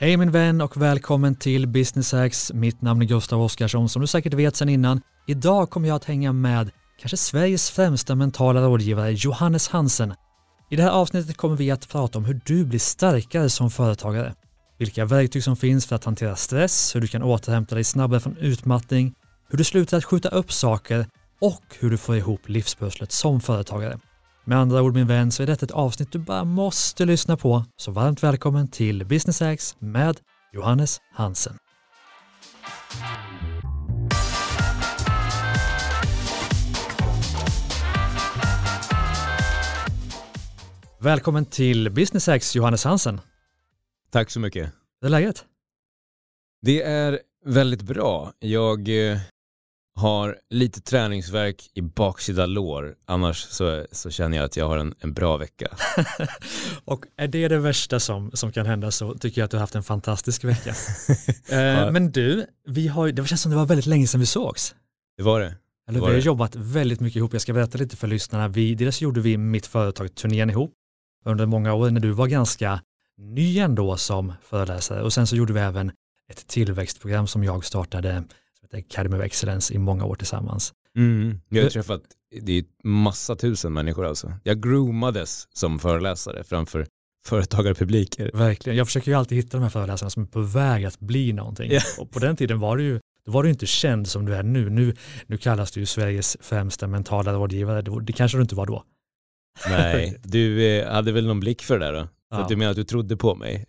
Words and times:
Hej 0.00 0.16
min 0.16 0.30
vän 0.30 0.60
och 0.60 0.76
välkommen 0.76 1.34
till 1.36 1.68
Business 1.68 2.12
Hacks. 2.12 2.52
Mitt 2.52 2.82
namn 2.82 3.02
är 3.02 3.06
Gustav 3.06 3.42
Oskarsson 3.42 3.88
som 3.88 4.00
du 4.00 4.06
säkert 4.06 4.34
vet 4.34 4.56
sedan 4.56 4.68
innan. 4.68 5.00
Idag 5.26 5.70
kommer 5.70 5.88
jag 5.88 5.96
att 5.96 6.04
hänga 6.04 6.32
med 6.32 6.70
kanske 7.00 7.16
Sveriges 7.16 7.70
främsta 7.70 8.14
mentala 8.14 8.60
rådgivare 8.60 9.12
Johannes 9.12 9.68
Hansen. 9.68 10.14
I 10.70 10.76
det 10.76 10.82
här 10.82 10.90
avsnittet 10.90 11.36
kommer 11.36 11.56
vi 11.56 11.70
att 11.70 11.88
prata 11.88 12.18
om 12.18 12.24
hur 12.24 12.40
du 12.44 12.64
blir 12.64 12.78
starkare 12.78 13.50
som 13.50 13.70
företagare. 13.70 14.34
Vilka 14.78 15.04
verktyg 15.04 15.44
som 15.44 15.56
finns 15.56 15.86
för 15.86 15.96
att 15.96 16.04
hantera 16.04 16.36
stress, 16.36 16.94
hur 16.94 17.00
du 17.00 17.06
kan 17.06 17.22
återhämta 17.22 17.74
dig 17.74 17.84
snabbare 17.84 18.20
från 18.20 18.36
utmattning, 18.36 19.14
hur 19.50 19.58
du 19.58 19.64
slutar 19.64 19.96
att 19.96 20.04
skjuta 20.04 20.28
upp 20.28 20.52
saker 20.52 21.06
och 21.40 21.62
hur 21.78 21.90
du 21.90 21.96
får 21.96 22.16
ihop 22.16 22.48
livspusslet 22.48 23.12
som 23.12 23.40
företagare. 23.40 23.98
Med 24.48 24.58
andra 24.58 24.82
ord 24.82 24.94
min 24.94 25.06
vän 25.06 25.32
så 25.32 25.42
är 25.42 25.46
detta 25.46 25.64
ett 25.66 25.70
avsnitt 25.70 26.12
du 26.12 26.18
bara 26.18 26.44
måste 26.44 27.04
lyssna 27.04 27.36
på. 27.36 27.64
Så 27.76 27.90
varmt 27.90 28.22
välkommen 28.22 28.68
till 28.68 29.06
Business 29.06 29.40
Hacks 29.40 29.76
med 29.78 30.20
Johannes 30.52 31.00
Hansen. 31.14 31.56
Välkommen 41.00 41.44
till 41.44 41.90
Business 41.90 42.26
Hacks 42.26 42.56
Johannes 42.56 42.84
Hansen. 42.84 43.20
Tack 44.10 44.30
så 44.30 44.40
mycket. 44.40 44.72
Hur 45.00 45.06
är 45.06 45.10
läget? 45.10 45.44
Det 46.62 46.82
är 46.82 47.20
väldigt 47.44 47.82
bra. 47.82 48.32
Jag 48.38 49.10
eh, 49.10 49.18
har 49.98 50.36
lite 50.50 50.80
träningsverk 50.80 51.70
i 51.74 51.82
baksida 51.82 52.46
lår. 52.46 52.94
Annars 53.06 53.36
så, 53.36 53.86
så 53.92 54.10
känner 54.10 54.36
jag 54.36 54.44
att 54.44 54.56
jag 54.56 54.68
har 54.68 54.78
en, 54.78 54.94
en 55.00 55.12
bra 55.12 55.36
vecka. 55.36 55.66
och 56.84 57.04
är 57.16 57.28
det 57.28 57.48
det 57.48 57.58
värsta 57.58 58.00
som, 58.00 58.30
som 58.34 58.52
kan 58.52 58.66
hända 58.66 58.90
så 58.90 59.14
tycker 59.14 59.40
jag 59.40 59.44
att 59.44 59.50
du 59.50 59.56
har 59.56 59.60
haft 59.60 59.74
en 59.74 59.82
fantastisk 59.82 60.44
vecka. 60.44 60.70
eh, 61.48 61.58
ja. 61.58 61.90
Men 61.90 62.12
du, 62.12 62.46
vi 62.66 62.88
har, 62.88 63.08
det 63.12 63.26
känns 63.26 63.42
som 63.42 63.50
det 63.50 63.56
var 63.56 63.66
väldigt 63.66 63.86
länge 63.86 64.06
sedan 64.06 64.20
vi 64.20 64.26
sågs. 64.26 64.74
Det 65.16 65.22
var 65.22 65.40
det. 65.40 65.46
Eller, 65.88 66.00
det 66.00 66.06
vi 66.06 66.12
har 66.12 66.12
det. 66.12 66.18
jobbat 66.18 66.56
väldigt 66.56 67.00
mycket 67.00 67.16
ihop. 67.16 67.32
Jag 67.32 67.42
ska 67.42 67.52
berätta 67.52 67.78
lite 67.78 67.96
för 67.96 68.06
lyssnarna. 68.06 68.48
Vi, 68.48 68.74
dels 68.74 69.00
gjorde 69.00 69.20
vi 69.20 69.36
mitt 69.36 69.66
företag 69.66 70.14
turnén 70.14 70.50
ihop 70.50 70.74
under 71.24 71.46
många 71.46 71.74
år 71.74 71.90
när 71.90 72.00
du 72.00 72.10
var 72.10 72.26
ganska 72.26 72.80
ny 73.18 73.58
ändå 73.58 73.96
som 73.96 74.32
föreläsare 74.42 75.02
och 75.02 75.12
sen 75.12 75.26
så 75.26 75.36
gjorde 75.36 75.52
vi 75.52 75.60
även 75.60 75.92
ett 76.30 76.46
tillväxtprogram 76.46 77.26
som 77.26 77.44
jag 77.44 77.64
startade 77.64 78.24
Academy 78.74 79.16
of 79.16 79.22
Excellence 79.22 79.74
i 79.74 79.78
många 79.78 80.04
år 80.04 80.14
tillsammans. 80.14 80.72
Mm. 80.96 81.40
Jag 81.48 81.62
har 81.62 81.70
träffat, 81.70 82.02
det 82.42 82.52
är 82.52 82.64
massa 82.84 83.36
tusen 83.36 83.72
människor 83.72 84.06
alltså. 84.06 84.32
Jag 84.44 84.62
groomades 84.62 85.48
som 85.52 85.78
föreläsare 85.78 86.44
framför 86.44 86.86
företagarpubliker. 87.26 88.30
Verkligen, 88.34 88.78
jag 88.78 88.86
försöker 88.86 89.10
ju 89.10 89.14
alltid 89.14 89.38
hitta 89.38 89.56
de 89.56 89.62
här 89.62 89.70
föreläsarna 89.70 90.10
som 90.10 90.22
är 90.22 90.26
på 90.26 90.40
väg 90.40 90.84
att 90.84 91.00
bli 91.00 91.32
någonting. 91.32 91.70
Yeah. 91.70 91.84
Och 91.98 92.10
på 92.10 92.18
den 92.18 92.36
tiden 92.36 92.60
var 92.60 92.76
du 92.76 92.84
ju 92.84 93.00
då 93.28 93.32
var 93.32 93.42
du 93.42 93.50
inte 93.50 93.66
känd 93.66 94.08
som 94.08 94.26
du 94.26 94.34
är 94.34 94.42
nu. 94.42 94.70
Nu, 94.70 94.94
nu 95.26 95.36
kallas 95.36 95.72
du 95.72 95.80
ju 95.80 95.86
Sveriges 95.86 96.36
främsta 96.40 96.86
mentala 96.86 97.32
rådgivare. 97.32 97.82
Det, 97.82 98.00
det 98.02 98.12
kanske 98.12 98.38
du 98.38 98.42
inte 98.42 98.54
var 98.54 98.66
då. 98.66 98.84
Nej, 99.68 100.16
du 100.22 100.66
eh, 100.66 100.92
hade 100.92 101.12
väl 101.12 101.26
någon 101.26 101.40
blick 101.40 101.62
för 101.62 101.78
det 101.78 101.86
där 101.86 101.92
då? 101.92 102.08
Ja. 102.30 102.36
Att 102.36 102.48
du 102.48 102.56
menar 102.56 102.70
att 102.70 102.76
du 102.76 102.84
trodde 102.84 103.16
på 103.16 103.34
mig? 103.34 103.64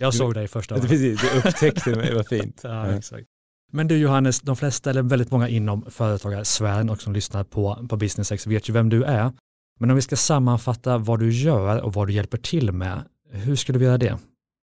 Jag 0.00 0.14
såg 0.14 0.34
dig 0.34 0.48
första 0.48 0.74
gången. 0.74 0.88
Precis, 0.88 1.20
du 1.20 1.38
upptäckte 1.38 1.96
mig, 1.96 2.14
vad 2.14 2.28
fint. 2.28 2.60
ja, 2.64 2.86
exakt. 2.86 3.26
Men 3.74 3.88
du 3.88 3.98
Johannes, 3.98 4.40
de 4.40 4.56
flesta 4.56 4.90
eller 4.90 5.02
väldigt 5.02 5.30
många 5.30 5.48
inom 5.48 5.90
företagarsfären 5.90 6.90
och 6.90 7.00
som 7.00 7.12
lyssnar 7.12 7.44
på, 7.44 7.86
på 7.88 7.96
Business 7.96 8.32
X 8.32 8.46
vet 8.46 8.68
ju 8.68 8.72
vem 8.72 8.88
du 8.88 9.04
är. 9.04 9.32
Men 9.80 9.90
om 9.90 9.96
vi 9.96 10.02
ska 10.02 10.16
sammanfatta 10.16 10.98
vad 10.98 11.18
du 11.18 11.32
gör 11.32 11.80
och 11.80 11.92
vad 11.92 12.06
du 12.06 12.12
hjälper 12.12 12.38
till 12.38 12.72
med, 12.72 13.04
hur 13.30 13.56
skulle 13.56 13.78
vi 13.78 13.84
göra 13.84 13.98
det? 13.98 14.18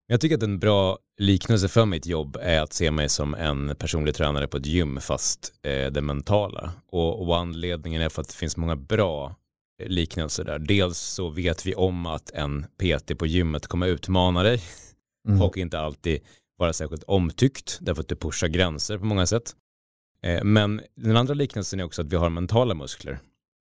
Jag 0.07 0.21
tycker 0.21 0.37
att 0.37 0.43
en 0.43 0.59
bra 0.59 0.99
liknelse 1.19 1.69
för 1.69 1.87
mitt 1.87 2.07
jobb 2.07 2.37
är 2.41 2.61
att 2.61 2.73
se 2.73 2.91
mig 2.91 3.09
som 3.09 3.35
en 3.35 3.77
personlig 3.77 4.15
tränare 4.15 4.49
på 4.49 4.57
ett 4.57 4.67
gym 4.67 5.01
fast 5.01 5.53
eh, 5.63 5.93
det 5.93 6.01
mentala. 6.01 6.73
Och, 6.93 7.23
och 7.23 7.37
anledningen 7.37 8.03
är 8.03 8.09
för 8.09 8.23
att 8.23 8.29
det 8.29 8.35
finns 8.35 8.57
många 8.57 8.77
bra 8.77 9.35
liknelser 9.85 10.45
där. 10.45 10.59
Dels 10.59 10.99
så 10.99 11.29
vet 11.29 11.67
vi 11.67 11.75
om 11.75 12.07
att 12.07 12.31
en 12.31 12.63
PT 12.63 13.19
på 13.19 13.27
gymmet 13.27 13.67
kommer 13.67 13.87
utmana 13.87 14.43
dig 14.43 14.63
mm. 15.29 15.43
och 15.43 15.57
inte 15.57 15.81
alltid 15.81 16.21
vara 16.59 16.73
särskilt 16.73 17.03
omtyckt 17.03 17.79
därför 17.81 18.03
att 18.03 18.09
du 18.09 18.17
pushar 18.17 18.49
gränser 18.49 18.99
på 18.99 19.05
många 19.05 19.27
sätt. 19.27 19.57
Eh, 20.23 20.45
men 20.45 20.81
den 20.95 21.17
andra 21.17 21.35
liknelsen 21.35 21.81
är 21.81 21.85
också 21.85 22.03
att 22.03 22.13
vi 22.13 22.17
har 22.17 22.31
mentala 22.31 22.75
muskler 22.75 23.19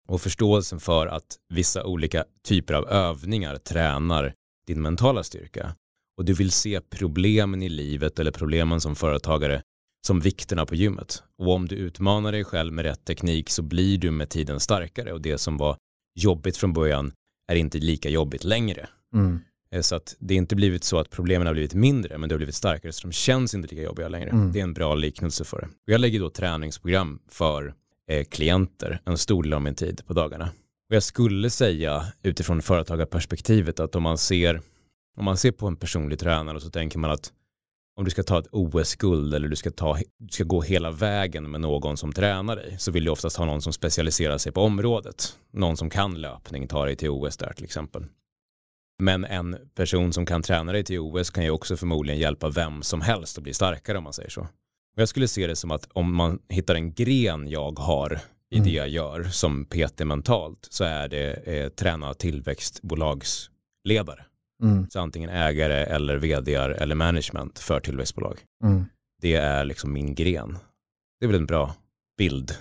och 0.07 0.21
förståelsen 0.21 0.79
för 0.79 1.07
att 1.07 1.37
vissa 1.53 1.83
olika 1.83 2.25
typer 2.43 2.73
av 2.73 2.87
övningar 2.89 3.57
tränar 3.57 4.33
din 4.67 4.81
mentala 4.81 5.23
styrka. 5.23 5.75
Och 6.17 6.25
du 6.25 6.33
vill 6.33 6.51
se 6.51 6.81
problemen 6.81 7.63
i 7.63 7.69
livet 7.69 8.19
eller 8.19 8.31
problemen 8.31 8.81
som 8.81 8.95
företagare 8.95 9.61
som 10.07 10.19
vikterna 10.19 10.65
på 10.65 10.75
gymmet. 10.75 11.23
Och 11.37 11.53
om 11.53 11.67
du 11.67 11.75
utmanar 11.75 12.31
dig 12.31 12.43
själv 12.43 12.73
med 12.73 12.85
rätt 12.85 13.05
teknik 13.05 13.49
så 13.49 13.61
blir 13.61 13.97
du 13.97 14.11
med 14.11 14.29
tiden 14.29 14.59
starkare 14.59 15.13
och 15.13 15.21
det 15.21 15.37
som 15.37 15.57
var 15.57 15.77
jobbigt 16.19 16.57
från 16.57 16.73
början 16.73 17.11
är 17.51 17.55
inte 17.55 17.77
lika 17.77 18.09
jobbigt 18.09 18.43
längre. 18.43 18.89
Mm. 19.13 19.39
Eh, 19.75 19.81
så 19.81 19.95
att 19.95 20.15
det 20.19 20.35
inte 20.35 20.55
blivit 20.55 20.83
så 20.83 20.99
att 20.99 21.09
problemen 21.09 21.47
har 21.47 21.53
blivit 21.53 21.73
mindre 21.73 22.17
men 22.17 22.29
det 22.29 22.35
har 22.35 22.37
blivit 22.37 22.55
starkare 22.55 22.93
så 22.93 23.07
de 23.07 23.11
känns 23.11 23.53
inte 23.53 23.67
lika 23.67 23.83
jobbiga 23.83 24.07
längre. 24.07 24.29
Mm. 24.29 24.51
Det 24.51 24.59
är 24.59 24.63
en 24.63 24.73
bra 24.73 24.95
liknelse 24.95 25.43
för 25.43 25.61
det. 25.61 25.65
Och 25.65 25.93
jag 25.93 26.01
lägger 26.01 26.19
då 26.19 26.29
träningsprogram 26.29 27.19
för 27.29 27.73
eh, 28.09 28.23
klienter 28.23 29.01
en 29.05 29.17
stor 29.17 29.43
del 29.43 29.53
av 29.53 29.61
min 29.61 29.75
tid 29.75 30.01
på 30.07 30.13
dagarna. 30.13 30.49
Och 30.89 30.95
jag 30.95 31.03
skulle 31.03 31.49
säga 31.49 32.05
utifrån 32.23 32.61
företagarperspektivet 32.61 33.79
att 33.79 33.95
om 33.95 34.03
man 34.03 34.17
ser 34.17 34.61
om 35.17 35.25
man 35.25 35.37
ser 35.37 35.51
på 35.51 35.67
en 35.67 35.75
personlig 35.75 36.19
tränare 36.19 36.59
så 36.59 36.69
tänker 36.69 36.99
man 36.99 37.11
att 37.11 37.31
om 37.97 38.05
du 38.05 38.11
ska 38.11 38.23
ta 38.23 38.39
ett 38.39 38.47
OS-guld 38.51 39.33
eller 39.33 39.47
du 39.47 39.55
ska, 39.55 39.71
ta, 39.71 39.97
du 40.17 40.29
ska 40.29 40.43
gå 40.43 40.61
hela 40.61 40.91
vägen 40.91 41.51
med 41.51 41.61
någon 41.61 41.97
som 41.97 42.13
tränar 42.13 42.55
dig 42.55 42.75
så 42.79 42.91
vill 42.91 43.03
du 43.03 43.11
oftast 43.11 43.37
ha 43.37 43.45
någon 43.45 43.61
som 43.61 43.73
specialiserar 43.73 44.37
sig 44.37 44.51
på 44.51 44.61
området. 44.61 45.37
Någon 45.53 45.77
som 45.77 45.89
kan 45.89 46.21
löpning, 46.21 46.67
ta 46.67 46.85
dig 46.85 46.95
till 46.95 47.09
OS 47.09 47.37
där 47.37 47.53
till 47.53 47.65
exempel. 47.65 48.05
Men 48.99 49.25
en 49.25 49.57
person 49.75 50.13
som 50.13 50.25
kan 50.25 50.41
träna 50.41 50.71
dig 50.71 50.83
till 50.83 50.99
OS 50.99 51.29
kan 51.29 51.43
ju 51.43 51.49
också 51.49 51.77
förmodligen 51.77 52.19
hjälpa 52.19 52.49
vem 52.49 52.83
som 52.83 53.01
helst 53.01 53.37
att 53.37 53.43
bli 53.43 53.53
starkare 53.53 53.97
om 53.97 54.03
man 54.03 54.13
säger 54.13 54.29
så. 54.29 54.41
Och 54.41 55.01
jag 55.01 55.09
skulle 55.09 55.27
se 55.27 55.47
det 55.47 55.55
som 55.55 55.71
att 55.71 55.87
om 55.93 56.15
man 56.15 56.39
hittar 56.49 56.75
en 56.75 56.93
gren 56.93 57.47
jag 57.47 57.79
har 57.79 58.19
i 58.51 58.57
mm. 58.57 58.67
det 58.67 58.73
jag 58.73 58.89
gör 58.89 59.23
som 59.23 59.65
PT 59.65 59.99
mentalt 59.99 60.67
så 60.69 60.83
är 60.83 61.07
det 61.07 61.33
eh, 61.33 61.69
träna 61.69 62.13
tillväxtbolagsledare. 62.13 64.25
Mm. 64.63 64.89
Så 64.89 64.99
antingen 64.99 65.29
ägare 65.29 65.83
eller 65.83 66.17
vd 66.17 66.55
eller 66.55 66.95
management 66.95 67.59
för 67.59 67.79
tillväxtbolag. 67.79 68.39
Mm. 68.63 68.85
Det 69.21 69.35
är 69.35 69.65
liksom 69.65 69.93
min 69.93 70.15
gren. 70.15 70.57
Det 71.19 71.25
är 71.25 71.27
väl 71.27 71.39
en 71.39 71.45
bra 71.45 71.75
bild 72.17 72.51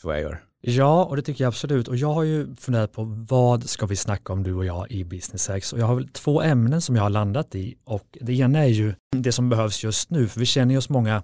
för 0.00 0.08
vad 0.08 0.16
jag 0.16 0.22
gör. 0.22 0.42
Ja, 0.62 1.04
och 1.04 1.16
det 1.16 1.22
tycker 1.22 1.44
jag 1.44 1.48
absolut. 1.48 1.88
Och 1.88 1.96
jag 1.96 2.12
har 2.12 2.22
ju 2.22 2.56
funderat 2.56 2.92
på 2.92 3.04
vad 3.28 3.70
ska 3.70 3.86
vi 3.86 3.96
snacka 3.96 4.32
om 4.32 4.42
du 4.42 4.54
och 4.54 4.64
jag 4.64 4.90
i 4.90 5.04
Business 5.04 5.50
X? 5.50 5.72
Och 5.72 5.78
jag 5.78 5.86
har 5.86 5.94
väl 5.94 6.08
två 6.08 6.42
ämnen 6.42 6.80
som 6.80 6.96
jag 6.96 7.02
har 7.02 7.10
landat 7.10 7.54
i. 7.54 7.76
Och 7.84 8.18
det 8.20 8.32
ena 8.32 8.58
är 8.58 8.68
ju 8.68 8.94
det 9.16 9.32
som 9.32 9.48
behövs 9.48 9.84
just 9.84 10.10
nu, 10.10 10.28
för 10.28 10.40
vi 10.40 10.46
känner 10.46 10.78
oss 10.78 10.88
många 10.88 11.22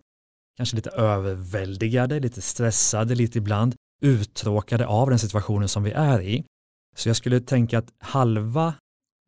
kanske 0.56 0.76
lite 0.76 0.90
överväldigade, 0.90 2.20
lite 2.20 2.42
stressade, 2.42 3.14
lite 3.14 3.38
ibland 3.38 3.74
uttråkade 4.02 4.86
av 4.86 5.10
den 5.10 5.18
situationen 5.18 5.68
som 5.68 5.82
vi 5.82 5.90
är 5.90 6.22
i. 6.22 6.44
Så 6.96 7.08
jag 7.08 7.16
skulle 7.16 7.40
tänka 7.40 7.78
att 7.78 7.88
halva, 7.98 8.74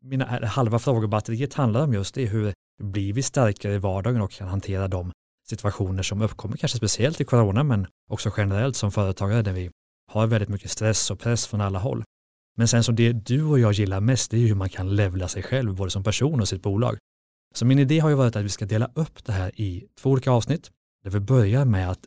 mina, 0.04 0.46
halva 0.46 0.78
frågebatteriet 0.78 1.54
handlar 1.54 1.84
om 1.84 1.92
just 1.92 2.14
det, 2.14 2.26
hur 2.26 2.52
blir 2.82 3.12
vi 3.12 3.22
starkare 3.22 3.74
i 3.74 3.78
vardagen 3.78 4.20
och 4.20 4.30
kan 4.30 4.48
hantera 4.48 4.88
de 4.88 5.12
situationer 5.48 6.02
som 6.02 6.22
uppkommer, 6.22 6.56
kanske 6.56 6.78
speciellt 6.78 7.20
i 7.20 7.24
corona, 7.24 7.62
men 7.62 7.86
också 8.10 8.32
generellt 8.36 8.76
som 8.76 8.92
företagare 8.92 9.42
där 9.42 9.52
vi 9.52 9.70
har 10.08 10.26
väldigt 10.26 10.48
mycket 10.48 10.70
stress 10.70 11.10
och 11.10 11.18
press 11.18 11.46
från 11.46 11.60
alla 11.60 11.78
håll. 11.78 12.04
Men 12.56 12.68
sen 12.68 12.84
som 12.84 12.96
det 12.96 13.12
du 13.12 13.44
och 13.44 13.58
jag 13.58 13.72
gillar 13.72 14.00
mest, 14.00 14.30
det 14.30 14.36
är 14.36 14.40
ju 14.40 14.46
hur 14.46 14.54
man 14.54 14.68
kan 14.68 14.96
levla 14.96 15.28
sig 15.28 15.42
själv, 15.42 15.74
både 15.74 15.90
som 15.90 16.04
person 16.04 16.40
och 16.40 16.48
sitt 16.48 16.62
bolag. 16.62 16.98
Så 17.54 17.64
min 17.64 17.78
idé 17.78 17.98
har 17.98 18.08
ju 18.08 18.14
varit 18.14 18.36
att 18.36 18.44
vi 18.44 18.48
ska 18.48 18.66
dela 18.66 18.90
upp 18.94 19.24
det 19.24 19.32
här 19.32 19.60
i 19.60 19.84
två 20.00 20.10
olika 20.10 20.30
avsnitt, 20.30 20.70
där 21.04 21.10
vi 21.10 21.20
börjar 21.20 21.64
med 21.64 21.90
att 21.90 22.00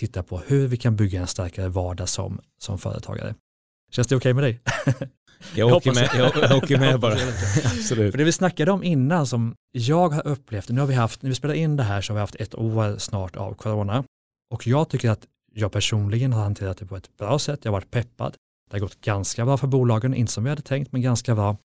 titta 0.00 0.22
på 0.22 0.38
hur 0.38 0.66
vi 0.66 0.76
kan 0.76 0.96
bygga 0.96 1.20
en 1.20 1.26
starkare 1.26 1.68
vardag 1.68 2.08
som, 2.08 2.40
som 2.58 2.78
företagare. 2.78 3.34
Känns 3.92 4.08
det 4.08 4.16
okej 4.16 4.32
okay 4.32 4.34
med 4.34 4.44
dig? 4.44 4.60
Jag, 5.54 5.68
jag 5.70 5.76
åker 5.76 5.94
med, 5.94 6.10
jag, 6.14 6.32
jag 6.50 6.56
åker 6.56 6.78
med 6.78 7.00
bara. 7.00 7.14
Absolut. 7.64 8.10
För 8.10 8.18
det 8.18 8.24
vi 8.24 8.32
snackade 8.32 8.70
om 8.70 8.82
innan 8.82 9.26
som 9.26 9.54
jag 9.72 10.08
har 10.08 10.26
upplevt, 10.26 10.68
nu 10.68 10.80
har 10.80 10.86
vi 10.86 10.94
haft, 10.94 11.22
när 11.22 11.28
vi 11.28 11.34
spelar 11.34 11.54
in 11.54 11.76
det 11.76 11.82
här 11.82 12.00
så 12.00 12.12
har 12.12 12.14
vi 12.14 12.20
haft 12.20 12.34
ett 12.34 12.54
år 12.54 12.98
snart 12.98 13.36
av 13.36 13.54
corona 13.54 14.04
och 14.54 14.66
jag 14.66 14.88
tycker 14.88 15.10
att 15.10 15.26
jag 15.54 15.72
personligen 15.72 16.32
har 16.32 16.42
hanterat 16.42 16.78
det 16.78 16.86
på 16.86 16.96
ett 16.96 17.16
bra 17.16 17.38
sätt. 17.38 17.60
Jag 17.62 17.72
har 17.72 17.76
varit 17.76 17.90
peppad. 17.90 18.36
Det 18.70 18.76
har 18.76 18.80
gått 18.80 19.00
ganska 19.00 19.44
bra 19.44 19.56
för 19.56 19.66
bolagen, 19.66 20.14
inte 20.14 20.32
som 20.32 20.44
vi 20.44 20.50
hade 20.50 20.62
tänkt, 20.62 20.92
men 20.92 21.02
ganska 21.02 21.34
bra. 21.34 21.56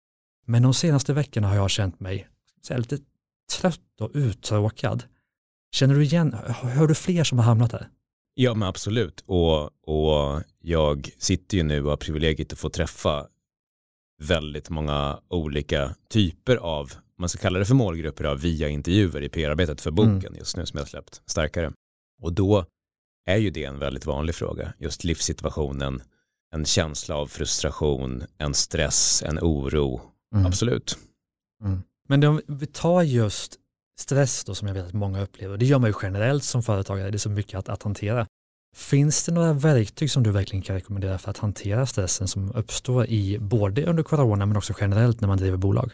Men 0.45 0.63
de 0.63 0.73
senaste 0.73 1.13
veckorna 1.13 1.47
har 1.47 1.55
jag 1.55 1.69
känt 1.69 1.99
mig 1.99 2.27
lite 2.69 2.97
trött 3.57 4.01
och 4.01 4.11
uttråkad. 4.13 5.03
Känner 5.71 5.95
du 5.95 6.03
igen, 6.03 6.35
hör 6.61 6.87
du 6.87 6.95
fler 6.95 7.23
som 7.23 7.37
har 7.37 7.45
hamnat 7.45 7.71
där? 7.71 7.89
Ja 8.33 8.53
men 8.53 8.67
absolut 8.67 9.23
och, 9.25 9.63
och 9.65 10.43
jag 10.59 11.09
sitter 11.17 11.57
ju 11.57 11.63
nu 11.63 11.83
och 11.83 11.89
har 11.89 11.97
privilegiet 11.97 12.53
att 12.53 12.59
få 12.59 12.69
träffa 12.69 13.27
väldigt 14.21 14.69
många 14.69 15.19
olika 15.27 15.95
typer 16.09 16.55
av 16.55 16.91
man 17.19 17.29
ska 17.29 17.41
kalla 17.41 17.59
det 17.59 17.65
för 17.65 17.75
målgrupper 17.75 18.23
av 18.23 18.39
via 18.39 18.69
intervjuer 18.69 19.21
i 19.21 19.29
PR-arbetet 19.29 19.81
för 19.81 19.91
boken 19.91 20.25
mm. 20.25 20.35
just 20.35 20.57
nu 20.57 20.65
som 20.65 20.77
jag 20.77 20.87
släppt 20.87 21.21
starkare. 21.25 21.71
Och 22.21 22.33
då 22.33 22.65
är 23.29 23.37
ju 23.37 23.49
det 23.49 23.63
en 23.63 23.79
väldigt 23.79 24.05
vanlig 24.05 24.35
fråga, 24.35 24.73
just 24.77 25.03
livssituationen, 25.03 26.01
en 26.53 26.65
känsla 26.65 27.15
av 27.15 27.27
frustration, 27.27 28.23
en 28.37 28.53
stress, 28.53 29.23
en 29.25 29.39
oro, 29.39 30.01
mm. 30.35 30.45
absolut. 30.45 30.97
Mm. 31.63 31.81
Men 32.07 32.23
om 32.23 32.41
vi 32.47 32.65
tar 32.65 33.03
just 33.03 33.55
stress 33.99 34.43
då 34.43 34.55
som 34.55 34.67
jag 34.67 34.75
vet 34.75 34.85
att 34.85 34.93
många 34.93 35.21
upplever, 35.21 35.57
det 35.57 35.65
gör 35.65 35.79
man 35.79 35.89
ju 35.89 35.93
generellt 36.01 36.43
som 36.43 36.63
företagare, 36.63 37.11
det 37.11 37.15
är 37.15 37.19
så 37.19 37.29
mycket 37.29 37.59
att, 37.59 37.69
att 37.69 37.83
hantera. 37.83 38.27
Finns 38.75 39.25
det 39.25 39.31
några 39.31 39.53
verktyg 39.53 40.11
som 40.11 40.23
du 40.23 40.31
verkligen 40.31 40.61
kan 40.61 40.75
rekommendera 40.75 41.17
för 41.17 41.31
att 41.31 41.37
hantera 41.37 41.85
stressen 41.85 42.27
som 42.27 42.51
uppstår 42.55 43.05
i 43.05 43.39
både 43.39 43.85
under 43.85 44.03
corona 44.03 44.45
men 44.45 44.57
också 44.57 44.73
generellt 44.79 45.21
när 45.21 45.27
man 45.27 45.37
driver 45.37 45.57
bolag? 45.57 45.91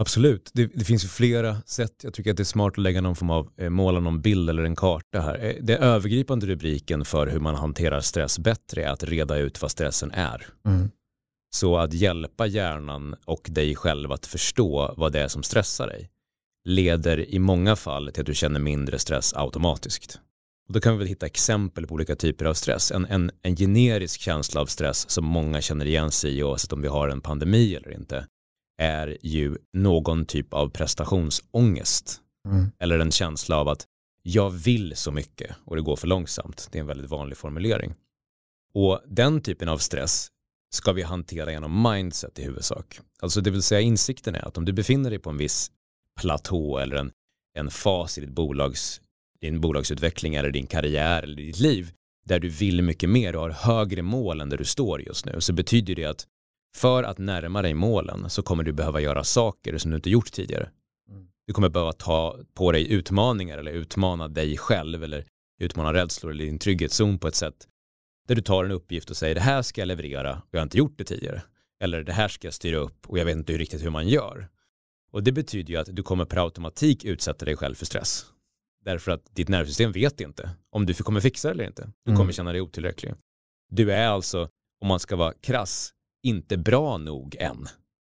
Absolut, 0.00 0.50
det, 0.54 0.66
det 0.66 0.84
finns 0.84 1.04
ju 1.04 1.08
flera 1.08 1.62
sätt. 1.66 1.94
Jag 2.02 2.14
tycker 2.14 2.30
att 2.30 2.36
det 2.36 2.42
är 2.42 2.44
smart 2.44 2.72
att 2.72 2.78
lägga 2.78 3.00
någon 3.00 3.16
form 3.16 3.30
av, 3.30 3.50
eh, 3.56 3.70
måla 3.70 4.00
någon 4.00 4.20
bild 4.20 4.50
eller 4.50 4.62
en 4.62 4.76
karta 4.76 5.20
här. 5.20 5.44
Eh, 5.44 5.54
det 5.60 5.76
övergripande 5.76 6.46
rubriken 6.46 7.04
för 7.04 7.26
hur 7.26 7.40
man 7.40 7.54
hanterar 7.54 8.00
stress 8.00 8.38
bättre 8.38 8.84
är 8.84 8.88
att 8.88 9.04
reda 9.04 9.36
ut 9.36 9.62
vad 9.62 9.70
stressen 9.70 10.10
är. 10.10 10.46
Mm. 10.66 10.90
Så 11.54 11.76
att 11.76 11.92
hjälpa 11.92 12.46
hjärnan 12.46 13.14
och 13.24 13.48
dig 13.50 13.76
själv 13.76 14.12
att 14.12 14.26
förstå 14.26 14.94
vad 14.96 15.12
det 15.12 15.20
är 15.20 15.28
som 15.28 15.42
stressar 15.42 15.86
dig 15.86 16.10
leder 16.64 17.34
i 17.34 17.38
många 17.38 17.76
fall 17.76 18.10
till 18.12 18.20
att 18.20 18.26
du 18.26 18.34
känner 18.34 18.60
mindre 18.60 18.98
stress 18.98 19.34
automatiskt. 19.34 20.20
Och 20.68 20.74
då 20.74 20.80
kan 20.80 20.92
vi 20.92 20.98
väl 20.98 21.06
hitta 21.06 21.26
exempel 21.26 21.86
på 21.86 21.94
olika 21.94 22.16
typer 22.16 22.44
av 22.44 22.54
stress. 22.54 22.92
En, 22.92 23.06
en, 23.06 23.30
en 23.42 23.56
generisk 23.56 24.20
känsla 24.20 24.60
av 24.60 24.66
stress 24.66 25.10
som 25.10 25.24
många 25.24 25.60
känner 25.60 25.86
igen 25.86 26.10
sig 26.10 26.38
i 26.38 26.42
oavsett 26.42 26.72
om 26.72 26.82
vi 26.82 26.88
har 26.88 27.08
en 27.08 27.20
pandemi 27.20 27.74
eller 27.74 27.94
inte 27.94 28.26
är 28.80 29.18
ju 29.22 29.56
någon 29.72 30.24
typ 30.24 30.54
av 30.54 30.68
prestationsångest. 30.68 32.20
Mm. 32.48 32.66
Eller 32.78 32.98
en 32.98 33.10
känsla 33.10 33.56
av 33.56 33.68
att 33.68 33.86
jag 34.22 34.50
vill 34.50 34.96
så 34.96 35.12
mycket 35.12 35.56
och 35.64 35.76
det 35.76 35.82
går 35.82 35.96
för 35.96 36.06
långsamt. 36.06 36.68
Det 36.72 36.78
är 36.78 36.80
en 36.80 36.86
väldigt 36.86 37.10
vanlig 37.10 37.38
formulering. 37.38 37.94
Och 38.74 39.00
den 39.06 39.40
typen 39.40 39.68
av 39.68 39.78
stress 39.78 40.28
ska 40.74 40.92
vi 40.92 41.02
hantera 41.02 41.52
genom 41.52 41.92
mindset 41.92 42.38
i 42.38 42.42
huvudsak. 42.42 43.00
Alltså 43.20 43.40
det 43.40 43.50
vill 43.50 43.62
säga 43.62 43.80
insikten 43.80 44.34
är 44.34 44.48
att 44.48 44.58
om 44.58 44.64
du 44.64 44.72
befinner 44.72 45.10
dig 45.10 45.18
på 45.18 45.30
en 45.30 45.36
viss 45.36 45.70
platå 46.20 46.78
eller 46.78 46.96
en, 46.96 47.12
en 47.58 47.70
fas 47.70 48.18
i 48.18 48.20
ditt 48.20 48.30
bolags, 48.30 49.00
din 49.40 49.60
bolagsutveckling 49.60 50.34
eller 50.34 50.50
din 50.50 50.66
karriär 50.66 51.22
eller 51.22 51.36
ditt 51.36 51.58
liv 51.58 51.92
där 52.26 52.40
du 52.40 52.48
vill 52.48 52.82
mycket 52.82 53.10
mer 53.10 53.36
och 53.36 53.42
har 53.42 53.50
högre 53.50 54.02
mål 54.02 54.40
än 54.40 54.48
där 54.48 54.58
du 54.58 54.64
står 54.64 55.02
just 55.02 55.26
nu 55.26 55.40
så 55.40 55.52
betyder 55.52 55.94
det 55.94 56.04
att 56.04 56.26
för 56.76 57.02
att 57.02 57.18
närma 57.18 57.62
dig 57.62 57.74
målen 57.74 58.30
så 58.30 58.42
kommer 58.42 58.64
du 58.64 58.72
behöva 58.72 59.00
göra 59.00 59.24
saker 59.24 59.78
som 59.78 59.90
du 59.90 59.96
inte 59.96 60.10
gjort 60.10 60.32
tidigare. 60.32 60.70
Mm. 61.10 61.28
Du 61.46 61.52
kommer 61.52 61.68
behöva 61.68 61.92
ta 61.92 62.38
på 62.54 62.72
dig 62.72 62.92
utmaningar 62.92 63.58
eller 63.58 63.72
utmana 63.72 64.28
dig 64.28 64.56
själv 64.56 65.04
eller 65.04 65.26
utmana 65.60 65.92
rädslor 65.92 66.32
eller 66.32 66.44
din 66.44 66.58
trygghetszon 66.58 67.18
på 67.18 67.28
ett 67.28 67.34
sätt 67.34 67.66
där 68.28 68.34
du 68.34 68.42
tar 68.42 68.64
en 68.64 68.70
uppgift 68.70 69.10
och 69.10 69.16
säger 69.16 69.34
det 69.34 69.40
här 69.40 69.62
ska 69.62 69.80
jag 69.80 69.88
leverera 69.88 70.34
och 70.34 70.48
jag 70.50 70.60
har 70.60 70.62
inte 70.62 70.78
gjort 70.78 70.98
det 70.98 71.04
tidigare. 71.04 71.42
Eller 71.80 72.04
det 72.04 72.12
här 72.12 72.28
ska 72.28 72.46
jag 72.46 72.54
styra 72.54 72.76
upp 72.76 73.06
och 73.06 73.18
jag 73.18 73.24
vet 73.24 73.36
inte 73.36 73.52
riktigt 73.52 73.84
hur 73.84 73.90
man 73.90 74.08
gör. 74.08 74.48
Och 75.12 75.22
det 75.22 75.32
betyder 75.32 75.70
ju 75.72 75.76
att 75.76 75.88
du 75.96 76.02
kommer 76.02 76.24
per 76.24 76.44
automatik 76.44 77.04
utsätta 77.04 77.44
dig 77.44 77.56
själv 77.56 77.74
för 77.74 77.86
stress. 77.86 78.26
Därför 78.84 79.12
att 79.12 79.34
ditt 79.34 79.48
nervsystem 79.48 79.92
vet 79.92 80.20
inte 80.20 80.50
om 80.70 80.86
du 80.86 80.94
kommer 80.94 81.20
fixa 81.20 81.48
det 81.48 81.54
eller 81.54 81.64
inte. 81.64 81.82
Du 82.04 82.10
kommer 82.10 82.20
mm. 82.20 82.32
känna 82.32 82.52
dig 82.52 82.60
otillräcklig. 82.60 83.14
Du 83.70 83.92
är 83.92 84.06
alltså, 84.06 84.48
om 84.80 84.88
man 84.88 85.00
ska 85.00 85.16
vara 85.16 85.32
krass, 85.32 85.92
inte 86.22 86.56
bra 86.56 86.98
nog 86.98 87.36
än 87.38 87.68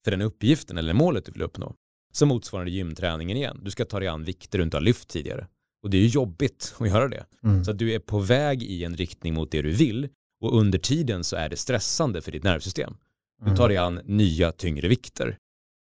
för 0.04 0.10
den 0.10 0.22
uppgiften 0.22 0.78
eller 0.78 0.94
målet 0.94 1.24
du 1.24 1.32
vill 1.32 1.42
uppnå. 1.42 1.74
Så 2.12 2.26
motsvarar 2.26 2.66
gymträningen 2.66 3.36
igen. 3.36 3.60
Du 3.62 3.70
ska 3.70 3.84
ta 3.84 3.98
dig 3.98 4.08
an 4.08 4.24
vikter 4.24 4.58
du 4.58 4.64
inte 4.64 4.76
har 4.76 4.82
lyft 4.82 5.08
tidigare. 5.08 5.48
Och 5.82 5.90
det 5.90 5.96
är 5.96 6.02
ju 6.02 6.08
jobbigt 6.08 6.74
att 6.78 6.88
göra 6.88 7.08
det. 7.08 7.26
Mm. 7.42 7.64
Så 7.64 7.70
att 7.70 7.78
du 7.78 7.92
är 7.92 7.98
på 7.98 8.18
väg 8.18 8.62
i 8.62 8.84
en 8.84 8.96
riktning 8.96 9.34
mot 9.34 9.50
det 9.50 9.62
du 9.62 9.70
vill 9.70 10.08
och 10.40 10.58
under 10.58 10.78
tiden 10.78 11.24
så 11.24 11.36
är 11.36 11.48
det 11.48 11.56
stressande 11.56 12.22
för 12.22 12.32
ditt 12.32 12.42
nervsystem. 12.42 12.96
Du 13.44 13.56
tar 13.56 13.64
mm. 13.64 13.68
dig 13.68 13.76
an 13.76 14.00
nya 14.04 14.52
tyngre 14.52 14.88
vikter. 14.88 15.38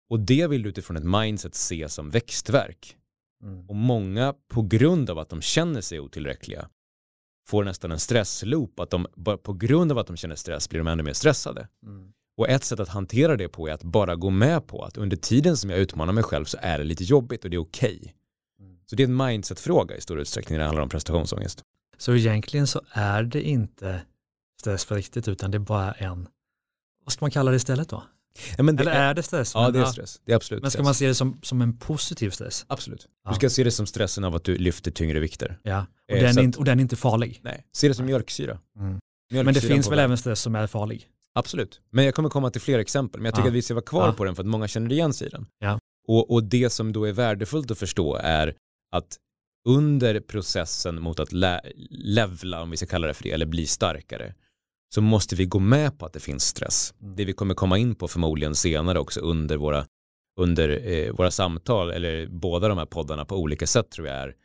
Och 0.09 0.19
det 0.19 0.47
vill 0.47 0.63
du 0.63 0.69
utifrån 0.69 0.97
ett 0.97 1.03
mindset 1.03 1.55
se 1.55 1.89
som 1.89 2.09
växtverk. 2.09 2.97
Mm. 3.43 3.69
Och 3.69 3.75
många 3.75 4.33
på 4.47 4.61
grund 4.61 5.09
av 5.09 5.19
att 5.19 5.29
de 5.29 5.41
känner 5.41 5.81
sig 5.81 5.99
otillräckliga 5.99 6.69
får 7.47 7.63
nästan 7.63 7.91
en 7.91 7.99
stressloop 7.99 8.79
att 8.79 8.89
de 8.89 9.07
på 9.43 9.53
grund 9.53 9.91
av 9.91 9.97
att 9.97 10.07
de 10.07 10.17
känner 10.17 10.35
stress 10.35 10.69
blir 10.69 10.79
de 10.79 10.87
ännu 10.87 11.03
mer 11.03 11.13
stressade. 11.13 11.67
Mm. 11.83 12.13
Och 12.37 12.49
ett 12.49 12.63
sätt 12.63 12.79
att 12.79 12.89
hantera 12.89 13.37
det 13.37 13.47
på 13.47 13.67
är 13.67 13.73
att 13.73 13.83
bara 13.83 14.15
gå 14.15 14.29
med 14.29 14.67
på 14.67 14.83
att 14.83 14.97
under 14.97 15.17
tiden 15.17 15.57
som 15.57 15.69
jag 15.69 15.79
utmanar 15.79 16.13
mig 16.13 16.23
själv 16.23 16.45
så 16.45 16.57
är 16.61 16.77
det 16.77 16.83
lite 16.83 17.03
jobbigt 17.03 17.43
och 17.43 17.49
det 17.49 17.55
är 17.57 17.61
okej. 17.61 17.99
Okay. 18.01 18.13
Mm. 18.59 18.79
Så 18.85 18.95
det 18.95 19.03
är 19.03 19.07
en 19.07 19.17
mindset-fråga 19.17 19.95
i 19.95 20.01
stor 20.01 20.19
utsträckning 20.19 20.57
när 20.57 20.59
det 20.59 20.65
handlar 20.65 20.83
om 20.83 20.89
prestationsångest. 20.89 21.63
Så 21.97 22.15
egentligen 22.15 22.67
så 22.67 22.81
är 22.91 23.23
det 23.23 23.41
inte 23.41 24.01
stress 24.59 24.85
på 24.85 24.95
riktigt 24.95 25.27
utan 25.27 25.51
det 25.51 25.57
är 25.57 25.59
bara 25.59 25.91
en, 25.91 26.27
vad 27.03 27.13
ska 27.13 27.25
man 27.25 27.31
kalla 27.31 27.51
det 27.51 27.57
istället 27.57 27.89
då? 27.89 28.03
Ja, 28.57 28.63
det 28.63 28.81
Eller 28.81 28.91
är, 28.91 29.09
är, 29.09 29.13
det 29.13 29.23
stress? 29.23 29.51
Ja, 29.53 29.71
det 29.71 29.79
är 29.79 29.85
stress. 29.85 30.21
Det 30.25 30.31
är 30.31 30.35
absolut 30.35 30.61
Men 30.63 30.71
ska 30.71 30.77
stress. 30.77 30.85
man 30.85 30.93
se 30.95 31.07
det 31.07 31.15
som, 31.15 31.39
som 31.41 31.61
en 31.61 31.77
positiv 31.77 32.29
stress? 32.29 32.65
Absolut. 32.67 33.07
Ja. 33.23 33.29
Du 33.31 33.35
ska 33.35 33.49
se 33.49 33.63
det 33.63 33.71
som 33.71 33.85
stressen 33.85 34.23
av 34.23 34.35
att 34.35 34.43
du 34.43 34.57
lyfter 34.57 34.91
tyngre 34.91 35.19
vikter. 35.19 35.59
Ja, 35.63 35.85
och, 36.11 36.17
eh, 36.17 36.23
den, 36.23 36.37
är 36.37 36.41
inte, 36.41 36.59
och 36.59 36.65
den 36.65 36.79
är 36.79 36.81
inte 36.81 36.95
farlig. 36.95 37.39
Nej, 37.43 37.65
se 37.73 37.87
det 37.87 37.93
som 37.93 38.05
mjölksyra. 38.05 38.59
Mm. 38.79 38.99
Men 39.31 39.53
det 39.53 39.61
finns 39.61 39.91
väl 39.91 39.99
även 39.99 40.17
stress 40.17 40.41
som 40.41 40.55
är 40.55 40.67
farlig? 40.67 41.09
Absolut. 41.35 41.81
Men 41.91 42.05
jag 42.05 42.15
kommer 42.15 42.29
komma 42.29 42.49
till 42.49 42.61
fler 42.61 42.79
exempel. 42.79 43.21
Men 43.21 43.25
jag 43.25 43.35
tycker 43.35 43.47
ja. 43.47 43.51
att 43.51 43.55
vi 43.55 43.61
ska 43.61 43.73
vara 43.73 43.85
kvar 43.85 44.11
på 44.11 44.25
den 44.25 44.35
för 44.35 44.43
att 44.43 44.47
många 44.47 44.67
känner 44.67 44.91
igen 44.91 45.13
sig 45.13 45.27
i 45.27 45.29
den. 45.29 45.45
Ja. 45.59 45.79
Och, 46.07 46.31
och 46.31 46.43
det 46.43 46.69
som 46.69 46.93
då 46.93 47.05
är 47.05 47.11
värdefullt 47.11 47.71
att 47.71 47.77
förstå 47.77 48.15
är 48.15 48.55
att 48.91 49.17
under 49.67 50.19
processen 50.19 51.01
mot 51.01 51.19
att 51.19 51.29
levla, 51.89 52.61
om 52.61 52.69
vi 52.69 52.77
ska 52.77 52.85
kalla 52.85 53.07
det 53.07 53.13
för 53.13 53.23
det, 53.23 53.31
eller 53.31 53.45
bli 53.45 53.67
starkare, 53.67 54.33
så 54.93 55.01
måste 55.01 55.35
vi 55.35 55.45
gå 55.45 55.59
med 55.59 55.99
på 55.99 56.05
att 56.05 56.13
det 56.13 56.19
finns 56.19 56.43
stress. 56.43 56.93
Mm. 57.01 57.15
Det 57.15 57.25
vi 57.25 57.33
kommer 57.33 57.53
komma 57.53 57.77
in 57.77 57.95
på 57.95 58.07
förmodligen 58.07 58.55
senare 58.55 58.99
också 58.99 59.19
under 59.19 59.57
våra, 59.57 59.85
under, 60.39 60.87
eh, 60.91 61.11
våra 61.11 61.31
samtal 61.31 61.91
eller 61.91 62.27
båda 62.27 62.67
de 62.67 62.77
här 62.77 62.85
poddarna 62.85 63.25
på 63.25 63.35
olika 63.35 63.67
sätt 63.67 63.91
tror 63.91 64.07
jag 64.07 64.17
är 64.17 64.35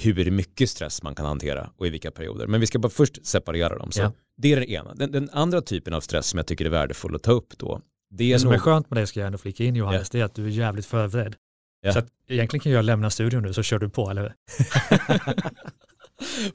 hur 0.00 0.30
mycket 0.30 0.70
stress 0.70 1.02
man 1.02 1.14
kan 1.14 1.26
hantera 1.26 1.70
och 1.76 1.86
i 1.86 1.90
vilka 1.90 2.10
perioder. 2.10 2.46
Men 2.46 2.60
vi 2.60 2.66
ska 2.66 2.78
bara 2.78 2.90
först 2.90 3.26
separera 3.26 3.78
dem. 3.78 3.92
Så 3.92 4.00
ja. 4.00 4.12
Det 4.36 4.52
är 4.52 4.56
den 4.56 4.68
ena. 4.68 4.94
Den, 4.94 5.12
den, 5.12 5.30
andra 5.32 5.60
typen 5.60 5.94
av 5.94 6.00
stress 6.00 6.26
som 6.26 6.36
jag 6.36 6.46
tycker 6.46 6.64
är 6.64 6.70
värdefull 6.70 7.14
att 7.14 7.22
ta 7.22 7.32
upp 7.32 7.58
då. 7.58 7.80
Det, 8.10 8.32
det 8.32 8.38
som 8.38 8.48
nog... 8.48 8.54
är 8.54 8.58
skönt 8.58 8.90
med 8.90 9.02
det 9.02 9.06
ska 9.06 9.20
jag 9.20 9.26
ändå 9.26 9.38
flika 9.38 9.64
in 9.64 9.76
Johannes, 9.76 10.08
ja. 10.12 10.18
det 10.18 10.20
är 10.20 10.24
att 10.24 10.34
du 10.34 10.44
är 10.44 10.48
jävligt 10.48 10.86
förberedd. 10.86 11.36
Ja. 11.80 11.92
Så 11.92 11.98
att 11.98 12.08
egentligen 12.28 12.62
kan 12.62 12.72
jag 12.72 12.84
lämna 12.84 13.10
studion 13.10 13.42
nu 13.42 13.52
så 13.52 13.62
kör 13.62 13.78
du 13.78 13.88
på, 13.88 14.10
eller 14.10 14.34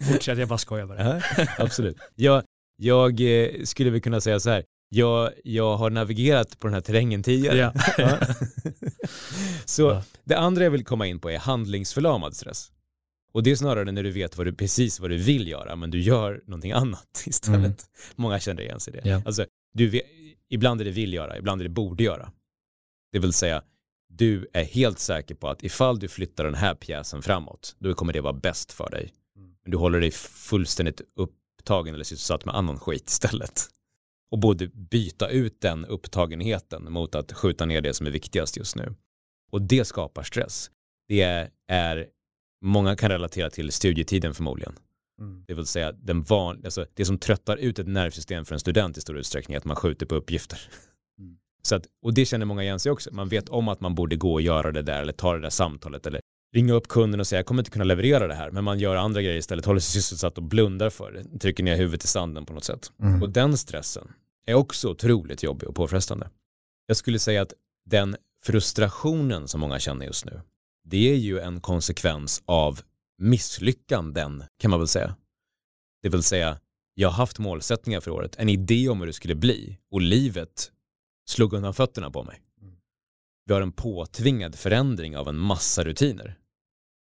Fortsätt, 0.11 0.37
jag 0.37 0.47
bara 0.47 0.57
skojar 0.57 0.85
bara. 0.85 1.03
Ja, 1.03 1.21
absolut. 1.57 1.97
Jag, 2.15 2.43
jag 2.77 3.21
eh, 3.21 3.63
skulle 3.63 3.89
väl 3.89 4.01
kunna 4.01 4.21
säga 4.21 4.39
så 4.39 4.49
här, 4.49 4.63
jag, 4.89 5.31
jag 5.43 5.77
har 5.77 5.89
navigerat 5.89 6.59
på 6.59 6.67
den 6.67 6.73
här 6.73 6.81
terrängen 6.81 7.23
tidigare. 7.23 7.73
Ja. 7.97 8.19
så 9.65 9.81
ja. 9.81 10.03
det 10.23 10.37
andra 10.37 10.63
jag 10.63 10.71
vill 10.71 10.85
komma 10.85 11.07
in 11.07 11.19
på 11.19 11.31
är 11.31 11.37
handlingsförlamad 11.37 12.35
stress. 12.35 12.71
Och 13.31 13.43
det 13.43 13.51
är 13.51 13.55
snarare 13.55 13.91
när 13.91 14.03
du 14.03 14.11
vet 14.11 14.37
vad 14.37 14.47
du, 14.47 14.53
precis 14.53 14.99
vad 14.99 15.09
du 15.09 15.17
vill 15.17 15.47
göra, 15.47 15.75
men 15.75 15.91
du 15.91 16.01
gör 16.01 16.41
någonting 16.45 16.71
annat 16.71 17.23
istället. 17.25 17.63
Mm. 17.63 17.75
Många 18.15 18.39
känner 18.39 18.61
igen 18.61 18.79
sig 18.79 18.93
i 18.93 18.99
det. 18.99 19.09
Ja. 19.09 19.21
Alltså, 19.25 19.45
du 19.73 19.87
vet, 19.87 20.03
ibland 20.49 20.81
är 20.81 20.85
det 20.85 20.91
vill 20.91 21.13
göra, 21.13 21.37
ibland 21.37 21.61
är 21.61 21.63
det 21.63 21.69
borde 21.69 22.03
göra. 22.03 22.31
Det 23.11 23.19
vill 23.19 23.33
säga, 23.33 23.63
du 24.09 24.47
är 24.53 24.63
helt 24.63 24.99
säker 24.99 25.35
på 25.35 25.49
att 25.49 25.63
ifall 25.63 25.99
du 25.99 26.07
flyttar 26.07 26.43
den 26.43 26.55
här 26.55 26.75
pjäsen 26.75 27.21
framåt, 27.21 27.75
då 27.79 27.93
kommer 27.93 28.13
det 28.13 28.21
vara 28.21 28.33
bäst 28.33 28.71
för 28.71 28.89
dig. 28.89 29.13
Mm. 29.35 29.55
Men 29.63 29.71
du 29.71 29.77
håller 29.77 30.01
dig 30.01 30.11
fullständigt 30.11 31.01
upp 31.15 31.33
upptagen 31.67 31.93
eller 31.93 32.03
sysselsatt 32.03 32.45
med 32.45 32.55
annan 32.55 32.79
skit 32.79 33.09
istället. 33.09 33.69
Och 34.31 34.39
både 34.39 34.67
byta 34.67 35.29
ut 35.29 35.61
den 35.61 35.85
upptagenheten 35.85 36.91
mot 36.91 37.15
att 37.15 37.33
skjuta 37.33 37.65
ner 37.65 37.81
det 37.81 37.93
som 37.93 38.07
är 38.07 38.11
viktigast 38.11 38.57
just 38.57 38.75
nu. 38.75 38.95
Och 39.51 39.61
det 39.61 39.85
skapar 39.85 40.23
stress. 40.23 40.71
Det 41.07 41.21
är, 41.21 41.49
är 41.67 42.07
många 42.61 42.95
kan 42.95 43.11
relatera 43.11 43.49
till 43.49 43.71
studietiden 43.71 44.33
förmodligen. 44.33 44.73
Mm. 45.19 45.43
Det 45.47 45.53
vill 45.53 45.65
säga 45.65 45.91
den 45.91 46.23
van, 46.23 46.61
alltså 46.65 46.85
det 46.93 47.05
som 47.05 47.17
tröttar 47.17 47.57
ut 47.57 47.79
ett 47.79 47.87
nervsystem 47.87 48.45
för 48.45 48.55
en 48.55 48.59
student 48.59 48.97
i 48.97 49.01
stor 49.01 49.17
utsträckning 49.17 49.55
är 49.55 49.57
att 49.57 49.65
man 49.65 49.75
skjuter 49.75 50.05
på 50.05 50.15
uppgifter. 50.15 50.59
Mm. 51.19 51.37
Så 51.61 51.75
att, 51.75 51.87
och 52.01 52.13
det 52.13 52.25
känner 52.25 52.45
många 52.45 52.63
igen 52.63 52.79
sig 52.79 52.91
också. 52.91 53.09
Man 53.13 53.29
vet 53.29 53.49
om 53.49 53.67
att 53.67 53.81
man 53.81 53.95
borde 53.95 54.15
gå 54.15 54.33
och 54.33 54.41
göra 54.41 54.71
det 54.71 54.81
där 54.81 55.01
eller 55.01 55.13
ta 55.13 55.33
det 55.33 55.41
där 55.41 55.49
samtalet 55.49 56.07
eller 56.07 56.21
ringa 56.53 56.73
upp 56.73 56.87
kunden 56.87 57.19
och 57.19 57.27
säga 57.27 57.39
jag 57.39 57.45
kommer 57.45 57.61
inte 57.61 57.71
kunna 57.71 57.85
leverera 57.85 58.27
det 58.27 58.33
här 58.33 58.51
men 58.51 58.63
man 58.63 58.79
gör 58.79 58.95
andra 58.95 59.21
grejer 59.21 59.37
istället, 59.37 59.65
håller 59.65 59.79
sig 59.79 60.01
sysselsatt 60.01 60.37
och 60.37 60.43
blundar 60.43 60.89
för 60.89 61.11
det, 61.11 61.39
trycker 61.39 61.63
ner 61.63 61.75
huvudet 61.75 62.03
i 62.03 62.07
sanden 62.07 62.45
på 62.45 62.53
något 62.53 62.63
sätt. 62.63 62.91
Mm. 63.01 63.21
Och 63.21 63.29
den 63.29 63.57
stressen 63.57 64.07
är 64.45 64.53
också 64.53 64.89
otroligt 64.89 65.43
jobbig 65.43 65.69
och 65.69 65.75
påfrestande. 65.75 66.29
Jag 66.85 66.97
skulle 66.97 67.19
säga 67.19 67.41
att 67.41 67.53
den 67.85 68.15
frustrationen 68.45 69.47
som 69.47 69.61
många 69.61 69.79
känner 69.79 70.05
just 70.05 70.25
nu, 70.25 70.41
det 70.83 71.11
är 71.11 71.15
ju 71.15 71.39
en 71.39 71.61
konsekvens 71.61 72.43
av 72.45 72.81
misslyckanden 73.17 74.43
kan 74.59 74.71
man 74.71 74.79
väl 74.79 74.87
säga. 74.87 75.15
Det 76.01 76.09
vill 76.09 76.23
säga, 76.23 76.59
jag 76.93 77.09
har 77.09 77.15
haft 77.15 77.39
målsättningar 77.39 78.01
för 78.01 78.11
året, 78.11 78.35
en 78.37 78.49
idé 78.49 78.89
om 78.89 78.99
hur 78.99 79.07
det 79.07 79.13
skulle 79.13 79.35
bli 79.35 79.77
och 79.91 80.01
livet 80.01 80.71
slog 81.29 81.53
undan 81.53 81.73
fötterna 81.73 82.11
på 82.11 82.23
mig. 82.23 82.41
Vi 83.47 83.53
har 83.53 83.61
en 83.61 83.71
påtvingad 83.71 84.55
förändring 84.55 85.17
av 85.17 85.29
en 85.29 85.37
massa 85.37 85.83
rutiner. 85.83 86.37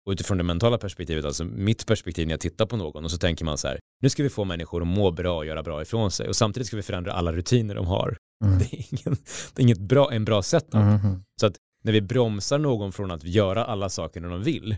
Och 0.06 0.12
utifrån 0.12 0.38
det 0.38 0.44
mentala 0.44 0.78
perspektivet, 0.78 1.26
alltså 1.26 1.46
mitt 1.46 1.86
perspektiv 1.86 2.28
när 2.28 2.34
jag 2.34 2.40
tittar 2.40 2.66
på 2.66 2.78
någon 2.78 3.06
och 3.06 3.12
så 3.12 3.18
tänker 3.18 3.46
man 3.46 3.58
så 3.58 3.68
här, 3.68 3.80
nu 4.02 4.10
ska 4.10 4.24
vi 4.24 4.30
få 4.30 4.46
människor 4.46 4.82
att 4.82 4.88
må 4.88 5.12
bra 5.12 5.38
och 5.38 5.46
göra 5.46 5.64
bra 5.64 5.82
ifrån 5.82 6.12
sig 6.12 6.28
och 6.28 6.36
samtidigt 6.36 6.68
ska 6.68 6.78
vi 6.78 6.84
förändra 6.84 7.14
alla 7.14 7.34
rutiner 7.34 7.76
de 7.76 7.88
har. 7.88 8.18
Mm. 8.46 8.60
Det 8.60 8.66
är, 8.66 8.86
ingen, 8.90 9.18
det 9.54 9.62
är 9.62 9.64
inget 9.64 9.80
bra, 9.80 10.12
en 10.12 10.26
bra 10.26 10.42
sätt. 10.42 10.74
Mm. 10.74 11.00
Så 11.40 11.46
att 11.46 11.56
när 11.84 11.92
vi 11.92 12.02
bromsar 12.02 12.60
någon 12.60 12.92
från 12.92 13.12
att 13.12 13.24
göra 13.24 13.66
alla 13.66 13.90
saker 13.90 14.22
när 14.22 14.30
de 14.30 14.44
vill 14.44 14.78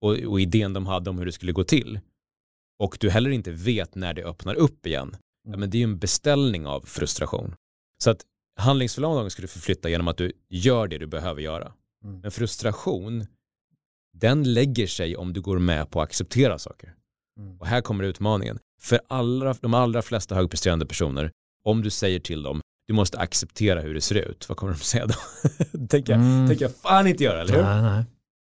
och, 0.00 0.10
och 0.10 0.40
idén 0.40 0.72
de 0.72 0.86
hade 0.86 1.10
om 1.10 1.18
hur 1.18 1.26
det 1.26 1.32
skulle 1.32 1.52
gå 1.52 1.64
till 1.64 2.00
och 2.80 2.96
du 3.00 3.10
heller 3.10 3.30
inte 3.30 3.50
vet 3.50 3.94
när 3.94 4.14
det 4.14 4.24
öppnar 4.24 4.54
upp 4.54 4.86
igen, 4.86 5.16
ja, 5.48 5.56
men 5.56 5.70
det 5.70 5.76
är 5.76 5.78
ju 5.78 5.84
en 5.84 5.98
beställning 5.98 6.66
av 6.66 6.80
frustration. 6.80 7.54
Så 8.02 8.10
att 8.10 8.24
handlingsförlamning 8.60 9.30
ska 9.30 9.42
du 9.42 9.48
förflytta 9.48 9.88
genom 9.88 10.08
att 10.08 10.16
du 10.16 10.32
gör 10.48 10.88
det 10.88 10.98
du 10.98 11.06
behöver 11.06 11.42
göra. 11.42 11.72
Mm. 12.04 12.20
Men 12.20 12.30
frustration, 12.30 13.26
den 14.12 14.54
lägger 14.54 14.86
sig 14.86 15.16
om 15.16 15.32
du 15.32 15.40
går 15.40 15.58
med 15.58 15.90
på 15.90 16.00
att 16.00 16.08
acceptera 16.08 16.58
saker. 16.58 16.94
Mm. 17.38 17.60
Och 17.60 17.66
här 17.66 17.80
kommer 17.80 18.04
utmaningen. 18.04 18.58
För 18.80 19.00
allra, 19.08 19.54
de 19.60 19.74
allra 19.74 20.02
flesta 20.02 20.34
högpresterande 20.34 20.86
personer, 20.86 21.30
om 21.64 21.82
du 21.82 21.90
säger 21.90 22.20
till 22.20 22.42
dem, 22.42 22.60
du 22.86 22.94
måste 22.94 23.18
acceptera 23.18 23.80
hur 23.80 23.94
det 23.94 24.00
ser 24.00 24.14
ut, 24.14 24.48
vad 24.48 24.58
kommer 24.58 24.72
de 24.72 24.78
säga 24.78 25.06
då? 25.06 25.14
tänker, 25.88 26.14
mm. 26.14 26.48
tänker 26.48 26.64
jag 26.64 26.76
fan 26.76 27.06
inte 27.06 27.24
göra, 27.24 27.40
eller 27.40 27.54
hur? 27.54 27.62
Nej, 27.62 27.82
nej. 27.82 28.04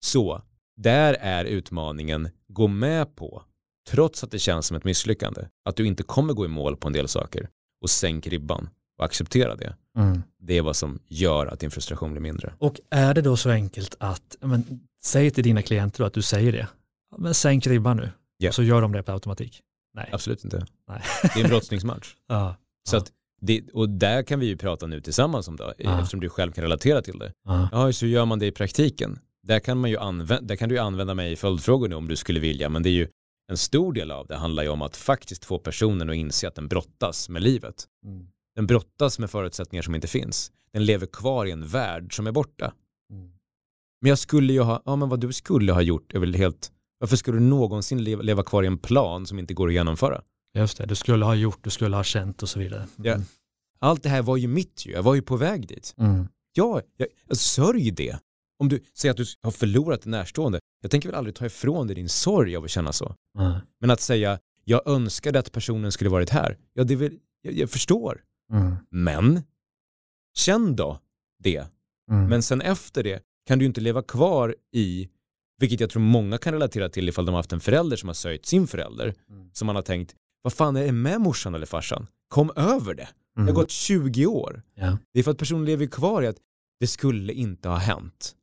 Så, 0.05 0.43
där 0.77 1.15
är 1.21 1.45
utmaningen, 1.45 2.29
gå 2.49 2.69
med 2.69 3.17
på, 3.17 3.43
trots 3.91 4.25
att 4.25 4.31
det 4.31 4.39
känns 4.39 4.67
som 4.67 4.77
ett 4.77 4.85
misslyckande, 4.85 5.41
att 5.65 5.77
du 5.77 5.87
inte 5.87 6.03
kommer 6.03 6.33
gå 6.33 6.45
i 6.45 6.49
mål 6.49 6.77
på 6.77 6.87
en 6.87 6.93
del 6.93 7.09
saker 7.09 7.49
och 7.83 7.91
sänk 7.91 8.27
ribban 8.27 8.69
och 8.99 9.05
acceptera 9.05 9.57
det. 9.57 9.77
Mm. 9.97 10.23
Det 10.39 10.59
är 10.59 10.63
vad 10.63 10.77
som 10.77 10.99
gör 11.07 11.47
att 11.47 11.61
din 11.61 11.71
frustration 11.71 12.13
blir 12.13 12.23
mindre. 12.23 12.53
Och 12.59 12.81
är 12.91 13.15
det 13.15 13.23
då 13.23 13.37
så 13.37 13.51
enkelt 13.51 13.97
att, 14.01 14.37
men, 14.41 14.81
säg 15.05 15.31
till 15.31 15.45
dina 15.45 15.63
klienter 15.63 16.05
att 16.05 16.13
du 16.13 16.23
säger 16.23 16.53
det, 16.53 16.69
men 17.17 17.35
sänk 17.35 17.67
ribban 17.67 17.97
nu, 17.97 18.11
yeah. 18.43 18.53
så 18.53 18.63
gör 18.63 18.83
de 18.83 18.93
det 18.93 19.03
på 19.03 19.13
automatik. 19.13 19.63
Nej. 19.95 20.09
Absolut 20.13 20.45
inte. 20.45 20.67
Nej. 20.89 21.03
Det 21.23 21.41
är 21.41 21.45
en 21.45 21.51
brottningsmatch. 21.51 22.15
ja. 22.29 22.57
Så 22.89 22.97
att 22.97 23.13
det, 23.41 23.71
och 23.73 23.89
där 23.89 24.23
kan 24.23 24.41
vi 24.41 24.47
ju 24.47 24.57
prata 24.57 24.87
nu 24.87 25.01
tillsammans 25.01 25.49
om 25.49 25.57
det, 25.57 25.75
ja. 25.79 25.99
eftersom 25.99 26.21
du 26.21 26.29
själv 26.29 26.53
kan 26.53 26.63
relatera 26.63 27.03
till 27.03 27.19
det. 27.19 27.33
Ja. 27.45 27.69
ja, 27.73 27.93
så 27.93 28.07
gör 28.07 28.25
man 28.25 28.39
det 28.39 28.47
i 28.47 28.53
praktiken. 28.53 29.19
Där 29.43 29.59
kan, 29.59 29.79
man 29.79 29.91
ju 29.91 29.99
använda, 29.99 30.41
där 30.41 30.57
kan 30.57 30.69
du 30.69 30.75
ju 30.75 30.81
använda 30.81 31.15
mig 31.15 31.33
i 31.33 31.37
följdfrågor 31.37 31.89
nu 31.89 31.95
om 31.95 32.09
du 32.09 32.17
skulle 32.17 32.41
vilja, 32.41 32.69
men 32.69 32.83
det 32.83 32.89
är 32.89 32.93
ju 32.93 33.09
en 33.49 33.57
stor 33.57 33.93
del 33.93 34.11
av 34.11 34.27
det 34.27 34.37
handlar 34.37 34.63
ju 34.63 34.69
om 34.69 34.83
att 34.83 34.97
faktiskt 34.97 35.45
få 35.45 35.59
personen 35.59 36.11
att 36.11 36.17
inse 36.17 36.49
att 36.49 36.55
den 36.55 36.69
brottas 36.69 37.29
med 37.29 37.43
livet. 37.43 37.85
Mm. 38.05 38.27
Den 38.57 38.67
brottas 38.67 39.19
med 39.19 39.31
förutsättningar 39.31 39.83
som 39.83 39.95
inte 39.95 40.07
finns. 40.07 40.53
Den 40.73 40.85
lever 40.85 41.07
kvar 41.07 41.47
i 41.47 41.51
en 41.51 41.67
värld 41.67 42.17
som 42.17 42.27
är 42.27 42.33
borta. 42.33 42.73
Mm. 43.13 43.31
Men 44.01 44.09
jag 44.09 44.19
skulle 44.19 44.53
ju 44.53 44.61
ha, 44.61 44.83
ja 44.85 44.97
men 44.97 45.09
vad 45.09 45.21
du 45.21 45.33
skulle 45.33 45.73
ha 45.73 45.83
gjort 45.83 46.15
är 46.15 46.19
väl 46.19 46.35
helt, 46.35 46.73
varför 46.99 47.17
skulle 47.17 47.37
du 47.37 47.45
någonsin 47.45 48.05
leva, 48.05 48.23
leva 48.23 48.43
kvar 48.43 48.63
i 48.63 48.67
en 48.67 48.79
plan 48.79 49.27
som 49.27 49.39
inte 49.39 49.55
går 49.55 49.69
att 49.69 49.75
genomföra? 49.75 50.23
Just 50.55 50.79
det, 50.79 50.87
du 50.87 50.95
skulle 50.95 51.25
ha 51.25 51.35
gjort, 51.35 51.65
du 51.65 51.71
skulle 51.71 51.97
ha 51.97 52.05
känt 52.05 52.43
och 52.43 52.49
så 52.49 52.59
vidare. 52.59 52.87
Mm. 52.99 53.11
Ja. 53.11 53.21
Allt 53.79 54.03
det 54.03 54.09
här 54.09 54.23
var 54.23 54.37
ju 54.37 54.49
mitt 54.49 54.87
ju, 54.87 54.93
jag 54.93 55.03
var 55.03 55.15
ju 55.15 55.23
på 55.23 55.37
väg 55.37 55.69
dit. 55.69 55.95
Mm. 55.99 56.29
Ja, 56.53 56.81
jag, 56.97 57.09
jag 57.29 57.37
sörj 57.37 57.91
det. 57.91 58.19
Om 58.59 58.69
du 58.69 58.81
säger 58.95 59.11
att 59.11 59.17
du 59.17 59.25
har 59.43 59.51
förlorat 59.51 60.05
en 60.05 60.11
närstående, 60.11 60.61
jag 60.83 60.91
tänker 60.91 61.09
väl 61.09 61.19
aldrig 61.19 61.35
ta 61.35 61.47
ifrån 61.47 61.87
dig 61.87 61.97
din 61.97 62.09
sorg 62.09 62.57
av 62.57 62.65
att 62.65 62.71
känna 62.71 62.93
så. 62.93 63.15
Men 63.81 63.91
att 63.91 64.01
säga, 64.01 64.39
jag 64.65 64.87
önskade 64.87 65.39
att 65.39 65.53
personen 65.53 65.93
skulle 65.93 66.11
varit 66.11 66.31
här, 66.31 66.59
ja 66.75 66.85
det 66.85 66.97
vill, 66.97 67.19
jag, 67.43 67.55
jag 67.55 67.71
förstår. 67.71 68.23
Mm. 68.53 68.77
Men, 68.91 69.43
känn 70.35 70.77
då 70.77 71.01
det. 71.43 71.67
Mm. 72.11 72.29
Men 72.29 72.43
sen 72.43 72.61
efter 72.61 73.03
det 73.03 73.23
kan 73.47 73.59
du 73.59 73.65
inte 73.65 73.81
leva 73.81 74.03
kvar 74.03 74.57
i, 74.73 75.09
vilket 75.59 75.81
jag 75.81 75.91
tror 75.91 76.03
många 76.03 76.39
kan 76.39 76.53
relatera 76.53 76.89
till 76.89 77.09
ifall 77.09 77.27
de 77.27 77.33
har 77.33 77.39
haft 77.39 77.53
en 77.53 77.61
förälder 77.61 77.97
som 77.97 78.09
har 78.09 78.15
söjt 78.15 78.47
sin 78.47 78.67
förälder, 78.67 79.15
mm. 79.29 79.51
som 79.53 79.67
man 79.67 79.77
har 79.77 79.83
tänkt, 79.83 80.15
vad 80.43 80.53
fan 80.53 80.77
är 80.77 80.87
det 80.87 80.93
med 80.93 81.21
morsan 81.21 81.55
eller 81.55 81.67
farsan? 81.67 82.07
Kom 82.29 82.53
över 82.57 82.95
det. 82.95 83.09
Det 83.35 83.41
har 83.41 83.43
mm. 83.43 83.55
gått 83.55 83.71
20 83.71 84.27
år. 84.27 84.63
Ja. 84.75 84.99
Det 85.13 85.19
är 85.19 85.25
för 85.25 85.31
att 85.31 85.39
personen 85.39 85.65
lever 85.65 85.87
kvar 85.87 86.23
i 86.23 86.27
att 86.27 86.37
det 86.81 86.87
skulle 86.87 87.33
inte 87.33 87.69
ha 87.69 87.77
hänt. 87.77 88.35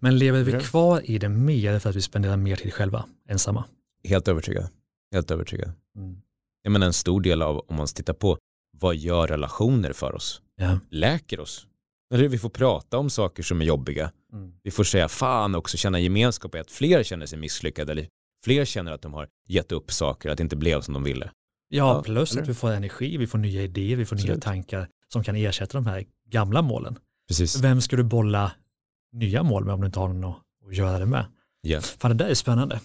Men 0.00 0.18
lever 0.18 0.42
vi 0.42 0.52
kvar 0.52 1.10
i 1.10 1.18
det 1.18 1.28
mer 1.28 1.78
för 1.78 1.90
att 1.90 1.96
vi 1.96 2.02
spenderar 2.02 2.36
mer 2.36 2.56
tid 2.56 2.74
själva, 2.74 3.04
ensamma? 3.28 3.64
Helt 4.04 4.28
övertygad. 4.28 4.68
Helt 5.12 5.30
övertygad. 5.30 5.72
Mm. 5.96 6.16
Jag 6.62 6.72
menar 6.72 6.86
en 6.86 6.92
stor 6.92 7.20
del 7.20 7.42
av, 7.42 7.64
om 7.68 7.76
man 7.76 7.86
tittar 7.86 8.14
på, 8.14 8.38
vad 8.80 8.96
gör 8.96 9.26
relationer 9.26 9.92
för 9.92 10.14
oss? 10.14 10.42
Ja. 10.56 10.78
Läker 10.90 11.40
oss. 11.40 11.66
Eller 12.14 12.28
vi 12.28 12.38
får 12.38 12.48
prata 12.48 12.98
om 12.98 13.10
saker 13.10 13.42
som 13.42 13.60
är 13.60 13.64
jobbiga. 13.64 14.12
Mm. 14.32 14.52
Vi 14.62 14.70
får 14.70 14.84
säga 14.84 15.08
fan 15.08 15.54
också, 15.54 15.76
känna 15.76 16.00
gemenskap 16.00 16.54
i 16.54 16.58
att 16.58 16.70
fler 16.70 17.02
känner 17.02 17.26
sig 17.26 17.38
misslyckade 17.38 17.92
eller 17.92 18.08
fler 18.44 18.64
känner 18.64 18.92
att 18.92 19.02
de 19.02 19.14
har 19.14 19.28
gett 19.48 19.72
upp 19.72 19.92
saker, 19.92 20.30
att 20.30 20.36
det 20.36 20.42
inte 20.42 20.56
blev 20.56 20.80
som 20.80 20.94
de 20.94 21.04
ville. 21.04 21.30
Ja, 21.68 22.02
plus 22.02 22.32
eller? 22.32 22.42
att 22.42 22.48
vi 22.48 22.54
får 22.54 22.70
energi, 22.70 23.16
vi 23.16 23.26
får 23.26 23.38
nya 23.38 23.62
idéer, 23.62 23.96
vi 23.96 24.04
får 24.04 24.16
Absolut. 24.16 24.36
nya 24.36 24.40
tankar 24.40 24.88
som 25.12 25.24
kan 25.24 25.36
ersätta 25.36 25.78
de 25.78 25.86
här 25.86 26.04
gamla 26.30 26.62
målen. 26.62 26.98
Precis. 27.28 27.60
Vem 27.60 27.80
ska 27.80 27.96
du 27.96 28.02
bolla 28.02 28.52
nya 29.12 29.42
mål 29.42 29.64
med 29.64 29.74
om 29.74 29.80
du 29.80 29.86
inte 29.86 29.98
har 29.98 30.08
någon 30.08 30.34
att 30.68 30.76
göra 30.76 30.98
det 30.98 31.06
med? 31.06 31.26
Yeah. 31.66 31.82
Fan, 31.82 32.16
det 32.16 32.24
där 32.24 32.30
är 32.30 32.34
spännande. 32.34 32.80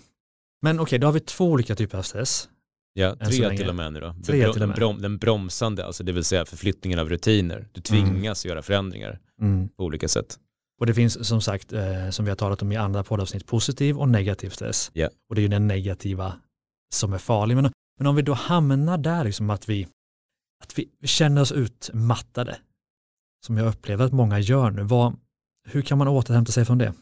Men 0.61 0.75
okej, 0.75 0.83
okay, 0.83 0.99
då 0.99 1.07
har 1.07 1.11
vi 1.11 1.19
två 1.19 1.45
olika 1.45 1.75
typer 1.75 1.97
av 1.97 2.01
stress. 2.01 2.49
Ja, 2.93 3.15
tre 3.15 3.57
till 3.57 3.69
och 3.69 3.75
med 3.75 3.93
nu 3.93 3.99
då. 3.99 4.15
Tre 4.25 4.53
till 4.53 4.61
och 4.61 4.67
med. 4.67 4.77
Brom, 4.77 5.01
den 5.01 5.17
bromsande, 5.17 5.85
alltså 5.85 6.03
det 6.03 6.11
vill 6.11 6.23
säga 6.23 6.45
förflyttningen 6.45 6.99
av 6.99 7.09
rutiner. 7.09 7.67
Du 7.71 7.81
tvingas 7.81 8.45
mm. 8.45 8.51
göra 8.51 8.61
förändringar 8.61 9.19
mm. 9.41 9.69
på 9.69 9.83
olika 9.83 10.07
sätt. 10.07 10.39
Och 10.79 10.85
det 10.85 10.93
finns 10.93 11.27
som 11.27 11.41
sagt, 11.41 11.73
eh, 11.73 12.09
som 12.09 12.25
vi 12.25 12.31
har 12.31 12.35
talat 12.35 12.61
om 12.61 12.71
i 12.71 12.75
andra 12.75 13.03
poddavsnitt, 13.03 13.45
positiv 13.45 13.97
och 13.97 14.09
negativ 14.09 14.49
stress. 14.49 14.91
Yeah. 14.93 15.11
Och 15.29 15.35
det 15.35 15.41
är 15.41 15.43
ju 15.43 15.47
den 15.47 15.67
negativa 15.67 16.33
som 16.93 17.13
är 17.13 17.17
farlig. 17.17 17.55
Men, 17.55 17.71
men 17.97 18.07
om 18.07 18.15
vi 18.15 18.21
då 18.21 18.33
hamnar 18.33 18.97
där, 18.97 19.23
liksom 19.23 19.49
att 19.49 19.69
vi, 19.69 19.87
att 20.63 20.79
vi 20.79 20.89
känner 21.07 21.41
oss 21.41 21.51
utmattade, 21.51 22.57
som 23.45 23.57
jag 23.57 23.67
upplever 23.67 24.05
att 24.05 24.13
många 24.13 24.39
gör 24.39 24.71
nu, 24.71 24.83
vad, 24.83 25.15
hur 25.67 25.81
kan 25.81 25.97
man 25.97 26.07
återhämta 26.07 26.51
sig 26.51 26.65
från 26.65 26.77
det? 26.77 26.93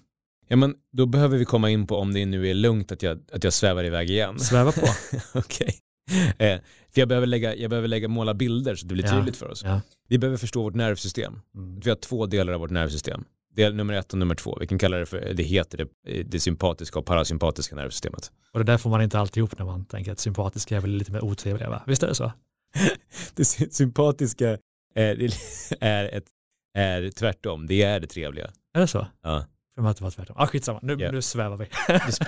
Ja 0.48 0.56
men 0.56 0.75
då 0.92 1.06
behöver 1.06 1.38
vi 1.38 1.46
komma 1.46 1.70
in 1.70 1.88
på 1.88 1.96
om 1.98 2.13
det 2.13 2.25
nu 2.25 2.50
är 2.50 2.54
lugnt 2.54 2.92
att 2.92 3.04
jag, 3.04 3.20
att 3.32 3.44
jag 3.44 3.54
svävar 3.54 3.84
iväg 3.84 4.10
igen. 4.10 4.39
Sväva 4.39 4.72
på. 4.72 4.82
Okej. 5.34 5.68
Okay. 5.68 6.48
Eh, 6.48 6.60
för 6.94 7.01
jag 7.01 7.08
behöver, 7.08 7.27
lägga, 7.27 7.56
jag 7.56 7.70
behöver 7.70 7.88
lägga 7.88 8.08
måla 8.08 8.34
bilder 8.34 8.75
så 8.75 8.88
det 8.88 8.94
blir 8.94 9.08
tydligt 9.08 9.36
ja. 9.36 9.39
för 9.39 9.51
oss. 9.51 9.63
Ja. 9.63 9.82
Vi 10.08 10.18
behöver 10.18 10.38
förstå 10.38 10.63
vårt 10.63 10.75
nervsystem. 10.75 11.39
Mm. 11.56 11.80
Vi 11.80 11.89
har 11.89 11.98
två 11.98 12.25
delar 12.25 12.54
av 12.54 12.60
vårt 12.60 12.70
nervsystem. 12.70 13.24
Del 13.56 13.75
nummer 13.75 13.94
ett 13.94 14.13
och 14.13 14.20
nummer 14.20 14.36
två. 14.36 14.58
Vi 14.60 14.68
kan 14.68 14.80
kalla 14.80 14.98
det 14.98 15.06
för, 15.06 15.34
det 15.34 15.44
heter 15.44 15.77
det, 15.77 16.24
det 16.24 16.39
sympatiska 16.39 17.00
och 17.00 17.06
parasympatiska 17.06 17.75
nervsystemet. 17.75 18.32
Och 18.51 18.60
det 18.60 18.66
där 18.66 18.77
får 18.77 18.89
man 18.89 19.01
inte 19.01 19.20
alltid 19.20 19.38
ihop 19.38 19.58
när 19.58 19.66
man 19.66 19.86
tänker 19.86 20.12
att 20.12 20.20
sympatiska 20.20 20.77
är 20.77 20.82
väl 20.82 20.92
lite 20.92 21.12
mer 21.12 21.24
otrevliga 21.24 21.70
va? 21.70 21.84
Visst 21.88 22.04
är 22.04 22.08
det 22.08 22.16
så? 22.16 22.32
det 23.36 23.46
sympatiska 23.46 24.58
är, 24.96 25.30
är, 25.80 26.06
ett, 26.18 26.25
är 26.74 27.12
tvärtom, 27.12 27.68
det 27.68 27.84
är 27.84 28.00
det 28.00 28.08
trevliga. 28.08 28.51
Är 28.74 28.82
det 28.82 28.88
så? 28.88 29.08
Ja. 29.24 29.46
För 29.78 29.88
att 29.88 29.98
det 29.98 30.04
var 30.04 30.12
tvärtom. 30.12 30.36
Ah, 30.40 30.48
skitsamma, 30.48 30.80
nu, 30.82 30.94
yeah. 31.00 31.14
nu 31.14 31.22
svävar 31.22 31.58
vi. 31.58 31.66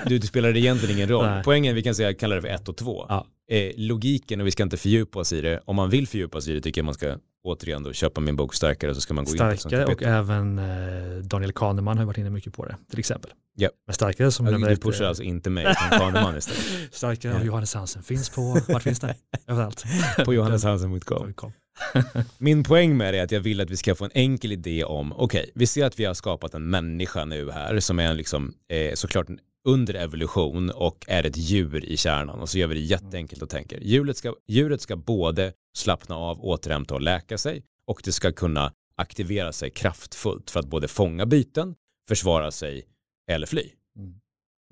du, 0.05 0.17
du 0.17 0.27
spelar 0.27 0.57
egentligen 0.57 0.95
ingen 0.95 1.09
roll. 1.09 1.25
Nej. 1.29 1.43
Poängen, 1.43 1.75
vi 1.75 1.83
kan 1.83 1.95
säga, 1.95 2.13
kalla 2.13 2.35
det 2.35 2.41
för 2.41 2.47
ett 2.47 2.69
och 2.69 2.77
två. 2.77 3.05
Ja. 3.09 3.25
Eh, 3.49 3.71
logiken, 3.77 4.41
och 4.41 4.47
vi 4.47 4.51
ska 4.51 4.63
inte 4.63 4.77
fördjupa 4.77 5.19
oss 5.19 5.33
i 5.33 5.41
det, 5.41 5.59
om 5.65 5.75
man 5.75 5.89
vill 5.89 6.07
fördjupa 6.07 6.41
sig 6.41 6.51
i 6.51 6.55
det 6.55 6.61
tycker 6.61 6.81
jag 6.81 6.85
man 6.85 6.93
ska 6.93 7.15
återigen 7.43 7.83
då 7.83 7.93
köpa 7.93 8.21
min 8.21 8.35
bok 8.35 8.53
Starkare 8.53 8.95
så 8.95 9.01
ska 9.01 9.13
man 9.13 9.25
gå 9.25 9.31
starkare, 9.31 9.51
in 9.51 9.57
på 9.57 9.61
Starkare 9.61 9.85
och 9.85 10.03
även 10.03 10.59
eh, 10.59 11.17
Daniel 11.23 11.51
Kahneman 11.51 11.97
har 11.97 12.05
varit 12.05 12.17
inne 12.17 12.29
mycket 12.29 12.53
på 12.53 12.65
det, 12.65 12.77
till 12.89 12.99
exempel. 12.99 13.31
Ja. 13.55 13.69
Men 13.87 13.93
Starkare 13.93 14.31
som 14.31 14.45
Du 14.45 14.77
pushar 14.77 15.05
alltså 15.05 15.23
inte 15.23 15.49
mig, 15.49 15.63
utan 15.63 15.99
Kahneman 15.99 16.37
istället. 16.37 16.93
starkare 16.95 17.35
av 17.35 17.45
Johannes 17.45 17.73
Hansen 17.73 18.03
finns 18.03 18.29
på, 18.29 18.61
vart 18.67 18.83
finns 18.83 18.99
det? 18.99 19.15
Överallt. 19.47 19.83
på 20.25 20.33
johanneshansen.com. 20.33 21.53
Min 22.37 22.63
poäng 22.63 22.97
med 22.97 23.13
det 23.13 23.19
är 23.19 23.23
att 23.23 23.31
jag 23.31 23.39
vill 23.39 23.61
att 23.61 23.69
vi 23.69 23.77
ska 23.77 23.95
få 23.95 24.05
en 24.05 24.11
enkel 24.13 24.51
idé 24.51 24.83
om, 24.83 25.13
okej, 25.13 25.23
okay, 25.23 25.51
vi 25.55 25.67
ser 25.67 25.85
att 25.85 25.99
vi 25.99 26.05
har 26.05 26.13
skapat 26.13 26.53
en 26.53 26.69
människa 26.69 27.25
nu 27.25 27.51
här 27.51 27.79
som 27.79 27.99
är 27.99 28.13
liksom, 28.13 28.53
eh, 28.71 28.93
såklart 28.93 29.27
under 29.69 29.93
evolution 29.93 30.69
och 30.69 31.05
är 31.07 31.25
ett 31.25 31.37
djur 31.37 31.85
i 31.85 31.97
kärnan 31.97 32.39
och 32.39 32.49
så 32.49 32.57
gör 32.57 32.67
vi 32.67 32.75
det 32.75 32.81
jätteenkelt 32.81 33.41
och 33.41 33.49
tänker. 33.49 33.79
Djuret 33.79 34.17
ska, 34.17 34.35
djuret 34.47 34.81
ska 34.81 34.95
både 34.95 35.53
slappna 35.77 36.15
av, 36.15 36.45
återhämta 36.45 36.93
och 36.93 37.01
läka 37.01 37.37
sig 37.37 37.63
och 37.87 38.01
det 38.03 38.11
ska 38.11 38.31
kunna 38.31 38.73
aktivera 38.95 39.53
sig 39.53 39.69
kraftfullt 39.69 40.49
för 40.51 40.59
att 40.59 40.65
både 40.65 40.87
fånga 40.87 41.25
byten, 41.25 41.75
försvara 42.07 42.51
sig 42.51 42.85
eller 43.31 43.47
fly. 43.47 43.69
Mm. 43.97 44.13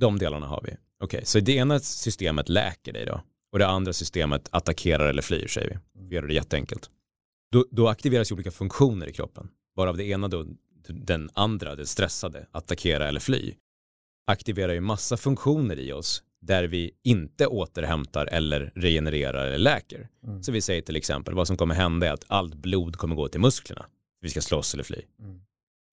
De 0.02 0.20
delarna 0.20 0.48
har 0.48 0.62
vi. 0.64 0.72
Okej, 0.72 0.78
okay, 1.06 1.26
så 1.26 1.40
det 1.40 1.56
ena 1.56 1.80
systemet 1.80 2.50
läker 2.50 2.94
dig 2.94 3.06
då 3.06 3.22
och 3.52 3.60
det 3.60 3.68
andra 3.68 3.94
systemet 3.94 4.50
attackerar 4.52 5.10
eller 5.10 5.22
flyr 5.22 5.48
säger 5.48 5.70
vi. 5.70 6.08
Vi 6.08 6.16
gör 6.16 6.22
det 6.22 6.34
jätteenkelt 6.34 6.90
då, 7.52 7.66
då 7.72 7.88
aktiveras 7.88 8.32
olika 8.32 8.52
funktioner 8.52 9.08
i 9.10 9.14
kroppen. 9.14 9.50
Varav 9.76 9.98
det 9.98 10.06
ena 10.06 10.28
då, 10.28 10.46
den 10.88 11.30
andra, 11.34 11.76
det 11.76 11.86
stressade, 11.86 12.48
attackera 12.52 13.08
eller 13.08 13.20
fly, 13.20 13.54
aktiverar 14.28 14.74
ju 14.74 14.82
massa 14.82 15.18
funktioner 15.18 15.80
i 15.80 15.94
oss 15.94 16.24
där 16.42 16.64
vi 16.64 16.92
inte 17.04 17.48
återhämtar 17.48 18.26
eller 18.26 18.72
regenererar 18.76 19.46
eller 19.48 19.58
läker. 19.58 20.10
Mm. 20.24 20.44
Så 20.44 20.52
vi 20.52 20.62
säger 20.62 20.82
till 20.82 20.96
exempel 20.96 21.34
vad 21.34 21.48
som 21.48 21.58
kommer 21.58 21.76
hända 21.76 22.08
är 22.08 22.12
att 22.12 22.26
allt 22.28 22.56
blod 22.56 22.96
kommer 22.96 23.16
gå 23.16 23.28
till 23.28 23.42
musklerna. 23.42 23.86
Vi 24.22 24.30
ska 24.30 24.42
slåss 24.42 24.74
eller 24.74 24.84
fly. 24.84 25.02
Mm. 25.20 25.42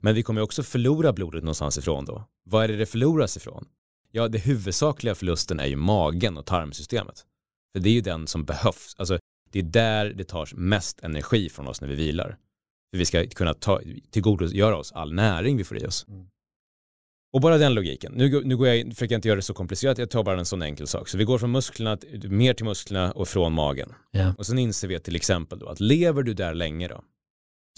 Men 0.02 0.14
vi 0.14 0.22
kommer 0.22 0.40
också 0.40 0.62
förlora 0.62 1.12
blodet 1.12 1.42
någonstans 1.42 1.78
ifrån 1.78 2.04
då. 2.04 2.24
Vad 2.44 2.64
är 2.64 2.68
det 2.68 2.76
det 2.76 2.86
förloras 2.86 3.36
ifrån? 3.36 3.64
Ja, 4.10 4.28
det 4.28 4.38
huvudsakliga 4.38 5.14
förlusten 5.14 5.60
är 5.60 5.66
ju 5.66 5.76
magen 5.76 6.36
och 6.36 6.46
tarmsystemet. 6.46 7.24
För 7.72 7.80
det 7.80 7.88
är 7.88 7.94
ju 7.94 8.00
den 8.00 8.26
som 8.26 8.44
behövs. 8.44 8.94
Alltså, 8.98 9.18
det 9.50 9.58
är 9.58 9.62
där 9.62 10.06
det 10.06 10.24
tar 10.24 10.48
mest 10.54 11.00
energi 11.00 11.48
från 11.48 11.68
oss 11.68 11.80
när 11.80 11.88
vi 11.88 11.94
vilar. 11.94 12.36
För 12.90 12.98
vi 12.98 13.04
ska 13.04 13.26
kunna 13.26 13.54
ta, 13.54 13.80
tillgodogöra 14.10 14.76
oss 14.76 14.92
all 14.92 15.12
näring 15.12 15.56
vi 15.56 15.64
får 15.64 15.82
i 15.82 15.86
oss. 15.86 16.06
Mm. 16.08 16.26
Och 17.34 17.40
bara 17.40 17.58
den 17.58 17.74
logiken. 17.74 18.12
Nu, 18.12 18.44
nu 18.44 18.56
går 18.56 18.68
jag, 18.68 18.94
försöker 18.94 19.14
jag 19.14 19.18
inte 19.18 19.28
göra 19.28 19.36
det 19.36 19.42
så 19.42 19.54
komplicerat, 19.54 19.98
jag 19.98 20.10
tar 20.10 20.22
bara 20.24 20.38
en 20.38 20.44
sån 20.44 20.62
enkel 20.62 20.86
sak. 20.86 21.08
Så 21.08 21.18
vi 21.18 21.24
går 21.24 21.38
från 21.38 21.50
musklerna, 21.50 21.98
mer 22.24 22.54
till 22.54 22.64
musklerna 22.64 23.12
och 23.12 23.28
från 23.28 23.52
magen. 23.52 23.92
Yeah. 24.12 24.34
Och 24.34 24.46
sen 24.46 24.58
inser 24.58 24.88
vi 24.88 25.00
till 25.00 25.16
exempel 25.16 25.58
då 25.58 25.66
att 25.66 25.80
lever 25.80 26.22
du 26.22 26.34
där 26.34 26.54
länge 26.54 26.88
då, 26.88 27.04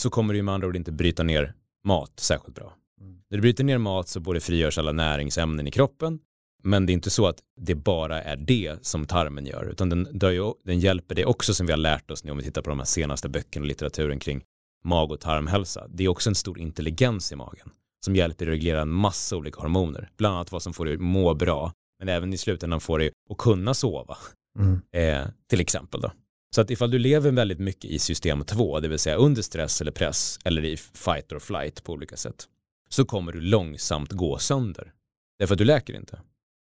så 0.02 0.10
kommer 0.10 0.34
du 0.34 0.42
med 0.42 0.54
andra 0.54 0.68
ord 0.68 0.76
inte 0.76 0.92
bryta 0.92 1.22
ner 1.22 1.54
mat 1.84 2.12
särskilt 2.16 2.54
bra. 2.54 2.74
Mm. 3.00 3.12
När 3.30 3.38
du 3.38 3.42
bryter 3.42 3.64
ner 3.64 3.78
mat 3.78 4.08
så 4.08 4.20
både 4.20 4.40
frigörs 4.40 4.78
alla 4.78 4.92
näringsämnen 4.92 5.66
i 5.66 5.70
kroppen, 5.70 6.18
men 6.62 6.86
det 6.86 6.92
är 6.92 6.94
inte 6.94 7.10
så 7.10 7.26
att 7.26 7.38
det 7.60 7.74
bara 7.74 8.22
är 8.22 8.36
det 8.36 8.86
som 8.86 9.06
tarmen 9.06 9.46
gör, 9.46 9.64
utan 9.70 9.88
den, 9.88 10.18
den 10.64 10.80
hjälper 10.80 11.14
dig 11.14 11.24
också 11.24 11.54
som 11.54 11.66
vi 11.66 11.72
har 11.72 11.78
lärt 11.78 12.10
oss 12.10 12.24
nu 12.24 12.30
om 12.30 12.38
vi 12.38 12.44
tittar 12.44 12.62
på 12.62 12.70
de 12.70 12.78
här 12.78 12.86
senaste 12.86 13.28
böckerna 13.28 13.62
och 13.64 13.68
litteraturen 13.68 14.18
kring 14.18 14.44
mag 14.84 15.12
och 15.12 15.20
tarmhälsa. 15.20 15.86
Det 15.88 16.04
är 16.04 16.08
också 16.08 16.30
en 16.30 16.34
stor 16.34 16.58
intelligens 16.58 17.32
i 17.32 17.36
magen 17.36 17.70
som 18.06 18.16
hjälper 18.16 18.46
dig 18.46 18.52
att 18.52 18.56
reglera 18.56 18.82
en 18.82 18.88
massa 18.88 19.36
olika 19.36 19.60
hormoner, 19.60 20.10
bland 20.16 20.34
annat 20.34 20.52
vad 20.52 20.62
som 20.62 20.72
får 20.72 20.84
dig 20.84 20.94
att 20.94 21.00
må 21.00 21.34
bra, 21.34 21.72
men 21.98 22.08
även 22.08 22.32
i 22.32 22.38
slutändan 22.38 22.80
får 22.80 22.98
dig 22.98 23.10
att 23.30 23.36
kunna 23.36 23.74
sova, 23.74 24.16
mm. 24.58 24.80
eh, 24.92 25.28
till 25.50 25.60
exempel 25.60 26.00
då. 26.00 26.12
Så 26.54 26.60
att 26.60 26.70
ifall 26.70 26.90
du 26.90 26.98
lever 26.98 27.30
väldigt 27.30 27.58
mycket 27.58 27.90
i 27.90 27.98
system 27.98 28.44
2, 28.44 28.80
det 28.80 28.88
vill 28.88 28.98
säga 28.98 29.16
under 29.16 29.42
stress 29.42 29.80
eller 29.80 29.92
press 29.92 30.38
eller 30.44 30.64
i 30.64 30.76
fight 30.76 31.32
or 31.32 31.38
flight 31.38 31.84
på 31.84 31.92
olika 31.92 32.16
sätt, 32.16 32.48
så 32.88 33.04
kommer 33.04 33.32
du 33.32 33.40
långsamt 33.40 34.12
gå 34.12 34.38
sönder. 34.38 34.92
Därför 35.38 35.54
att 35.54 35.58
du 35.58 35.64
läker 35.64 35.96
inte. 35.96 36.20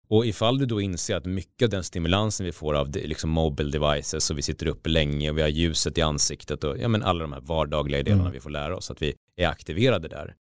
Och 0.09 0.27
ifall 0.27 0.59
du 0.59 0.67
då 0.67 0.81
inser 0.81 1.17
att 1.17 1.25
mycket 1.25 1.67
av 1.67 1.71
den 1.71 1.85
stimulansen 1.85 2.47
vi 2.47 2.53
får 2.53 2.75
av 2.75 2.91
liksom 2.91 3.31
mobile 3.31 3.79
devices 3.79 4.31
och 4.31 4.39
vi 4.39 4.43
sitter 4.43 4.67
uppe 4.67 4.89
länge 4.89 5.31
och 5.31 5.39
vi 5.39 5.43
har 5.43 5.49
ljuset 5.49 5.99
i 5.99 6.03
ansiktet 6.03 6.65
och 6.65 6.79
ja, 6.79 6.89
men 6.89 7.03
alla 7.03 7.23
de 7.23 7.33
här 7.33 7.41
vardagliga 7.41 8.03
delarna 8.03 8.23
mm. 8.23 8.33
vi 8.33 8.41
får 8.41 8.51
lära 8.51 8.77
oss 8.77 8.91
att 8.91 9.03
vi 9.03 9.15
är 9.37 9.49
aktiverade 9.49 10.09
där 10.09 10.35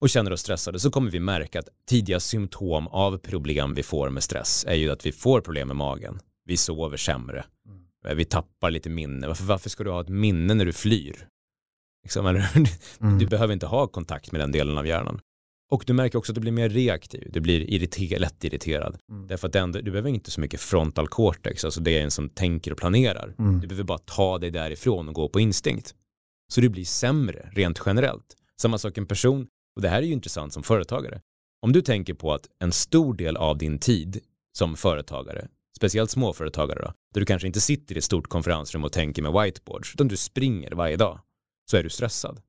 och 0.00 0.08
känner 0.08 0.32
oss 0.32 0.40
stressade 0.40 0.80
så 0.80 0.90
kommer 0.90 1.10
vi 1.10 1.20
märka 1.20 1.58
att 1.58 1.68
tidiga 1.88 2.20
symptom 2.20 2.86
av 2.88 3.18
problem 3.18 3.74
vi 3.74 3.82
får 3.82 4.10
med 4.10 4.22
stress 4.22 4.64
är 4.68 4.74
ju 4.74 4.90
att 4.90 5.06
vi 5.06 5.12
får 5.12 5.40
problem 5.40 5.68
med 5.68 5.76
magen. 5.76 6.18
Vi 6.44 6.56
sover 6.56 6.96
sämre. 6.96 7.44
Mm. 8.04 8.16
Vi 8.16 8.24
tappar 8.24 8.70
lite 8.70 8.90
minne. 8.90 9.26
Varför, 9.26 9.44
varför 9.44 9.70
ska 9.70 9.84
du 9.84 9.90
ha 9.90 10.00
ett 10.00 10.08
minne 10.08 10.54
när 10.54 10.64
du 10.64 10.72
flyr? 10.72 11.28
Liksom, 12.02 12.26
eller, 12.26 12.48
mm. 13.00 13.18
Du 13.18 13.26
behöver 13.26 13.52
inte 13.52 13.66
ha 13.66 13.86
kontakt 13.86 14.32
med 14.32 14.40
den 14.40 14.52
delen 14.52 14.78
av 14.78 14.86
hjärnan. 14.86 15.20
Och 15.70 15.84
du 15.86 15.92
märker 15.92 16.18
också 16.18 16.32
att 16.32 16.34
du 16.34 16.40
blir 16.40 16.52
mer 16.52 16.68
reaktiv, 16.68 17.30
du 17.32 17.40
blir 17.40 17.70
irriter 17.70 18.18
lättirriterad. 18.18 18.98
Mm. 19.10 19.26
Därför 19.26 19.46
att 19.46 19.52
den, 19.52 19.72
du 19.72 19.90
behöver 19.90 20.10
inte 20.10 20.30
så 20.30 20.40
mycket 20.40 20.60
frontal 20.60 21.08
cortex, 21.08 21.64
alltså 21.64 21.80
det 21.80 21.98
är 21.98 22.02
en 22.02 22.10
som 22.10 22.28
tänker 22.28 22.70
och 22.70 22.78
planerar. 22.78 23.34
Mm. 23.38 23.60
Du 23.60 23.66
behöver 23.66 23.84
bara 23.84 23.98
ta 23.98 24.38
dig 24.38 24.50
därifrån 24.50 25.08
och 25.08 25.14
gå 25.14 25.28
på 25.28 25.40
instinkt. 25.40 25.94
Så 26.52 26.60
du 26.60 26.68
blir 26.68 26.84
sämre 26.84 27.50
rent 27.52 27.82
generellt. 27.86 28.36
Samma 28.60 28.78
sak 28.78 28.98
en 28.98 29.06
person, 29.06 29.46
och 29.76 29.82
det 29.82 29.88
här 29.88 29.98
är 30.02 30.06
ju 30.06 30.12
intressant 30.12 30.52
som 30.52 30.62
företagare. 30.62 31.20
Om 31.62 31.72
du 31.72 31.82
tänker 31.82 32.14
på 32.14 32.32
att 32.32 32.48
en 32.58 32.72
stor 32.72 33.14
del 33.14 33.36
av 33.36 33.58
din 33.58 33.78
tid 33.78 34.20
som 34.58 34.76
företagare, 34.76 35.48
speciellt 35.76 36.10
småföretagare 36.10 36.80
då, 36.82 36.92
där 37.14 37.20
du 37.20 37.26
kanske 37.26 37.46
inte 37.46 37.60
sitter 37.60 37.94
i 37.94 37.98
ett 37.98 38.04
stort 38.04 38.28
konferensrum 38.28 38.84
och 38.84 38.92
tänker 38.92 39.22
med 39.22 39.32
whiteboards, 39.32 39.94
utan 39.94 40.08
du 40.08 40.16
springer 40.16 40.70
varje 40.70 40.96
dag, 40.96 41.20
så 41.70 41.76
är 41.76 41.82
du 41.82 41.90
stressad. 41.90 42.40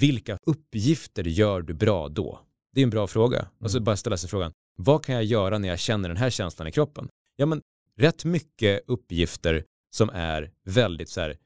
Vilka 0.00 0.38
uppgifter 0.46 1.24
gör 1.24 1.62
du 1.62 1.74
bra 1.74 2.08
då? 2.08 2.40
Det 2.74 2.80
är 2.80 2.82
en 2.82 2.90
bra 2.90 3.06
fråga. 3.06 3.38
Mm. 3.38 3.50
Och 3.60 3.70
så 3.70 3.80
bara 3.80 3.96
ställa 3.96 4.16
sig 4.16 4.30
frågan, 4.30 4.52
vad 4.76 5.04
kan 5.04 5.14
jag 5.14 5.24
göra 5.24 5.58
när 5.58 5.68
jag 5.68 5.78
känner 5.78 6.08
den 6.08 6.18
här 6.18 6.30
känslan 6.30 6.68
i 6.68 6.72
kroppen? 6.72 7.08
Ja, 7.36 7.46
men 7.46 7.62
rätt 7.96 8.24
mycket 8.24 8.80
uppgifter 8.86 9.64
som 9.90 10.10
är 10.10 10.50
väldigt 10.64 11.08
så 11.08 11.20
här 11.20 11.36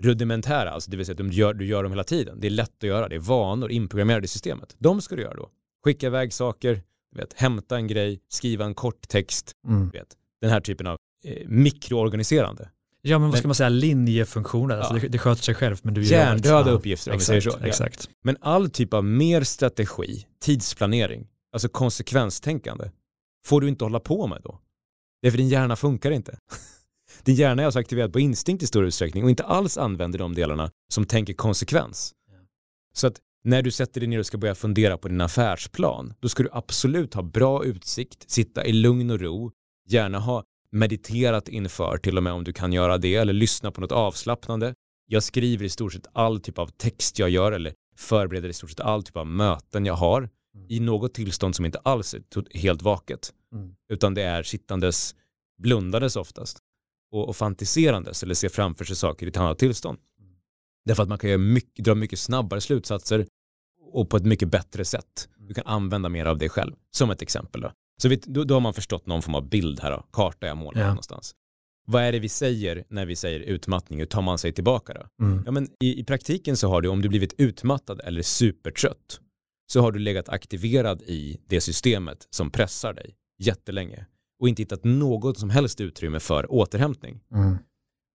rudimentära, 0.00 0.70
alltså 0.70 0.90
det 0.90 0.96
vill 0.96 1.06
säga 1.06 1.12
att 1.12 1.30
du 1.30 1.36
gör, 1.36 1.54
du 1.54 1.66
gör 1.66 1.82
dem 1.82 1.92
hela 1.92 2.04
tiden. 2.04 2.40
Det 2.40 2.46
är 2.46 2.50
lätt 2.50 2.76
att 2.78 2.88
göra, 2.88 3.08
det 3.08 3.14
är 3.14 3.20
vanor 3.20 3.70
inprogrammerade 3.70 4.24
i 4.24 4.28
systemet. 4.28 4.76
De 4.78 5.00
ska 5.02 5.16
du 5.16 5.22
göra 5.22 5.34
då. 5.34 5.50
Skicka 5.84 6.06
iväg 6.06 6.32
saker, 6.32 6.82
vet, 7.16 7.32
hämta 7.32 7.76
en 7.76 7.86
grej, 7.86 8.20
skriva 8.28 8.64
en 8.64 8.74
kort 8.74 9.08
text, 9.08 9.52
mm. 9.66 9.88
vet, 9.88 10.08
den 10.40 10.50
här 10.50 10.60
typen 10.60 10.86
av 10.86 10.96
eh, 11.24 11.48
mikroorganiserande. 11.48 12.70
Ja 13.02 13.18
men 13.18 13.30
vad 13.30 13.38
ska 13.38 13.48
man 13.48 13.54
säga, 13.54 13.68
linjefunktioner, 13.68 14.76
alltså 14.76 14.94
ja. 14.94 15.00
det, 15.00 15.08
det 15.08 15.18
sköter 15.18 15.42
sig 15.42 15.54
själv 15.54 15.76
men 15.82 15.94
du 15.94 16.02
gör 16.02 16.10
Hjärndöda 16.10 16.70
uppgifter 16.70 17.10
om 17.10 17.16
exakt, 17.16 17.36
vi 17.36 17.40
säger 17.40 17.58
så. 17.58 17.64
Exakt. 17.64 18.04
Ja. 18.08 18.14
Men 18.22 18.36
all 18.40 18.70
typ 18.70 18.94
av 18.94 19.04
mer 19.04 19.42
strategi, 19.42 20.26
tidsplanering, 20.40 21.26
alltså 21.52 21.68
konsekvenstänkande, 21.68 22.90
får 23.46 23.60
du 23.60 23.68
inte 23.68 23.84
hålla 23.84 24.00
på 24.00 24.26
med 24.26 24.40
då. 24.44 24.60
Det 25.22 25.28
är 25.28 25.30
för 25.30 25.38
din 25.38 25.48
hjärna 25.48 25.76
funkar 25.76 26.10
inte. 26.10 26.38
Din 27.24 27.34
hjärna 27.34 27.62
är 27.62 27.66
alltså 27.66 27.80
aktiverad 27.80 28.12
på 28.12 28.20
instinkt 28.20 28.62
i 28.62 28.66
stor 28.66 28.84
utsträckning 28.84 29.24
och 29.24 29.30
inte 29.30 29.44
alls 29.44 29.78
använder 29.78 30.18
de 30.18 30.34
delarna 30.34 30.70
som 30.92 31.04
tänker 31.04 31.34
konsekvens. 31.34 32.14
Så 32.92 33.06
att 33.06 33.20
när 33.44 33.62
du 33.62 33.70
sätter 33.70 34.00
dig 34.00 34.08
ner 34.08 34.18
och 34.18 34.26
ska 34.26 34.38
börja 34.38 34.54
fundera 34.54 34.98
på 34.98 35.08
din 35.08 35.20
affärsplan, 35.20 36.14
då 36.20 36.28
ska 36.28 36.42
du 36.42 36.48
absolut 36.52 37.14
ha 37.14 37.22
bra 37.22 37.64
utsikt, 37.64 38.30
sitta 38.30 38.64
i 38.64 38.72
lugn 38.72 39.10
och 39.10 39.20
ro, 39.20 39.52
gärna 39.88 40.18
ha 40.18 40.44
mediterat 40.72 41.48
inför 41.48 41.98
till 41.98 42.16
och 42.16 42.22
med 42.22 42.32
om 42.32 42.44
du 42.44 42.52
kan 42.52 42.72
göra 42.72 42.98
det 42.98 43.14
eller 43.14 43.32
lyssna 43.32 43.70
på 43.70 43.80
något 43.80 43.92
avslappnande. 43.92 44.74
Jag 45.06 45.22
skriver 45.22 45.64
i 45.64 45.68
stort 45.68 45.92
sett 45.92 46.06
all 46.12 46.40
typ 46.40 46.58
av 46.58 46.66
text 46.66 47.18
jag 47.18 47.30
gör 47.30 47.52
eller 47.52 47.72
förbereder 47.96 48.48
i 48.48 48.52
stort 48.52 48.70
sett 48.70 48.80
all 48.80 49.02
typ 49.02 49.16
av 49.16 49.26
möten 49.26 49.86
jag 49.86 49.94
har 49.94 50.18
mm. 50.18 50.66
i 50.68 50.80
något 50.80 51.14
tillstånd 51.14 51.56
som 51.56 51.64
inte 51.64 51.78
alls 51.78 52.14
är 52.14 52.58
helt 52.58 52.82
vaket 52.82 53.32
mm. 53.54 53.74
utan 53.92 54.14
det 54.14 54.22
är 54.22 54.42
sittandes 54.42 55.14
blundandes 55.58 56.16
oftast 56.16 56.58
och, 57.12 57.28
och 57.28 57.36
fantiserandes 57.36 58.22
eller 58.22 58.34
se 58.34 58.48
framför 58.48 58.84
sig 58.84 58.96
saker 58.96 59.26
i 59.26 59.28
ett 59.28 59.36
annat 59.36 59.58
tillstånd. 59.58 59.98
Därför 60.84 61.02
att 61.02 61.08
man 61.08 61.18
kan 61.18 61.52
mycket, 61.52 61.84
dra 61.84 61.94
mycket 61.94 62.18
snabbare 62.18 62.60
slutsatser 62.60 63.26
och 63.92 64.10
på 64.10 64.16
ett 64.16 64.24
mycket 64.24 64.48
bättre 64.48 64.84
sätt. 64.84 65.28
Du 65.38 65.54
kan 65.54 65.66
använda 65.66 66.08
mer 66.08 66.26
av 66.26 66.38
det 66.38 66.48
själv, 66.48 66.74
som 66.90 67.10
ett 67.10 67.22
exempel. 67.22 67.60
Då. 67.60 67.72
Så 68.02 68.08
vi, 68.08 68.16
då, 68.16 68.44
då, 68.44 68.54
har 68.54 68.60
man 68.60 68.74
förstått 68.74 69.06
någon 69.06 69.22
form 69.22 69.34
av 69.34 69.48
bild 69.48 69.80
här, 69.80 69.90
då. 69.90 70.06
karta 70.12 70.46
jag 70.46 70.56
målar 70.56 70.80
ja. 70.80 70.88
någonstans. 70.88 71.34
Vad 71.86 72.02
är 72.02 72.12
det 72.12 72.18
vi 72.18 72.28
säger 72.28 72.84
när 72.88 73.06
vi 73.06 73.16
säger 73.16 73.40
utmattning? 73.40 73.98
Hur 73.98 74.06
tar 74.06 74.22
man 74.22 74.38
sig 74.38 74.52
tillbaka 74.52 74.94
då? 74.94 75.24
Mm. 75.24 75.42
Ja, 75.46 75.52
men 75.52 75.68
i, 75.80 76.00
I 76.00 76.04
praktiken 76.04 76.56
så 76.56 76.68
har 76.68 76.80
du, 76.80 76.88
om 76.88 77.02
du 77.02 77.08
blivit 77.08 77.34
utmattad 77.38 78.00
eller 78.00 78.22
supertrött, 78.22 79.20
så 79.72 79.80
har 79.80 79.92
du 79.92 79.98
legat 79.98 80.28
aktiverad 80.28 81.02
i 81.02 81.40
det 81.46 81.60
systemet 81.60 82.26
som 82.30 82.50
pressar 82.50 82.92
dig 82.92 83.16
jättelänge 83.38 84.06
och 84.40 84.48
inte 84.48 84.62
hittat 84.62 84.84
något 84.84 85.38
som 85.38 85.50
helst 85.50 85.80
utrymme 85.80 86.20
för 86.20 86.52
återhämtning. 86.52 87.20
Mm. 87.34 87.58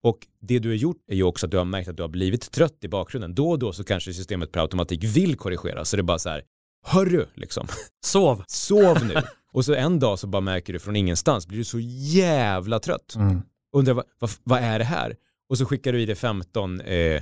Och 0.04 0.28
det 0.42 0.60
du 0.60 0.70
har 0.70 0.76
gjort 0.76 1.04
är 1.08 1.16
ju 1.16 1.24
också 1.24 1.46
att 1.46 1.52
du 1.52 1.58
har 1.58 1.66
märkt 1.66 1.90
att 1.90 1.98
du 1.98 2.04
har 2.04 2.08
blivit 2.08 2.52
trött 2.52 2.78
i 2.82 2.88
bakgrunden. 2.88 3.36
Då 3.36 3.50
och 3.50 3.60
då 3.60 3.74
så 3.74 3.84
kanske 3.84 4.14
systemet 4.14 4.52
per 4.52 4.62
automatik 4.62 5.04
vill 5.04 5.36
korrigera. 5.36 5.86
Så 5.86 5.96
det 5.96 6.02
är 6.02 6.04
bara 6.04 6.20
så 6.20 6.30
här, 6.30 6.44
hörru, 6.86 7.26
liksom. 7.34 7.68
Sov. 8.06 8.44
Sov 8.48 9.06
nu. 9.06 9.14
och 9.54 9.66
så 9.66 9.74
en 9.74 10.00
dag 10.00 10.20
så 10.20 10.28
bara 10.28 10.42
märker 10.42 10.74
du 10.74 10.80
från 10.80 10.96
ingenstans, 10.96 11.48
blir 11.48 11.58
du 11.58 11.64
så 11.64 11.80
jävla 11.80 12.80
trött. 12.80 13.16
Mm. 13.16 13.42
Undrar, 13.76 13.94
vad, 13.94 14.06
vad, 14.20 14.32
vad, 14.44 14.60
är 14.60 14.80
det 14.80 14.86
här? 14.86 15.16
Och 15.50 15.58
så 15.58 15.66
skickar 15.66 15.94
du 15.94 16.02
i 16.02 16.06
dig 16.06 16.16
15 16.16 16.82
eh, 16.82 17.22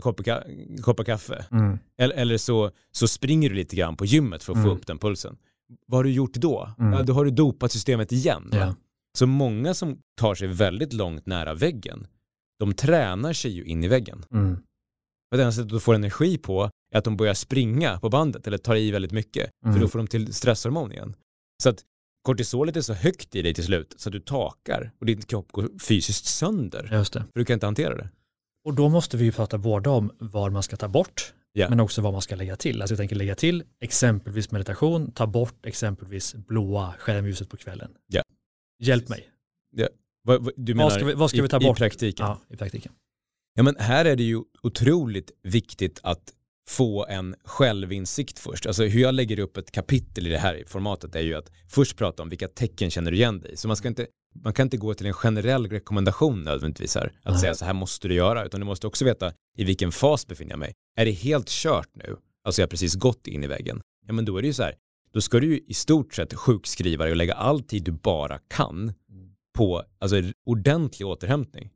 koppar, 0.00 0.24
ka, 0.94 1.04
kaffe. 1.04 1.44
Mm. 1.50 1.78
Eller, 1.98 2.14
eller, 2.14 2.38
så, 2.38 2.70
så 2.92 3.08
springer 3.08 3.48
du 3.48 3.54
lite 3.54 3.76
grann 3.76 3.96
på 3.96 4.04
gymmet 4.04 4.42
för 4.42 4.52
att 4.52 4.58
få 4.58 4.68
mm. 4.68 4.76
upp 4.76 4.86
den 4.86 4.98
pulsen 4.98 5.36
vad 5.86 5.98
har 5.98 6.04
du 6.04 6.12
gjort 6.12 6.34
då? 6.34 6.74
Mm. 6.78 6.92
Ja, 6.92 7.02
då 7.02 7.12
har 7.12 7.24
du 7.24 7.30
dopat 7.30 7.72
systemet 7.72 8.12
igen. 8.12 8.50
Ja. 8.52 8.74
Så 9.18 9.26
många 9.26 9.74
som 9.74 9.98
tar 10.20 10.34
sig 10.34 10.48
väldigt 10.48 10.92
långt 10.92 11.26
nära 11.26 11.54
väggen, 11.54 12.06
de 12.58 12.74
tränar 12.74 13.32
sig 13.32 13.50
ju 13.50 13.64
in 13.64 13.84
i 13.84 13.88
väggen. 13.88 14.24
Mm. 14.32 14.52
Och 15.30 15.36
det 15.36 15.42
enda 15.42 15.52
sättet 15.52 15.72
att 15.72 15.82
få 15.82 15.92
energi 15.92 16.38
på 16.38 16.70
är 16.94 16.98
att 16.98 17.04
de 17.04 17.16
börjar 17.16 17.34
springa 17.34 18.00
på 18.00 18.08
bandet 18.08 18.46
eller 18.46 18.58
tar 18.58 18.76
i 18.76 18.90
väldigt 18.90 19.12
mycket. 19.12 19.50
Mm. 19.64 19.74
För 19.74 19.80
då 19.80 19.88
får 19.88 19.98
de 19.98 20.06
till 20.06 20.34
stresshormon 20.34 20.92
igen. 20.92 21.14
Så 21.62 21.68
att 21.68 21.84
kortisolet 22.22 22.76
är 22.76 22.80
så 22.80 22.92
högt 22.94 23.34
i 23.34 23.42
dig 23.42 23.54
till 23.54 23.64
slut 23.64 23.94
så 23.96 24.08
att 24.08 24.12
du 24.12 24.20
takar 24.20 24.92
och 25.00 25.06
din 25.06 25.22
kropp 25.22 25.52
går 25.52 25.68
fysiskt 25.88 26.26
sönder. 26.26 26.88
Just 26.92 27.12
det. 27.12 27.20
För 27.20 27.38
du 27.38 27.44
kan 27.44 27.54
inte 27.54 27.66
hantera 27.66 27.96
det. 27.96 28.08
Och 28.64 28.74
då 28.74 28.88
måste 28.88 29.16
vi 29.16 29.24
ju 29.24 29.32
prata 29.32 29.58
både 29.58 29.90
om 29.90 30.10
vad 30.18 30.52
man 30.52 30.62
ska 30.62 30.76
ta 30.76 30.88
bort 30.88 31.34
Yeah. 31.56 31.70
Men 31.70 31.80
också 31.80 32.02
vad 32.02 32.12
man 32.12 32.22
ska 32.22 32.36
lägga 32.36 32.56
till. 32.56 32.82
Alltså 32.82 32.92
jag 32.92 32.98
tänker 32.98 33.16
lägga 33.16 33.34
till 33.34 33.64
exempelvis 33.80 34.50
meditation, 34.50 35.12
ta 35.12 35.26
bort 35.26 35.66
exempelvis 35.66 36.34
blåa 36.34 36.94
skärmljuset 36.98 37.48
på 37.48 37.56
kvällen. 37.56 37.90
Yeah. 38.14 38.24
Hjälp 38.82 39.08
mig. 39.08 39.28
Yeah. 39.76 39.90
Vad, 40.22 40.44
vad, 40.44 40.52
du 40.56 40.74
menar 40.74 40.84
vad 40.84 40.92
ska 40.92 41.04
vi, 41.04 41.14
vad 41.14 41.30
ska 41.30 41.42
vi 41.42 41.48
ta 41.48 41.60
bort? 41.60 41.78
I 41.78 41.80
praktiken? 41.80 42.26
Ja, 42.26 42.40
i 42.48 42.56
praktiken. 42.56 42.92
Ja, 43.54 43.62
men 43.62 43.76
här 43.78 44.04
är 44.04 44.16
det 44.16 44.22
ju 44.22 44.42
otroligt 44.62 45.30
viktigt 45.42 46.00
att 46.02 46.32
få 46.68 47.06
en 47.06 47.34
självinsikt 47.44 48.38
först. 48.38 48.66
Alltså 48.66 48.84
hur 48.84 49.00
jag 49.00 49.14
lägger 49.14 49.38
upp 49.38 49.56
ett 49.56 49.70
kapitel 49.70 50.26
i 50.26 50.30
det 50.30 50.38
här 50.38 50.64
formatet 50.66 51.14
är 51.14 51.20
ju 51.20 51.34
att 51.34 51.50
först 51.68 51.96
prata 51.96 52.22
om 52.22 52.28
vilka 52.28 52.48
tecken 52.48 52.90
känner 52.90 53.10
du 53.10 53.16
igen 53.16 53.40
dig. 53.40 53.56
Så 53.56 53.68
man 53.68 53.76
ska 53.76 53.88
inte 53.88 54.06
man 54.42 54.52
kan 54.52 54.66
inte 54.66 54.76
gå 54.76 54.94
till 54.94 55.06
en 55.06 55.12
generell 55.12 55.68
rekommendation 55.68 56.42
nödvändigtvis 56.42 56.94
här. 56.94 57.12
Att 57.22 57.32
Nej. 57.32 57.40
säga 57.40 57.54
så 57.54 57.64
här 57.64 57.72
måste 57.72 58.08
du 58.08 58.14
göra, 58.14 58.44
utan 58.44 58.60
du 58.60 58.66
måste 58.66 58.86
också 58.86 59.04
veta 59.04 59.32
i 59.56 59.64
vilken 59.64 59.92
fas 59.92 60.26
befinner 60.26 60.50
jag 60.50 60.58
mig. 60.58 60.74
Är 60.96 61.04
det 61.04 61.12
helt 61.12 61.48
kört 61.48 61.90
nu? 61.94 62.16
alltså 62.46 62.60
jag 62.60 62.66
har 62.66 62.70
precis 62.70 62.94
gått 62.94 63.26
in 63.26 63.44
i 63.44 63.46
väggen, 63.46 63.80
ja 64.06 64.12
men 64.12 64.24
då 64.24 64.36
är 64.36 64.42
det 64.42 64.48
ju 64.48 64.54
så 64.54 64.62
här, 64.62 64.74
då 65.12 65.20
ska 65.20 65.40
du 65.40 65.46
ju 65.46 65.60
i 65.66 65.74
stort 65.74 66.14
sett 66.14 66.34
sjukskriva 66.34 67.04
dig 67.04 67.10
och 67.10 67.16
lägga 67.16 67.34
all 67.34 67.62
tid 67.62 67.84
du 67.84 67.92
bara 67.92 68.38
kan 68.38 68.92
på 69.56 69.84
alltså, 69.98 70.22
ordentlig 70.46 71.06
återhämtning. 71.06 71.70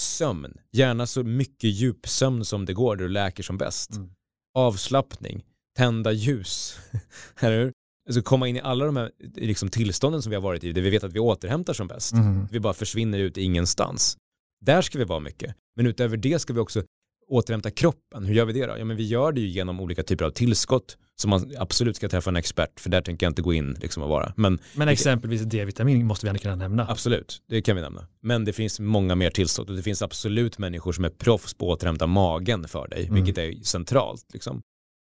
Sömn, 0.00 0.54
gärna 0.72 1.06
så 1.06 1.22
mycket 1.22 1.70
djupsömn 1.70 2.44
som 2.44 2.64
det 2.64 2.74
går 2.74 2.96
där 2.96 3.04
du 3.04 3.10
läker 3.10 3.42
som 3.42 3.58
bäst. 3.58 3.96
Mm. 3.96 4.10
Avslappning, 4.54 5.44
tända 5.76 6.12
ljus, 6.12 6.78
eller 7.40 7.58
hur? 7.58 7.72
Alltså 8.08 8.22
komma 8.22 8.48
in 8.48 8.56
i 8.56 8.60
alla 8.60 8.84
de 8.84 8.96
här 8.96 9.10
liksom, 9.34 9.68
tillstånden 9.68 10.22
som 10.22 10.30
vi 10.30 10.36
har 10.36 10.42
varit 10.42 10.64
i, 10.64 10.72
där 10.72 10.82
vi 10.82 10.90
vet 10.90 11.04
att 11.04 11.12
vi 11.12 11.18
återhämtar 11.18 11.72
som 11.72 11.88
bäst. 11.88 12.12
Mm. 12.12 12.46
Vi 12.50 12.60
bara 12.60 12.74
försvinner 12.74 13.18
ut 13.18 13.38
i 13.38 13.42
ingenstans. 13.42 14.16
Där 14.60 14.82
ska 14.82 14.98
vi 14.98 15.04
vara 15.04 15.20
mycket. 15.20 15.54
Men 15.76 15.86
utöver 15.86 16.16
det 16.16 16.38
ska 16.38 16.52
vi 16.52 16.60
också 16.60 16.82
återhämta 17.28 17.70
kroppen. 17.70 18.24
Hur 18.26 18.34
gör 18.34 18.44
vi 18.44 18.52
det 18.52 18.66
då? 18.66 18.74
Ja, 18.78 18.84
men 18.84 18.96
vi 18.96 19.04
gör 19.06 19.32
det 19.32 19.40
ju 19.40 19.46
genom 19.48 19.80
olika 19.80 20.02
typer 20.02 20.24
av 20.24 20.30
tillskott 20.30 20.96
som 21.18 21.30
man 21.30 21.52
absolut 21.58 21.96
ska 21.96 22.08
träffa 22.08 22.30
en 22.30 22.36
expert, 22.36 22.80
för 22.80 22.90
där 22.90 23.00
tänker 23.02 23.26
jag 23.26 23.30
inte 23.30 23.42
gå 23.42 23.52
in 23.54 23.76
liksom 23.82 24.02
och 24.02 24.08
vara. 24.08 24.32
Men, 24.36 24.58
Men 24.74 24.88
exempelvis 24.88 25.42
D-vitamin 25.42 26.06
måste 26.06 26.26
vi 26.26 26.28
ändå 26.28 26.40
kunna 26.40 26.54
nämna. 26.56 26.86
absolut, 26.88 27.42
det 27.48 27.62
kan 27.62 27.76
vi 27.76 27.82
nämna. 27.82 28.06
Men 28.22 28.44
det 28.44 28.52
finns 28.52 28.80
många 28.80 29.14
mer 29.14 29.30
tillskott 29.30 29.70
och 29.70 29.76
det 29.76 29.82
finns 29.82 30.02
absolut 30.02 30.58
människor 30.58 30.92
som 30.92 31.04
är 31.04 31.08
proffs 31.08 31.54
på 31.54 31.72
att 31.72 31.78
återhämta 31.78 32.06
magen 32.06 32.68
för 32.68 32.88
dig, 32.88 33.02
Mm. 33.06 33.14
vilket 33.14 33.38
är 33.38 33.64
centralt. 33.64 34.26
Liksom. 34.32 34.60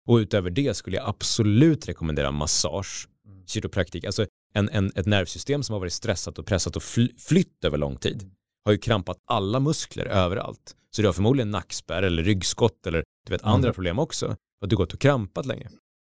Och 0.08 0.16
utöver 0.16 0.50
det 0.50 0.76
skulle 0.76 0.96
jag 0.96 1.08
absolut 1.08 1.88
rekommendera 1.88 2.30
massage, 2.30 3.08
Mm. 3.26 3.46
kiropraktik, 3.46 4.04
alltså 4.04 4.26
en, 4.54 4.68
en, 4.68 4.92
ett 4.96 5.06
nervsystem 5.06 5.62
som 5.62 5.72
har 5.72 5.80
varit 5.80 5.92
stressat 5.92 6.38
och 6.38 6.46
pressat 6.46 6.76
och 6.76 6.82
fly, 6.82 7.08
flytt 7.18 7.64
över 7.64 7.78
lång 7.78 7.96
tid 7.96 8.30
har 8.64 8.72
ju 8.72 8.78
krampat 8.78 9.16
alla 9.26 9.60
muskler 9.60 10.06
överallt. 10.06 10.76
Så 10.96 11.02
du 11.02 11.08
har 11.08 11.12
förmodligen 11.12 11.50
nackspärr 11.50 12.02
eller 12.02 12.22
ryggskott 12.22 12.86
eller 12.86 13.04
du 13.26 13.30
vet 13.32 13.42
andra 13.42 13.68
Mm. 13.68 13.74
problem 13.74 13.98
också. 13.98 14.36
Och 14.60 14.68
du 14.68 14.76
gått 14.76 14.92
och 14.92 15.00
krampat 15.00 15.46
länge. 15.46 15.68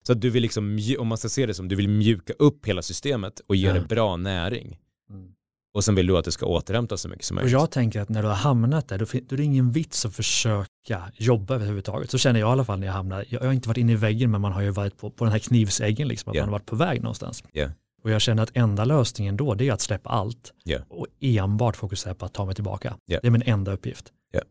Så 0.08 0.12
att 0.14 0.22
du 0.22 0.30
vill 0.30 0.42
liksom, 0.42 0.80
om 1.00 1.08
man 1.08 1.18
ska 1.18 1.30
se 1.30 1.46
det 1.46 1.54
som, 1.54 1.68
du 1.68 1.76
vill 1.76 1.90
mjuka 1.90 2.34
upp 2.40 2.66
hela 2.68 2.82
systemet 2.82 3.40
och 3.48 3.56
ge 3.56 3.68
Ja. 3.68 3.74
det 3.74 3.82
bra 3.82 4.18
näring. 4.18 4.78
Mm. 5.10 5.32
Och 5.74 5.84
sen 5.84 5.96
vill 5.96 6.08
du 6.08 6.18
att 6.18 6.26
det 6.26 6.32
ska 6.32 6.46
återhämta 6.46 6.98
så 6.98 7.10
mycket 7.10 7.26
som 7.26 7.38
Och 7.38 7.44
möjligt. 7.44 7.52
jag 7.52 7.72
tänker 7.72 8.02
att 8.02 8.10
när 8.10 8.22
du 8.22 8.28
har 8.28 8.36
hamnat 8.36 8.88
där, 8.88 8.98
då, 8.98 9.06
då 9.06 9.36
är 9.36 9.38
det 9.38 9.44
ingen 9.44 9.72
vits 9.72 10.06
att 10.06 10.16
försöka 10.16 11.12
jobba 11.18 11.56
överhuvudtaget. 11.56 12.12
Så 12.12 12.18
känner 12.18 12.40
jag 12.40 12.50
i 12.50 12.52
alla 12.52 12.66
fall 12.66 12.80
när 12.80 12.88
jag 12.88 12.94
hamnar, 12.94 13.26
jag 13.30 13.40
har 13.40 13.54
inte 13.54 13.68
varit 13.70 13.78
inne 13.78 13.92
i 13.92 13.96
väggen 13.96 14.32
men 14.32 14.42
man 14.42 14.52
har 14.52 14.62
ju 14.62 14.70
varit 14.70 14.98
på, 14.98 15.10
på 15.12 15.24
den 15.26 15.32
här 15.32 15.40
knivsäggen, 15.40 16.08
liksom, 16.08 16.30
att 16.30 16.36
Ja. 16.36 16.42
man 16.42 16.50
har 16.50 16.60
varit 16.60 16.66
på 16.66 16.76
väg 16.76 17.02
någonstans. 17.02 17.44
Ja. 17.52 17.70
Och 18.04 18.12
jag 18.12 18.22
känner 18.22 18.44
att 18.44 18.52
enda 18.58 18.86
lösningen 18.86 19.38
då 19.38 19.54
det 19.54 19.68
är 19.68 19.74
att 19.74 19.82
släppa 19.82 20.10
allt 20.10 20.54
Ja. 20.64 20.80
och 20.90 21.08
enbart 21.20 21.76
fokusera 21.76 22.16
på 22.16 22.26
att 22.26 22.34
ta 22.34 22.46
mig 22.46 22.56
tillbaka. 22.56 22.98
Ja. 23.06 23.20
Det 23.22 23.28
är 23.28 23.32
min 23.32 23.44
enda 23.46 23.72
uppgift. 23.74 24.12
Ja. 24.32 24.42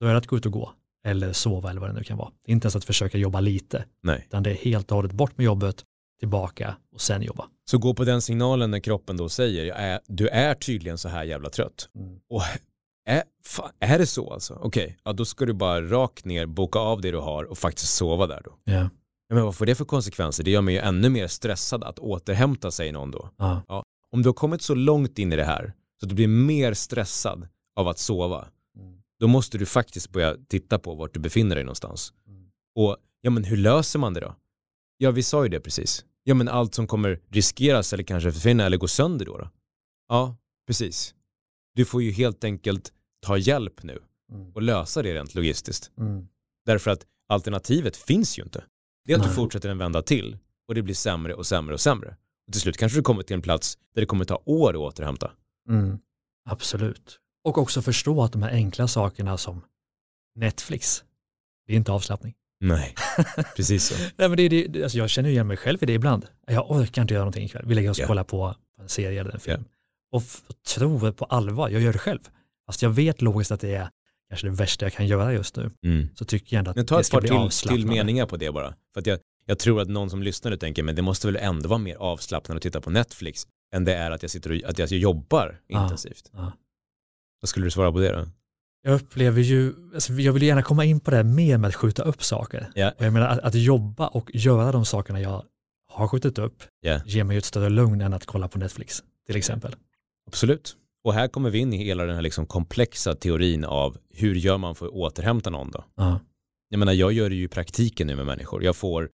Då 0.00 0.06
är 0.06 0.10
det 0.12 0.18
att 0.18 0.26
gå 0.26 0.36
ut 0.36 0.46
och 0.46 0.52
gå 0.52 0.72
eller 1.06 1.32
sova 1.32 1.70
eller 1.70 1.80
vad 1.80 1.90
det 1.90 1.94
nu 1.94 2.04
kan 2.04 2.18
vara. 2.18 2.30
Inte 2.46 2.64
ens 2.66 2.76
att 2.76 2.84
försöka 2.84 3.18
jobba 3.18 3.40
lite, 3.40 3.84
Nej. 4.02 4.22
utan 4.26 4.42
det 4.42 4.50
är 4.50 4.54
helt 4.54 4.90
och 4.90 4.96
hållet 4.96 5.12
bort 5.12 5.38
med 5.38 5.44
jobbet, 5.44 5.84
tillbaka 6.20 6.76
och 6.94 7.00
sen 7.00 7.22
jobba. 7.22 7.46
Så 7.70 7.78
gå 7.78 7.94
på 7.94 8.04
den 8.04 8.22
signalen 8.22 8.70
när 8.70 8.80
kroppen 8.80 9.16
då 9.16 9.28
säger, 9.28 9.74
är, 9.74 10.00
du 10.06 10.28
är 10.28 10.54
tydligen 10.54 10.98
så 10.98 11.08
här 11.08 11.24
jävla 11.24 11.50
trött. 11.50 11.88
Mm. 11.94 12.18
Och 12.30 12.42
är, 13.08 13.22
fan, 13.44 13.70
är 13.80 13.98
det 13.98 14.06
så 14.06 14.32
alltså? 14.32 14.54
Okej, 14.62 14.96
ja, 15.04 15.12
då 15.12 15.24
ska 15.24 15.44
du 15.44 15.52
bara 15.52 15.80
rakt 15.82 16.24
ner, 16.24 16.46
boka 16.46 16.78
av 16.78 17.00
det 17.00 17.10
du 17.10 17.18
har 17.18 17.44
och 17.44 17.58
faktiskt 17.58 17.94
sova 17.94 18.26
där 18.26 18.42
då. 18.44 18.72
Ja. 19.32 19.36
Men 19.36 19.44
vad 19.44 19.56
får 19.56 19.66
det 19.66 19.74
för 19.74 19.84
konsekvenser? 19.84 20.44
Det 20.44 20.50
gör 20.50 20.60
mig 20.62 20.74
ju 20.74 20.80
ännu 20.80 21.08
mer 21.08 21.26
stressad 21.28 21.84
att 21.84 21.98
återhämta 21.98 22.70
sig 22.70 22.92
någon 22.92 23.10
då. 23.10 23.30
Ja. 23.36 23.84
Om 24.10 24.22
du 24.22 24.28
har 24.28 24.34
kommit 24.34 24.62
så 24.62 24.74
långt 24.74 25.18
in 25.18 25.32
i 25.32 25.36
det 25.36 25.44
här 25.44 25.72
så 26.00 26.06
att 26.06 26.08
du 26.08 26.14
blir 26.14 26.28
mer 26.28 26.74
stressad 26.74 27.48
av 27.76 27.88
att 27.88 27.98
sova, 27.98 28.48
Mm. 28.78 29.02
då 29.20 29.26
måste 29.28 29.58
du 29.58 29.66
faktiskt 29.66 30.10
börja 30.10 30.36
titta 30.48 30.78
på 30.78 30.94
vart 30.94 31.14
du 31.14 31.20
befinner 31.20 31.54
dig 31.54 31.64
någonstans. 31.64 32.12
Mm. 32.26 32.46
Och 32.74 32.96
ja, 33.20 33.30
men 33.30 33.44
hur 33.44 33.56
löser 33.56 33.98
man 33.98 34.14
det 34.14 34.20
då? 34.20 34.34
Ja, 34.98 35.10
vi 35.10 35.22
sa 35.22 35.42
ju 35.44 35.48
det 35.48 35.60
precis. 35.60 36.04
Ja, 36.24 36.34
men 36.34 36.48
allt 36.48 36.74
som 36.74 36.86
kommer 36.86 37.20
riskeras 37.28 37.92
eller 37.92 38.04
kanske 38.04 38.32
försvinna 38.32 38.64
eller 38.66 38.76
gå 38.76 38.88
sönder 38.88 39.26
då, 39.26 39.38
då? 39.38 39.50
Ja, 40.08 40.36
precis. 40.66 41.14
Du 41.74 41.84
får 41.84 42.02
ju 42.02 42.10
helt 42.10 42.44
enkelt 42.44 42.92
ta 43.26 43.36
hjälp 43.36 43.82
nu 43.82 43.98
Mm. 44.32 44.52
och 44.52 44.62
lösa 44.62 45.02
det 45.02 45.14
rent 45.14 45.34
logistiskt. 45.34 45.90
Mm. 45.98 46.28
Därför 46.66 46.90
att 46.90 47.06
alternativet 47.28 47.96
finns 47.96 48.38
ju 48.38 48.42
inte. 48.42 48.64
Det 49.04 49.12
är 49.12 49.16
att 49.16 49.22
du 49.22 49.28
Nej. 49.28 49.36
fortsätter 49.36 49.68
en 49.68 49.78
vända 49.78 50.02
till 50.02 50.38
och 50.68 50.74
det 50.74 50.82
blir 50.82 50.94
sämre 50.94 51.34
och 51.34 51.46
sämre 51.46 51.74
och 51.74 51.80
sämre. 51.80 52.16
Och 52.46 52.52
till 52.52 52.60
slut 52.62 52.76
kanske 52.76 52.98
du 52.98 53.02
kommer 53.02 53.22
till 53.22 53.34
en 53.34 53.42
plats 53.42 53.78
där 53.94 54.02
det 54.02 54.06
kommer 54.06 54.24
ta 54.24 54.42
år 54.44 54.70
att 54.70 54.76
återhämta. 54.76 55.30
Mm. 55.68 55.98
Absolut. 56.50 57.18
Och 57.44 57.58
också 57.58 57.82
förstå 57.82 58.22
att 58.22 58.32
de 58.32 58.42
här 58.42 58.50
enkla 58.50 58.88
sakerna 58.88 59.36
som 59.38 59.64
Netflix, 60.34 61.04
det 61.66 61.72
är 61.72 61.76
inte 61.76 61.92
avslappning. 61.92 62.34
Nej, 62.60 62.94
precis 63.56 63.84
så. 63.84 63.94
Nej, 64.16 64.28
men 64.28 64.36
det, 64.36 64.48
det, 64.48 64.82
alltså 64.82 64.98
jag 64.98 65.10
känner 65.10 65.28
igen 65.30 65.46
mig 65.46 65.56
själv 65.56 65.82
i 65.82 65.86
det 65.86 65.92
ibland. 65.92 66.26
Jag 66.46 66.70
orkar 66.70 67.02
inte 67.02 67.14
göra 67.14 67.24
någonting 67.24 67.44
ikväll. 67.44 67.64
Vi 67.66 67.74
lägger 67.74 67.90
oss 67.90 67.98
och 67.98 68.02
Ja. 68.02 68.06
kollar 68.06 68.24
på 68.24 68.54
en 68.80 68.88
serie 68.88 69.20
eller 69.20 69.30
en 69.34 69.40
film. 69.40 69.64
Ja. 69.66 70.16
Och 70.16 70.22
f- 70.22 70.42
tror 70.76 71.12
på 71.12 71.24
allvar, 71.24 71.68
jag 71.68 71.82
gör 71.82 71.92
det 71.92 71.98
själv. 71.98 72.28
Fast 72.66 72.82
jag 72.82 72.90
vet 72.90 73.22
logiskt 73.22 73.50
att 73.50 73.60
det 73.60 73.74
är 73.74 73.88
kanske 74.32 74.46
det 74.46 74.54
värsta 74.54 74.84
jag 74.86 74.92
kan 74.92 75.06
göra 75.06 75.32
just 75.32 75.56
nu. 75.56 75.70
Mm. 75.84 76.08
Så 76.14 76.24
tycker 76.24 76.56
jag 76.56 76.58
ändå 76.58 76.70
att 76.70 76.76
Men 76.76 76.86
ta 76.86 76.94
det 76.94 77.00
ett 77.00 77.06
ska 77.06 77.16
par 77.16 77.20
bli 77.20 77.28
till, 77.28 77.36
till 77.36 77.44
avslappnande. 77.44 77.86
meningar 77.86 78.26
på 78.26 78.36
det 78.36 78.52
bara. 78.52 78.74
För 78.94 79.00
att 79.00 79.06
jag, 79.06 79.18
jag 79.46 79.58
tror 79.58 79.80
att 79.80 79.88
någon 79.88 80.10
som 80.10 80.22
lyssnar 80.22 80.50
nu 80.50 80.56
tänker, 80.56 80.82
men 80.82 80.94
det 80.96 81.02
måste 81.02 81.26
väl 81.26 81.36
ändå 81.36 81.68
vara 81.68 81.78
mer 81.78 81.96
avslappnande 81.96 82.56
att 82.56 82.62
titta 82.62 82.80
på 82.80 82.90
Netflix 82.90 83.46
än 83.74 83.84
det 83.84 83.94
är 83.94 84.10
att 84.10 84.22
jag 84.22 84.30
sitter 84.30 84.50
och 84.64 84.70
att 84.70 84.78
jag 84.78 84.88
jobbar 84.92 85.60
intensivt. 85.68 86.30
Ja. 86.32 86.52
Vad 87.40 87.48
skulle 87.48 87.66
du 87.66 87.70
svara 87.70 87.92
på 87.92 87.98
det 87.98 88.12
då? 88.12 88.26
Jag 88.82 88.94
upplever 88.94 89.42
ju, 89.42 89.74
alltså 89.94 90.12
jag 90.12 90.32
vill 90.32 90.42
gärna 90.42 90.62
komma 90.62 90.84
in 90.84 91.00
på 91.00 91.10
det 91.10 91.16
här 91.16 91.24
mer 91.24 91.58
med 91.58 91.68
att 91.68 91.74
skjuta 91.74 92.02
upp 92.02 92.22
saker. 92.24 92.70
Ja. 92.74 92.92
Och 92.98 93.04
jag 93.04 93.12
menar 93.12 93.28
att, 93.28 93.38
att 93.38 93.54
jobba 93.54 94.06
och 94.06 94.30
göra 94.34 94.72
de 94.72 94.84
sakerna 94.84 95.20
jag 95.20 95.44
har 95.88 96.08
skjutit 96.08 96.38
upp 96.38 96.62
Ja. 96.80 97.00
ger 97.06 97.24
mig 97.24 97.36
ett 97.36 97.44
större 97.44 97.68
lugn 97.68 98.00
än 98.00 98.12
att 98.12 98.26
kolla 98.26 98.48
på 98.48 98.58
Netflix 98.58 99.02
till 99.26 99.36
exempel. 99.36 99.74
Absolut. 100.26 100.76
Och 101.04 101.14
här 101.14 101.28
kommer 101.28 101.50
vi 101.50 101.58
in 101.58 101.72
i 101.72 101.76
hela 101.76 102.04
den 102.04 102.14
här 102.14 102.22
liksom 102.22 102.46
komplexa 102.46 103.14
teorin 103.14 103.64
av 103.64 103.96
hur 104.10 104.34
gör 104.34 104.58
man 104.58 104.74
för 104.74 104.86
att 104.86 104.92
återhämta 104.92 105.50
någon 105.50 105.70
då? 105.70 105.84
Ja. 105.94 106.20
Jag 106.68 106.78
menar, 106.78 106.92
jag 106.92 107.12
gör 107.12 107.30
det 107.30 107.36
ju 107.36 107.44
i 107.44 107.48
praktiken 107.48 108.06
nu 108.06 108.16
med 108.16 108.26
människor. 108.26 108.64
Jag 108.64 108.76
får, 108.76 109.10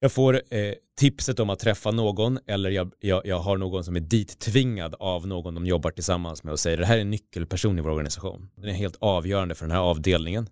jag 0.00 0.12
får 0.12 0.42
eh, 0.54 0.74
tipset 0.98 1.40
om 1.40 1.50
att 1.50 1.58
träffa 1.58 1.90
någon 1.90 2.38
eller 2.46 2.70
jag, 2.70 2.92
jag, 3.00 3.26
jag 3.26 3.38
har 3.38 3.56
någon 3.56 3.84
som 3.84 3.96
är 3.96 4.00
dit 4.00 4.38
tvingad 4.38 4.94
av 4.94 5.26
någon 5.26 5.54
de 5.54 5.66
jobbar 5.66 5.90
tillsammans 5.90 6.44
med 6.44 6.52
och 6.52 6.60
säger 6.60 6.76
det 6.76 6.86
här 6.86 6.96
är 6.96 7.00
en 7.00 7.10
nyckelperson 7.10 7.78
i 7.78 7.82
vår 7.82 7.90
organisation. 7.90 8.50
Den 8.56 8.70
är 8.70 8.74
helt 8.74 8.96
avgörande 9.00 9.54
för 9.54 9.64
den 9.64 9.76
här 9.76 9.82
avdelningen. 9.82 10.48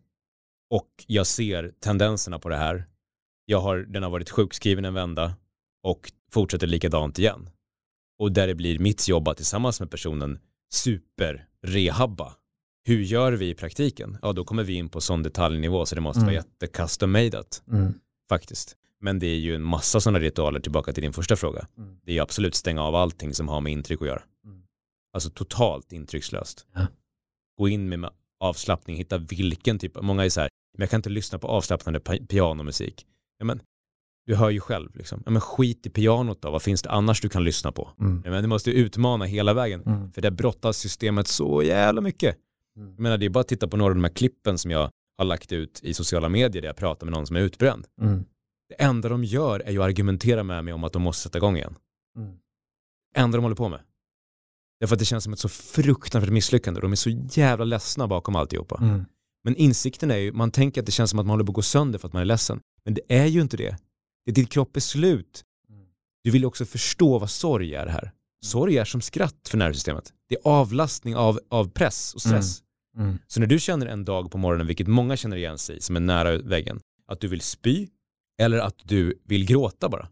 Och 0.70 0.88
jag 1.06 1.26
ser 1.26 1.72
tendenserna 1.80 2.38
på 2.38 2.48
det 2.48 2.56
här. 2.56 2.86
Jag 3.44 3.60
har, 3.60 3.76
den 3.76 4.02
har 4.02 4.10
varit 4.10 4.30
sjukskriven 4.30 4.84
en 4.84 4.94
vända 4.94 5.34
och 5.82 6.12
fortsätter 6.32 6.66
likadant 6.66 7.18
igen. 7.18 7.50
Och 8.18 8.32
där 8.32 8.46
det 8.46 8.54
blir 8.54 8.78
mitt 8.78 9.08
jobb 9.08 9.28
att 9.28 9.36
tillsammans 9.36 9.80
med 9.80 9.90
personen 9.90 10.38
super-rehabba. 10.72 12.32
Hur 12.84 13.00
gör 13.00 13.32
vi 13.32 13.48
i 13.48 13.54
praktiken? 13.54 14.18
Ja, 14.22 14.32
då 14.32 14.44
kommer 14.44 14.62
vi 14.64 14.74
in 14.74 14.88
på 14.88 15.00
sån 15.00 15.22
detaljnivå 15.22 15.86
så 15.86 15.94
det 15.94 16.00
måste 16.00 16.18
Mm. 16.20 16.26
vara 16.26 16.34
jätte 16.34 16.66
custom 16.66 17.12
madeat 17.12 17.62
Mm. 17.72 17.92
faktiskt. 18.28 18.76
Men 19.00 19.18
det 19.18 19.26
är 19.26 19.36
ju 19.36 19.54
en 19.54 19.62
massa 19.62 20.00
sådana 20.00 20.18
ritualer 20.20 20.60
tillbaka 20.60 20.92
till 20.92 21.02
din 21.02 21.12
första 21.12 21.36
fråga. 21.36 21.66
Mm. 21.78 21.98
Det 22.04 22.10
är 22.10 22.14
ju 22.14 22.20
absolut 22.20 22.54
stänga 22.54 22.82
av 22.82 22.94
allting 22.94 23.34
som 23.34 23.48
har 23.48 23.60
med 23.60 23.72
intryck 23.72 24.00
att 24.02 24.06
göra. 24.08 24.22
Mm. 24.44 24.62
Alltså 25.12 25.30
totalt 25.30 25.92
intryckslöst. 25.92 26.66
Ja. 26.74 26.86
Gå 27.58 27.68
in 27.68 27.88
med 27.88 28.10
avslappning, 28.40 28.96
hitta 28.96 29.18
vilken 29.18 29.78
typ, 29.78 30.02
många 30.02 30.24
är 30.24 30.28
så 30.28 30.40
här, 30.40 30.50
men 30.78 30.80
jag 30.82 30.90
kan 30.90 30.98
inte 30.98 31.10
lyssna 31.10 31.38
på 31.38 31.48
avslappnande 31.48 31.98
pi- 32.00 32.26
pianomusik. 32.26 33.06
Ja, 33.38 33.44
men, 33.44 33.60
du 34.26 34.34
hör 34.34 34.50
ju 34.50 34.60
själv 34.60 34.96
liksom. 34.96 35.22
Ja, 35.24 35.30
men 35.30 35.40
skit 35.40 35.86
i 35.86 35.90
pianot 35.90 36.42
då, 36.42 36.50
vad 36.50 36.62
finns 36.62 36.82
det 36.82 36.90
annars 36.90 37.20
du 37.20 37.28
kan 37.28 37.44
lyssna 37.44 37.72
på? 37.72 37.90
Mm. 38.00 38.22
Ja, 38.24 38.30
men 38.30 38.42
du 38.42 38.48
måste 38.48 38.70
utmana 38.70 39.24
hela 39.24 39.54
vägen. 39.54 39.82
Mm. 39.86 40.12
För 40.12 40.22
där 40.22 40.30
brottas 40.30 40.78
systemet 40.78 41.28
så 41.28 41.62
jävla 41.62 42.00
mycket. 42.00 42.36
Mm. 42.76 42.90
Jag 42.90 43.00
menar, 43.00 43.18
det 43.18 43.26
är 43.26 43.30
bara 43.30 43.40
att 43.40 43.48
titta 43.48 43.68
på 43.68 43.76
några 43.76 43.90
av 43.90 43.96
de 43.96 44.04
här 44.04 44.12
klippen 44.12 44.58
som 44.58 44.70
jag 44.70 44.90
har 45.18 45.24
lagt 45.24 45.52
ut 45.52 45.80
i 45.82 45.94
sociala 45.94 46.28
medier 46.28 46.62
där 46.62 46.68
jag 46.68 46.76
pratar 46.76 47.06
med 47.06 47.12
någon 47.12 47.26
som 47.26 47.36
är 47.36 47.40
utbränd. 47.40 47.86
Mm. 48.00 48.24
Det 48.68 48.74
enda 48.82 49.08
de 49.08 49.24
gör 49.24 49.60
är 49.60 49.72
ju 49.72 49.82
att 49.82 49.88
argumentera 49.88 50.42
med 50.42 50.64
mig 50.64 50.74
om 50.74 50.84
att 50.84 50.92
de 50.92 51.02
måste 51.02 51.22
sätta 51.22 51.38
igång 51.38 51.56
igen. 51.56 51.74
Mm. 52.16 52.30
Det 53.14 53.20
enda 53.20 53.38
de 53.38 53.42
håller 53.42 53.56
på 53.56 53.68
med. 53.68 53.80
Därför 54.80 54.94
att 54.94 54.98
det 54.98 55.04
känns 55.04 55.24
som 55.24 55.32
ett 55.32 55.38
så 55.38 55.48
fruktansvärt 55.48 56.32
misslyckande. 56.32 56.80
De 56.80 56.92
är 56.92 56.96
så 56.96 57.10
jävla 57.10 57.64
ledsna 57.64 58.08
bakom 58.08 58.36
alltihopa. 58.36 58.78
Mm. 58.82 59.04
Men 59.44 59.56
insikten 59.56 60.10
är 60.10 60.16
ju, 60.16 60.32
man 60.32 60.50
tänker 60.50 60.80
att 60.80 60.86
det 60.86 60.92
känns 60.92 61.10
som 61.10 61.18
att 61.18 61.26
man 61.26 61.30
håller 61.30 61.44
på 61.44 61.50
att 61.50 61.54
gå 61.54 61.62
sönder 61.62 61.98
för 61.98 62.08
att 62.08 62.12
man 62.12 62.22
är 62.22 62.26
ledsen. 62.26 62.60
Men 62.84 62.94
det 62.94 63.02
är 63.08 63.26
ju 63.26 63.40
inte 63.40 63.56
det. 63.56 63.76
Det 64.26 64.30
är 64.30 64.34
din 64.34 64.46
kropp 64.46 64.76
är 64.76 64.80
slut. 64.80 65.44
Mm. 65.70 65.86
Du 66.24 66.30
vill 66.30 66.44
också 66.44 66.64
förstå 66.64 67.18
vad 67.18 67.30
sorg 67.30 67.74
är 67.74 67.86
här. 67.86 68.12
Sorg 68.44 68.78
är 68.78 68.84
som 68.84 69.00
skratt 69.00 69.48
för 69.48 69.58
nervsystemet. 69.58 70.12
Det 70.28 70.34
är 70.34 70.40
avlastning 70.44 71.16
av, 71.16 71.40
av 71.48 71.70
press 71.70 72.14
och 72.14 72.20
stress. 72.20 72.62
Mm. 72.96 73.18
Så 73.26 73.40
när 73.40 73.46
du 73.46 73.58
känner 73.58 73.86
en 73.86 74.04
dag 74.04 74.30
på 74.30 74.38
morgonen, 74.38 74.66
vilket 74.66 74.86
många 74.86 75.16
känner 75.16 75.36
igen 75.36 75.58
sig 75.58 75.76
i, 75.76 75.80
som 75.80 75.96
är 75.96 76.00
nära 76.00 76.38
väggen, 76.38 76.80
att 77.08 77.20
du 77.20 77.28
vill 77.28 77.40
spy 77.40 77.88
eller 78.38 78.58
att 78.58 78.76
du 78.82 79.22
vill 79.24 79.46
gråta 79.46 79.88
bara. 79.88 80.08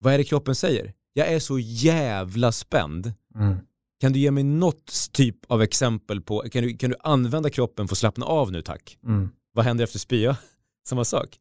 Vad 0.00 0.14
är 0.14 0.18
det 0.18 0.24
kroppen 0.24 0.54
säger? 0.54 0.94
Jag 1.12 1.28
är 1.28 1.38
så 1.38 1.58
jävla 1.58 2.52
spänd. 2.52 3.12
Mm. 3.34 3.56
Kan 4.00 4.12
du 4.12 4.18
ge 4.18 4.30
mig 4.30 4.44
något 4.44 5.12
typ 5.12 5.36
av 5.48 5.62
exempel 5.62 6.20
på, 6.20 6.40
kan 6.52 6.62
du, 6.62 6.76
kan 6.76 6.90
du 6.90 6.96
använda 7.00 7.50
kroppen 7.50 7.88
för 7.88 7.94
att 7.94 7.98
slappna 7.98 8.26
av 8.26 8.52
nu 8.52 8.62
tack? 8.62 8.98
Mm. 9.04 9.30
Vad 9.52 9.64
händer 9.64 9.84
efter 9.84 9.98
spya? 9.98 10.36
Samma 10.88 11.04
sak. 11.04 11.38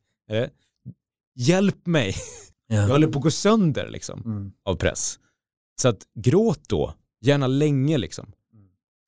Hjälp 1.36 1.86
mig, 1.88 2.16
Ja. 2.68 2.76
jag 2.76 2.88
håller 2.88 3.08
på 3.08 3.20
att 3.20 3.24
gå 3.24 3.32
sönder 3.32 3.90
liksom 3.90 4.22
Mm. 4.26 4.52
av 4.66 4.76
press. 4.76 5.20
Så 5.82 5.88
att 5.88 6.04
gråt 6.20 6.62
då, 6.70 6.94
gärna 7.22 7.48
länge 7.48 7.98
liksom. 7.98 8.32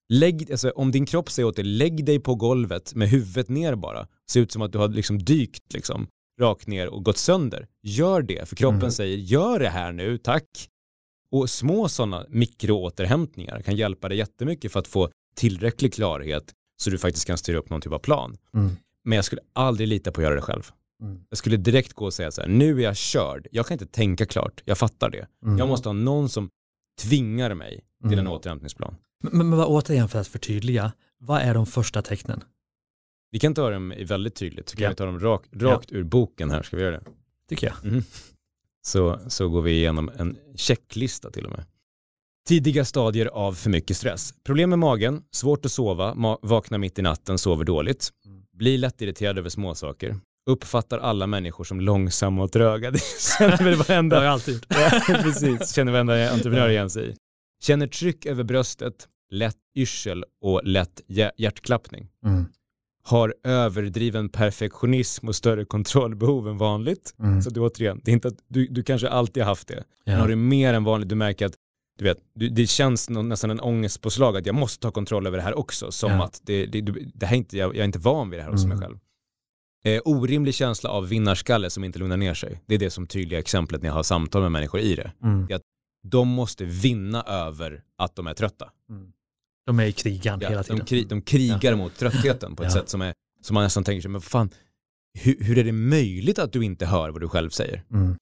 Lägg, 0.10 0.52
alltså, 0.52 0.70
om 0.70 0.92
din 0.92 1.06
kropp 1.06 1.32
säger 1.32 1.48
åt 1.48 1.56
dig, 1.56 1.66
lägg 1.66 2.06
dig 2.06 2.20
på 2.20 2.36
golvet 2.36 2.96
med 2.96 3.10
huvudet 3.10 3.50
ner 3.50 3.76
bara. 3.76 4.08
Ser 4.32 4.40
ut 4.42 4.52
som 4.52 4.62
att 4.62 4.72
du 4.72 4.78
har 4.78 4.88
liksom 4.88 5.20
dykt 5.24 5.74
liksom, 5.74 6.08
rakt 6.42 6.68
ner 6.68 6.88
och 6.88 7.04
gått 7.06 7.18
sönder. 7.18 7.68
Gör 7.84 8.22
det, 8.22 8.50
för 8.50 8.56
kroppen 8.56 8.80
Mm. 8.80 8.92
säger 8.92 9.18
gör 9.18 9.60
det 9.60 9.70
här 9.70 9.92
nu, 9.92 10.18
tack. 10.18 10.70
Och 11.32 11.50
små 11.50 11.90
sådana 11.90 12.26
mikroåterhämtningar 12.30 13.62
kan 13.62 13.76
hjälpa 13.76 14.10
dig 14.10 14.18
jättemycket 14.18 14.72
för 14.72 14.80
att 14.80 14.88
få 14.88 15.10
tillräcklig 15.36 15.94
klarhet 15.94 16.54
så 16.82 16.90
du 16.90 16.98
faktiskt 16.98 17.26
kan 17.28 17.38
styra 17.38 17.58
upp 17.58 17.70
någon 17.70 17.82
typ 17.82 17.94
av 17.94 18.00
plan. 18.00 18.38
Mm. 18.54 18.70
Men 19.06 19.16
jag 19.16 19.26
skulle 19.26 19.42
aldrig 19.54 19.88
lita 19.88 20.12
på 20.12 20.22
att 20.22 20.24
göra 20.26 20.36
det 20.36 20.42
själv. 20.42 20.72
Mm. 21.02 21.22
Jag 21.30 21.38
skulle 21.38 21.58
direkt 21.58 21.94
gå 21.94 22.06
och 22.06 22.14
säga 22.14 22.32
så 22.32 22.42
här, 22.42 22.48
nu 22.48 22.80
är 22.80 22.84
jag 22.84 22.98
körd, 22.98 23.48
jag 23.52 23.66
kan 23.68 23.76
inte 23.76 23.86
tänka 23.88 24.26
klart, 24.26 24.62
jag 24.66 24.78
fattar 24.78 25.10
det. 25.10 25.28
Mm. 25.46 25.58
Jag 25.58 25.68
måste 25.68 25.90
ha 25.90 25.94
någon 25.94 26.30
som 26.30 26.50
tvingar 27.02 27.54
mig 27.54 27.84
till 28.04 28.14
Mm. 28.14 28.20
en 28.20 28.28
återhämtningsplan. 28.28 28.96
Men, 29.24 29.38
men 29.50 29.58
vad- 29.58 29.68
återigen 29.68 30.10
för 30.10 30.20
att 30.20 30.28
förtydliga, 30.28 30.92
vad 31.20 31.42
är 31.42 31.54
de 31.54 31.66
första 31.66 32.02
tecknen? 32.02 32.44
Vi 33.32 33.40
kan 33.40 33.54
ta 33.54 33.70
dem 33.70 33.94
väldigt 34.06 34.36
tydligt, 34.36 34.70
så 34.70 34.78
kan 34.78 34.84
Ja. 34.84 34.90
vi 34.90 34.96
ta 34.96 35.06
dem 35.06 35.20
rak, 35.20 35.46
rakt 35.54 35.92
ur 35.92 36.04
boken 36.04 36.52
här, 36.52 36.64
ska 36.64 36.78
vi 36.78 36.84
göra 36.84 37.00
det? 37.00 37.06
Tycker 37.50 37.68
jag. 37.68 37.92
Mhm. 37.92 38.04
Så, 38.88 39.20
så 39.28 39.50
går 39.50 39.62
vi 39.62 39.72
igenom 39.72 40.12
en 40.18 40.38
checklista 40.56 41.32
till 41.32 41.46
och 41.46 41.52
med. 41.52 41.66
Tidiga 42.48 42.86
stadier 42.86 43.26
av 43.26 43.54
för 43.54 43.70
mycket 43.70 43.98
stress. 43.98 44.34
Problem 44.44 44.70
med 44.70 44.80
magen, 44.80 45.24
svårt 45.32 45.66
att 45.66 45.72
sova, 45.72 46.14
ma- 46.14 46.40
vakna 46.42 46.78
mitt 46.78 47.00
i 47.00 47.02
natten, 47.02 47.38
sover 47.38 47.64
dåligt. 47.66 48.10
Mm. 48.26 48.44
Blir 48.54 48.78
lättirriterad 48.78 49.38
över 49.38 49.50
småsaker. 49.50 50.16
Uppfattar 50.48 51.00
alla 51.00 51.28
människor 51.28 51.64
som 51.64 51.82
långsamma 51.82 52.44
och 52.44 52.52
tröga. 52.52 52.92
Det 52.92 53.02
känner 53.38 53.58
väl 53.58 53.66
Det 53.72 53.78
har 53.78 53.84
varenda, 53.84 54.24
jag 54.24 54.34
alltid 54.34 54.54
gjort. 54.54 54.66
Ja, 54.70 55.16
precis, 55.24 55.74
känner 55.76 55.92
varenda 55.92 56.32
entreprenör 56.32 56.70
igen 56.70 56.90
sig 56.90 57.10
i. 57.10 57.16
Känner 57.64 57.88
tryck 57.88 58.26
över 58.26 58.44
bröstet, 58.44 59.08
lätt 59.32 59.56
yrsel 59.76 60.24
och 60.42 60.62
lätt 60.64 61.02
hjär- 61.08 61.32
hjärtklappning. 61.38 62.08
Mm. 62.26 62.46
Har 63.04 63.36
överdriven 63.44 64.30
perfektionism 64.30 65.28
och 65.28 65.36
större 65.36 65.66
kontrollbehov 65.66 66.48
än 66.48 66.58
vanligt. 66.58 67.16
Mm. 67.20 67.42
Så 67.42 67.50
du 67.50 67.60
återigen, 67.60 68.02
det 68.04 68.12
är 68.12 68.14
inte 68.14 68.28
att 68.28 68.38
du, 68.48 68.68
du 68.68 68.84
kanske 68.84 69.10
alltid 69.10 69.44
har 69.44 69.48
haft 69.50 69.68
det. 69.68 69.84
Men 70.06 70.16
har 70.16 70.22
Ja. 70.22 70.28
du 70.28 70.36
mer 70.36 70.74
än 70.74 70.84
vanligt, 70.84 71.10
du 71.10 71.16
märker 71.16 71.46
att 71.46 71.54
du 72.00 72.04
vet, 72.06 72.18
det 72.56 72.68
känns 72.70 73.10
nästan 73.10 73.50
en 73.52 73.60
ångestpåslag 73.60 74.38
att 74.38 74.46
jag 74.46 74.56
måste 74.56 74.82
ta 74.82 74.92
kontroll 74.92 75.28
över 75.28 75.38
det 75.38 75.44
här 75.44 75.58
också. 75.58 75.92
Som 75.92 76.12
Ja. 76.12 76.24
att 76.24 76.42
det, 76.44 76.66
det, 76.66 76.82
det 77.14 77.26
här 77.26 77.34
är 77.34 77.38
inte, 77.38 77.58
jag, 77.58 77.70
jag 77.76 77.78
är 77.82 77.86
inte 77.86 78.00
van 78.00 78.30
vid 78.30 78.40
det 78.40 78.44
här 78.44 78.52
hos 78.52 78.66
mig 78.66 78.76
Mm. 78.76 78.88
själv. 78.88 78.98
Eh, 79.88 80.02
orimlig 80.06 80.54
känsla 80.56 80.90
av 80.90 81.08
vinnarskalle 81.08 81.70
som 81.70 81.84
inte 81.84 82.00
lugnar 82.00 82.18
ner 82.18 82.34
sig. 82.34 82.62
Det 82.66 82.76
är 82.76 82.80
det 82.80 82.90
som 82.90 83.08
tydliga 83.08 83.40
exemplet 83.40 83.82
när 83.82 83.90
jag 83.90 83.94
har 83.94 84.04
samtal 84.04 84.42
med 84.42 84.52
människor 84.52 84.80
i 84.80 84.96
det. 84.96 85.12
Mm. 85.24 85.48
De 86.08 86.28
måste 86.28 86.66
vinna 86.66 87.24
över 87.24 87.84
att 87.98 88.16
de 88.16 88.28
är 88.28 88.34
trötta. 88.34 88.72
Mm. 88.90 89.12
De 89.66 89.80
är 89.80 89.86
i 89.86 89.92
krigan 89.92 90.40
Ja, 90.42 90.50
hela 90.50 90.62
de, 90.62 90.68
tiden. 90.68 90.86
kri, 90.86 91.04
de 91.04 91.22
krigar 91.22 91.76
mot 91.76 91.96
tröttheten 91.98 92.56
på 92.56 92.64
ett 92.64 92.70
Ja. 92.76 92.80
sätt 92.82 92.90
som, 92.90 93.02
är, 93.02 93.14
som 93.42 93.54
man 93.54 93.64
nästan 93.64 93.84
tänker 93.84 94.02
sig, 94.02 94.12
men 94.12 94.22
fan, 94.22 94.50
hur, 95.20 95.36
hur 95.44 95.58
är 95.58 95.64
det 95.64 95.72
möjligt 95.72 96.40
att 96.40 96.54
du 96.54 96.64
inte 96.64 96.86
hör 96.86 97.10
vad 97.10 97.22
du 97.22 97.30
själv 97.30 97.50
säger? 97.50 97.84
Mm. 97.92 98.16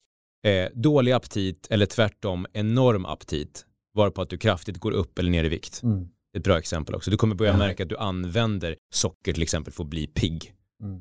eh, 0.46 0.68
dålig 0.74 1.12
aptit 1.12 1.66
eller 1.70 1.86
tvärtom 1.86 2.46
enorm 2.52 3.06
aptit 3.06 3.66
varpå 3.94 4.22
att 4.22 4.30
du 4.30 4.38
kraftigt 4.38 4.78
går 4.78 4.92
upp 4.92 5.18
eller 5.18 5.30
ner 5.30 5.44
i 5.44 5.48
vikt. 5.48 5.82
Mm. 5.82 6.08
Ett 6.36 6.44
bra 6.44 6.58
exempel 6.58 6.94
också. 6.94 7.10
Du 7.10 7.16
kommer 7.16 7.34
börja 7.34 7.52
Ja. 7.52 7.58
märka 7.58 7.82
att 7.82 7.88
du 7.88 7.96
använder 7.96 8.76
socker 8.94 9.32
till 9.32 9.42
exempel 9.42 9.72
för 9.72 9.82
att 9.84 9.90
bli 9.90 10.06
pigg. 10.06 10.52
Mm. 10.82 11.00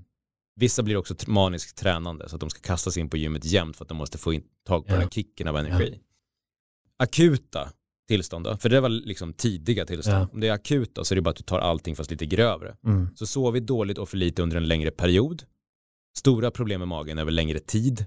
Vissa 0.55 0.83
blir 0.83 0.97
också 0.97 1.15
maniskt 1.27 1.77
tränande 1.77 2.29
så 2.29 2.35
att 2.35 2.39
de 2.39 2.49
ska 2.49 2.59
kasta 2.61 2.91
sig 2.91 3.01
in 3.01 3.09
på 3.09 3.17
gymmet 3.17 3.45
jämt 3.45 3.77
för 3.77 3.85
att 3.85 3.89
de 3.89 3.97
måste 3.97 4.17
få 4.17 4.33
in, 4.33 4.43
tag 4.67 4.85
på 4.85 4.89
Ja. 4.91 4.93
den 4.93 5.01
här 5.01 5.09
kicken 5.09 5.47
av 5.47 5.57
energi. 5.57 5.99
Akuta 6.97 7.71
tillstånd 8.07 8.45
då, 8.45 8.57
för 8.57 8.69
det 8.69 8.81
var 8.81 8.89
liksom 8.89 9.33
tidiga 9.33 9.85
tillstånd. 9.85 10.17
Ja. 10.17 10.27
Om 10.33 10.39
det 10.39 10.47
är 10.47 10.51
akuta 10.51 11.03
så 11.03 11.13
är 11.13 11.15
det 11.15 11.21
bara 11.21 11.29
att 11.29 11.35
du 11.35 11.43
tar 11.43 11.59
allting 11.59 11.95
fast 11.95 12.11
lite 12.11 12.25
grövre. 12.25 12.75
Mm. 12.85 13.09
Så 13.15 13.27
sovit 13.27 13.65
dåligt 13.67 13.97
och 13.97 14.09
för 14.09 14.17
lite 14.17 14.41
under 14.43 14.57
en 14.57 14.67
längre 14.67 14.91
period. 14.91 15.43
Stora 16.17 16.51
problem 16.51 16.81
med 16.81 16.87
magen 16.87 17.17
över 17.19 17.31
längre 17.31 17.59
tid. 17.59 18.05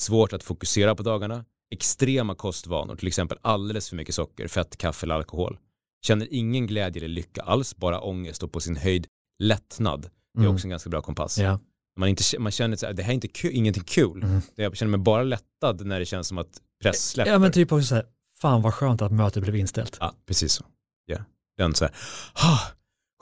Svårt 0.00 0.32
att 0.32 0.42
fokusera 0.42 0.94
på 0.94 1.02
dagarna. 1.02 1.44
Extrema 1.70 2.34
kostvanor, 2.34 2.96
till 2.96 3.08
exempel 3.08 3.38
alldeles 3.42 3.88
för 3.88 3.96
mycket 3.96 4.14
socker, 4.14 4.48
fett, 4.48 4.76
kaffe 4.76 5.06
eller 5.06 5.14
alkohol. 5.14 5.58
Känner 6.06 6.28
ingen 6.30 6.66
glädje 6.66 7.00
eller 7.00 7.14
lycka 7.14 7.42
alls, 7.42 7.76
bara 7.76 8.00
ångest 8.00 8.42
och 8.42 8.52
på 8.52 8.60
sin 8.60 8.76
höjd 8.76 9.06
lättnad. 9.38 10.02
Det 10.34 10.40
är 10.40 10.44
Mm. 10.44 10.54
också 10.54 10.66
en 10.66 10.70
ganska 10.70 10.90
bra 10.90 11.02
kompass. 11.02 11.38
Ja. 11.38 11.60
Man, 11.96 12.08
inte, 12.08 12.38
man 12.38 12.52
känner 12.52 12.84
att 12.90 12.96
det 12.96 13.02
här 13.02 13.10
är 13.10 13.14
inte 13.14 13.28
kul, 13.28 13.50
ingenting 13.54 13.84
kul. 13.84 14.22
Mm. 14.22 14.40
Jag 14.54 14.76
känner 14.76 14.90
mig 14.90 15.00
bara 15.00 15.22
lättad 15.22 15.86
när 15.86 15.98
det 15.98 16.06
känns 16.06 16.28
som 16.28 16.38
att 16.38 16.60
press 16.82 17.08
släpper. 17.10 17.32
ja 17.32 17.38
men 17.38 17.52
typ 17.52 17.72
också 17.72 17.86
så 17.86 17.94
här, 17.94 18.04
fan 18.40 18.62
vad 18.62 18.74
skönt 18.74 19.02
att 19.02 19.12
mötet 19.12 19.42
blev 19.42 19.56
inställt. 19.56 19.96
Ja, 20.00 20.14
precis 20.26 20.52
så. 20.52 20.64
Ja. 21.06 21.18
Den 21.58 21.74
så 21.74 21.84
här, 21.84 21.94
ah, 22.34 22.58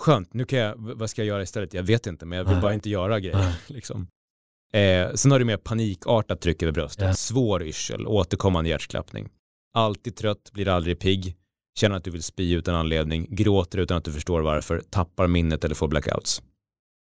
skönt, 0.02 0.34
nu 0.34 0.44
kan 0.44 0.58
jag, 0.58 0.74
vad 0.76 1.10
ska 1.10 1.20
jag 1.22 1.26
göra 1.26 1.42
istället? 1.42 1.74
Jag 1.74 1.82
vet 1.82 2.06
inte, 2.06 2.26
men 2.26 2.38
jag 2.38 2.44
vill 2.44 2.60
bara 2.60 2.74
inte 2.74 2.90
göra 2.90 3.20
grejer. 3.20 3.54
Liksom. 3.66 4.08
Eh, 4.72 5.12
sen 5.14 5.30
har 5.30 5.38
du 5.38 5.44
mer 5.44 5.56
panikartat 5.56 6.40
tryck 6.40 6.62
över 6.62 6.72
bröstet, 6.72 7.04
Ja. 7.04 7.14
svår 7.14 7.62
yrsel, 7.62 8.06
återkommande 8.06 8.70
hjärtklappning. 8.70 9.28
Alltid 9.74 10.16
trött, 10.16 10.50
blir 10.52 10.68
aldrig 10.68 10.98
pigg, 10.98 11.37
känner 11.78 11.96
att 11.96 12.04
du 12.04 12.10
vill 12.10 12.22
spy 12.22 12.52
utan 12.54 12.74
anledning, 12.74 13.26
gråter 13.30 13.78
utan 13.78 13.96
att 13.96 14.04
du 14.04 14.12
förstår 14.12 14.40
varför, 14.40 14.82
tappar 14.90 15.26
minnet 15.26 15.64
eller 15.64 15.74
får 15.74 15.88
blackouts. 15.88 16.42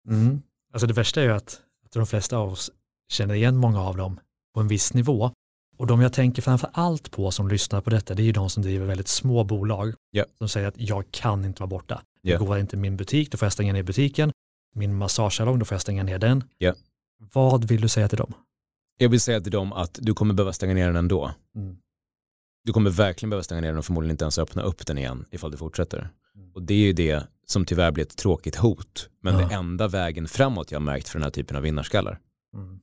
Mm. 0.09 0.41
Alltså 0.71 0.87
det 0.87 0.93
värsta 0.93 1.21
är 1.21 1.25
ju 1.25 1.31
att, 1.31 1.61
att 1.85 1.91
de 1.91 2.07
flesta 2.07 2.37
av 2.37 2.51
oss 2.51 2.71
känner 3.09 3.35
igen 3.35 3.57
många 3.57 3.81
av 3.81 3.97
dem 3.97 4.19
på 4.53 4.59
en 4.59 4.67
viss 4.67 4.93
nivå. 4.93 5.31
Och 5.77 5.87
de 5.87 6.01
jag 6.01 6.13
tänker 6.13 6.41
framför 6.41 6.69
allt 6.73 7.11
på 7.11 7.31
som 7.31 7.47
lyssnar 7.47 7.81
på 7.81 7.89
detta, 7.89 8.13
det 8.13 8.21
är 8.21 8.25
ju 8.25 8.31
de 8.31 8.49
som 8.49 8.63
driver 8.63 8.85
väldigt 8.85 9.07
små 9.07 9.43
bolag. 9.43 9.93
Ja. 10.11 10.25
Som 10.37 10.49
säger 10.49 10.67
att 10.67 10.77
jag 10.77 11.11
kan 11.11 11.45
inte 11.45 11.61
vara 11.61 11.67
borta. 11.67 12.01
Det 12.23 12.37
går 12.37 12.57
inte 12.59 12.77
min 12.77 12.97
butik, 12.97 13.31
då 13.31 13.37
får 13.37 13.45
jag 13.45 13.53
stänga 13.53 13.73
ner 13.73 13.83
butiken. 13.83 14.31
Min 14.75 14.95
massagesalong, 14.95 15.59
då 15.59 15.65
får 15.65 15.75
jag 15.75 15.81
stänga 15.81 16.03
ner 16.03 16.19
den. 16.19 16.43
Ja. 16.57 16.73
Vad 17.33 17.65
vill 17.65 17.81
du 17.81 17.89
säga 17.89 18.07
till 18.07 18.17
dem? 18.17 18.33
Jag 18.97 19.09
vill 19.09 19.21
säga 19.21 19.41
till 19.41 19.51
dem 19.51 19.73
att 19.73 19.99
du 20.01 20.13
kommer 20.13 20.33
behöva 20.33 20.53
stänga 20.53 20.73
ner 20.73 20.87
den 20.87 20.95
ändå. 20.95 21.31
Mm. 21.55 21.77
Du 22.63 22.73
kommer 22.73 22.89
verkligen 22.89 23.29
behöva 23.29 23.43
stänga 23.43 23.61
ner 23.61 23.67
den 23.67 23.77
och 23.77 23.85
förmodligen 23.85 24.11
inte 24.11 24.23
ens 24.23 24.37
öppna 24.37 24.61
upp 24.61 24.87
den 24.87 24.97
igen 24.97 25.25
ifall 25.31 25.51
du 25.51 25.57
fortsätter. 25.57 26.09
Mm. 26.35 26.51
Och 26.53 26.61
det 26.61 26.73
är 26.73 26.77
ju 26.77 26.93
det 26.93 27.23
som 27.51 27.65
tyvärr 27.65 27.91
blir 27.91 28.05
ett 28.05 28.17
tråkigt 28.17 28.55
hot. 28.55 29.09
Men 29.21 29.39
Ja. 29.39 29.47
det 29.47 29.53
enda 29.55 29.87
vägen 29.87 30.27
framåt 30.27 30.71
jag 30.71 30.79
har 30.79 30.85
märkt 30.85 31.09
för 31.09 31.19
den 31.19 31.23
här 31.23 31.31
typen 31.31 31.57
av 31.57 31.63
vinnarskallar. 31.63 32.19
Mm. 32.55 32.79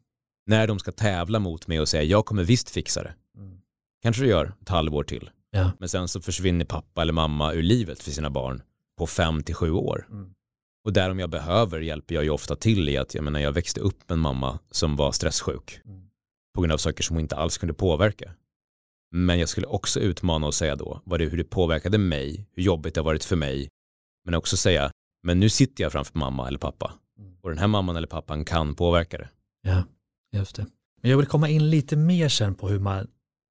När 0.47 0.67
de 0.67 0.79
ska 0.79 0.93
tävla 0.93 1.39
mot 1.39 1.67
mig 1.67 1.81
och 1.81 1.89
säga 1.89 2.03
jag 2.03 2.27
kommer 2.27 2.45
visst 2.45 2.71
fixa 2.71 3.03
det. 3.03 3.15
Mm. 3.37 3.59
Kanske 4.03 4.23
du 4.23 4.29
gör 4.29 4.53
ett 4.63 4.69
halvår 4.69 5.05
till. 5.05 5.31
Ja. 5.51 5.71
Men 5.79 5.89
sen 5.89 6.09
så 6.09 6.21
försvinner 6.21 6.65
pappa 6.65 7.03
eller 7.03 7.13
mamma 7.13 7.53
ur 7.53 7.63
livet 7.63 8.03
för 8.03 8.11
sina 8.11 8.31
barn 8.31 8.63
på 8.99 9.07
fem 9.07 9.43
till 9.43 9.55
sju 9.55 9.71
år. 9.73 10.07
Mm. 10.11 10.35
Och 10.85 10.93
där 10.93 11.11
om 11.11 11.19
jag 11.19 11.31
behöver 11.31 11.81
hjälper 11.81 12.15
jag 12.15 12.25
ju 12.25 12.31
ofta 12.31 12.57
till 12.57 12.89
i 12.89 12.97
att 12.97 13.15
jag 13.15 13.25
menar 13.25 13.41
jag 13.41 13.53
växte 13.53 13.81
upp 13.81 14.09
med 14.09 14.15
en 14.15 14.21
mamma 14.21 14.59
som 14.71 14.97
var 14.97 15.13
stresssjuk. 15.13 15.81
Mm. 15.85 16.03
På 16.55 16.61
grund 16.61 16.73
av 16.73 16.79
saker 16.79 17.03
som 17.03 17.17
hon 17.17 17.21
inte 17.23 17.37
alls 17.37 17.59
kunde 17.59 17.75
påverka. 17.75 18.35
Men 19.11 19.39
jag 19.39 19.49
skulle 19.49 19.67
också 19.67 20.01
utmana 20.01 20.47
och 20.47 20.55
säga 20.55 20.77
då 20.77 21.03
vad 21.05 21.21
det, 21.21 21.25
hur 21.27 21.39
det 21.39 21.45
påverkade 21.45 21.99
mig, 21.99 22.47
hur 22.53 22.63
jobbigt 22.63 22.95
det 22.95 23.01
har 23.01 23.05
varit 23.05 23.25
för 23.25 23.37
mig. 23.37 23.69
Men 24.29 24.35
också 24.35 24.57
säga, 24.57 24.91
men 25.23 25.41
nu 25.41 25.49
sitter 25.49 25.85
jag 25.85 25.93
framför 25.93 26.19
mamma 26.19 26.49
eller 26.49 26.59
pappa. 26.59 26.93
Mm. 27.19 27.33
Och 27.43 27.49
den 27.49 27.59
här 27.59 27.67
mamman 27.67 27.97
eller 27.97 28.07
pappan 28.07 28.45
kan 28.45 28.75
påverka 28.75 29.19
det. 29.19 29.29
Ja, 29.62 29.85
just 30.33 30.57
det. 30.57 30.67
Men 31.03 31.11
jag 31.11 31.19
vill 31.19 31.27
komma 31.27 31.49
in 31.49 31.71
lite 31.71 31.97
mer 31.97 32.29
sen 32.29 32.55
på 32.55 32.69
hur 32.69 32.79
man 32.79 33.07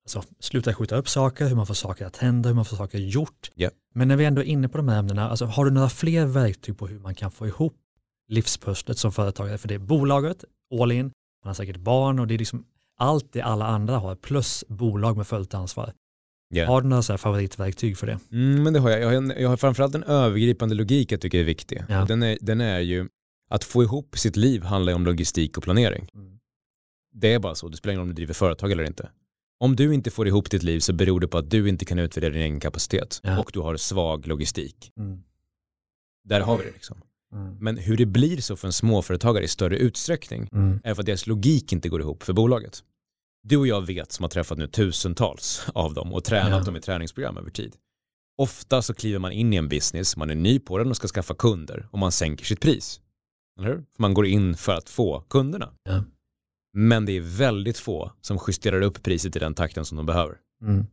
alltså, 0.05 0.23
slutar 0.39 0.73
skjuta 0.73 0.95
upp 0.95 1.09
saker, 1.09 1.47
hur 1.47 1.55
man 1.55 1.67
får 1.67 1.73
saker 1.73 2.05
att 2.05 2.17
hända, 2.17 2.49
hur 2.49 2.55
man 2.55 2.65
får 2.65 2.77
saker 2.77 2.97
gjort. 2.97 3.51
Ja. 3.55 3.69
Men 3.95 4.07
när 4.07 4.15
vi 4.15 4.25
ändå 4.25 4.41
är 4.41 4.45
inne 4.45 4.69
på 4.69 4.77
de 4.77 4.87
här 4.87 4.99
ämnena, 4.99 5.29
alltså, 5.29 5.45
har 5.45 5.65
du 5.65 5.71
några 5.71 5.89
fler 5.89 6.25
verktyg 6.25 6.77
på 6.77 6.87
hur 6.87 6.99
man 6.99 7.15
kan 7.15 7.31
få 7.31 7.47
ihop 7.47 7.77
livspusslet 8.27 8.97
som 8.97 9.11
företagare? 9.11 9.57
För 9.57 9.67
det 9.67 9.75
är 9.75 9.79
bolaget, 9.79 10.43
all 10.81 10.91
in, 10.91 11.05
man 11.05 11.49
har 11.49 11.53
säkert 11.53 11.77
barn 11.77 12.19
och 12.19 12.27
det 12.27 12.33
är 12.33 12.39
liksom 12.39 12.65
allt 12.97 13.33
det 13.33 13.41
alla 13.41 13.65
andra 13.65 13.97
har, 13.97 14.15
plus 14.15 14.63
bolag 14.67 15.17
med 15.17 15.27
fullt 15.27 15.53
ansvar. 15.53 15.93
Ja. 16.49 16.65
Har 16.67 16.81
du 16.81 16.87
några 16.87 17.01
så 17.01 17.17
favoritverktyg 17.17 17.97
för 17.97 18.07
det? 18.07 18.19
Mm, 18.31 18.63
men 18.63 18.73
det 18.73 18.79
har 18.79 18.89
jag. 18.89 18.99
Jag 19.01 19.07
har, 19.07 19.13
en, 19.13 19.33
jag 19.37 19.49
har 19.49 19.57
framförallt 19.57 19.95
en 19.95 20.03
övergripande 20.03 20.75
logik 20.75 21.11
jag 21.11 21.21
tycker 21.21 21.39
är 21.39 21.43
viktig. 21.43 21.83
Ja. 21.89 22.05
Den, 22.05 22.23
är, 22.23 22.37
den 22.41 22.61
är 22.61 22.79
ju 22.79 23.07
att 23.49 23.63
få 23.63 23.83
ihop 23.83 24.17
sitt 24.17 24.35
liv 24.35 24.63
handlar 24.63 24.91
ju 24.91 24.95
om 24.95 25.05
logistik 25.05 25.57
och 25.57 25.63
planering. 25.63 26.09
Mm. 26.13 26.39
Det 27.13 27.33
är 27.33 27.39
bara 27.39 27.55
så, 27.55 27.67
det 27.69 27.77
spelar 27.77 27.91
ingen 27.93 27.99
roll 27.99 28.03
om 28.09 28.09
du 28.09 28.13
driver 28.15 28.33
företag 28.33 28.71
eller 28.71 28.83
inte. 28.83 29.09
Om 29.59 29.75
du 29.75 29.93
inte 29.93 30.11
får 30.11 30.27
ihop 30.27 30.49
ditt 30.51 30.63
liv 30.63 30.79
så 30.79 30.93
beror 30.93 31.19
det 31.19 31.27
på 31.27 31.37
att 31.37 31.49
du 31.51 31.69
inte 31.69 31.85
kan 31.85 31.99
utvärdera 31.99 32.31
din 32.33 32.41
egen 32.41 32.59
kapacitet 32.59 33.19
Ja. 33.23 33.39
och 33.39 33.49
du 33.53 33.59
har 33.59 33.77
svag 33.77 34.27
logistik. 34.27 34.91
Mm. 34.99 35.23
Där 36.23 36.41
har 36.41 36.57
vi 36.57 36.63
det 36.63 36.71
liksom. 36.71 36.97
Mm. 37.33 37.55
Men 37.59 37.77
hur 37.77 37.97
det 37.97 38.05
blir 38.05 38.37
så 38.37 38.55
för 38.55 38.67
en 38.67 38.73
småföretagare 38.73 39.43
i 39.43 39.47
större 39.47 39.77
utsträckning 39.77 40.47
Mm. 40.53 40.79
är 40.83 40.93
för 40.93 41.01
att 41.01 41.05
deras 41.05 41.27
logik 41.27 41.73
inte 41.73 41.89
går 41.89 42.01
ihop 42.01 42.23
för 42.23 42.33
bolaget. 42.33 42.83
Du 43.49 43.57
och 43.57 43.67
jag 43.67 43.85
vet 43.85 44.11
som 44.11 44.23
har 44.23 44.29
träffat 44.29 44.57
nu 44.57 44.67
tusentals 44.67 45.67
av 45.73 45.93
dem 45.93 46.13
och 46.13 46.23
tränat 46.23 46.51
Ja. 46.59 46.63
dem 46.63 46.75
i 46.75 46.81
träningsprogram 46.81 47.37
över 47.37 47.49
tid. 47.49 47.75
Ofta 48.37 48.81
så 48.81 48.93
kliver 48.93 49.19
man 49.19 49.31
in 49.31 49.53
i 49.53 49.55
en 49.55 49.69
business, 49.69 50.17
man 50.17 50.29
är 50.29 50.35
ny 50.35 50.59
på 50.59 50.77
den 50.77 50.87
och 50.89 50.95
ska 50.95 51.07
skaffa 51.07 51.35
kunder 51.35 51.87
och 51.91 51.99
man 51.99 52.11
sänker 52.11 52.45
sitt 52.45 52.61
pris. 52.61 53.01
Eller 53.59 53.67
hur? 53.69 53.75
För 53.75 54.01
man 54.01 54.13
går 54.13 54.25
in 54.25 54.55
för 54.57 54.75
att 54.75 54.89
få 54.89 55.21
kunderna. 55.21 55.73
Ja. 55.83 56.03
Men 56.73 57.05
det 57.05 57.11
är 57.11 57.21
väldigt 57.21 57.77
få 57.77 58.11
som 58.21 58.39
justerar 58.47 58.81
upp 58.81 59.03
priset 59.03 59.35
i 59.35 59.39
den 59.39 59.53
takten 59.53 59.85
som 59.85 59.97
de 59.97 60.05
behöver. 60.05 60.37
Mm. 60.61 60.85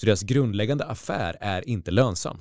Så 0.00 0.06
deras 0.06 0.22
grundläggande 0.22 0.84
affär 0.84 1.36
är 1.40 1.68
inte 1.68 1.90
lönsam. 1.90 2.40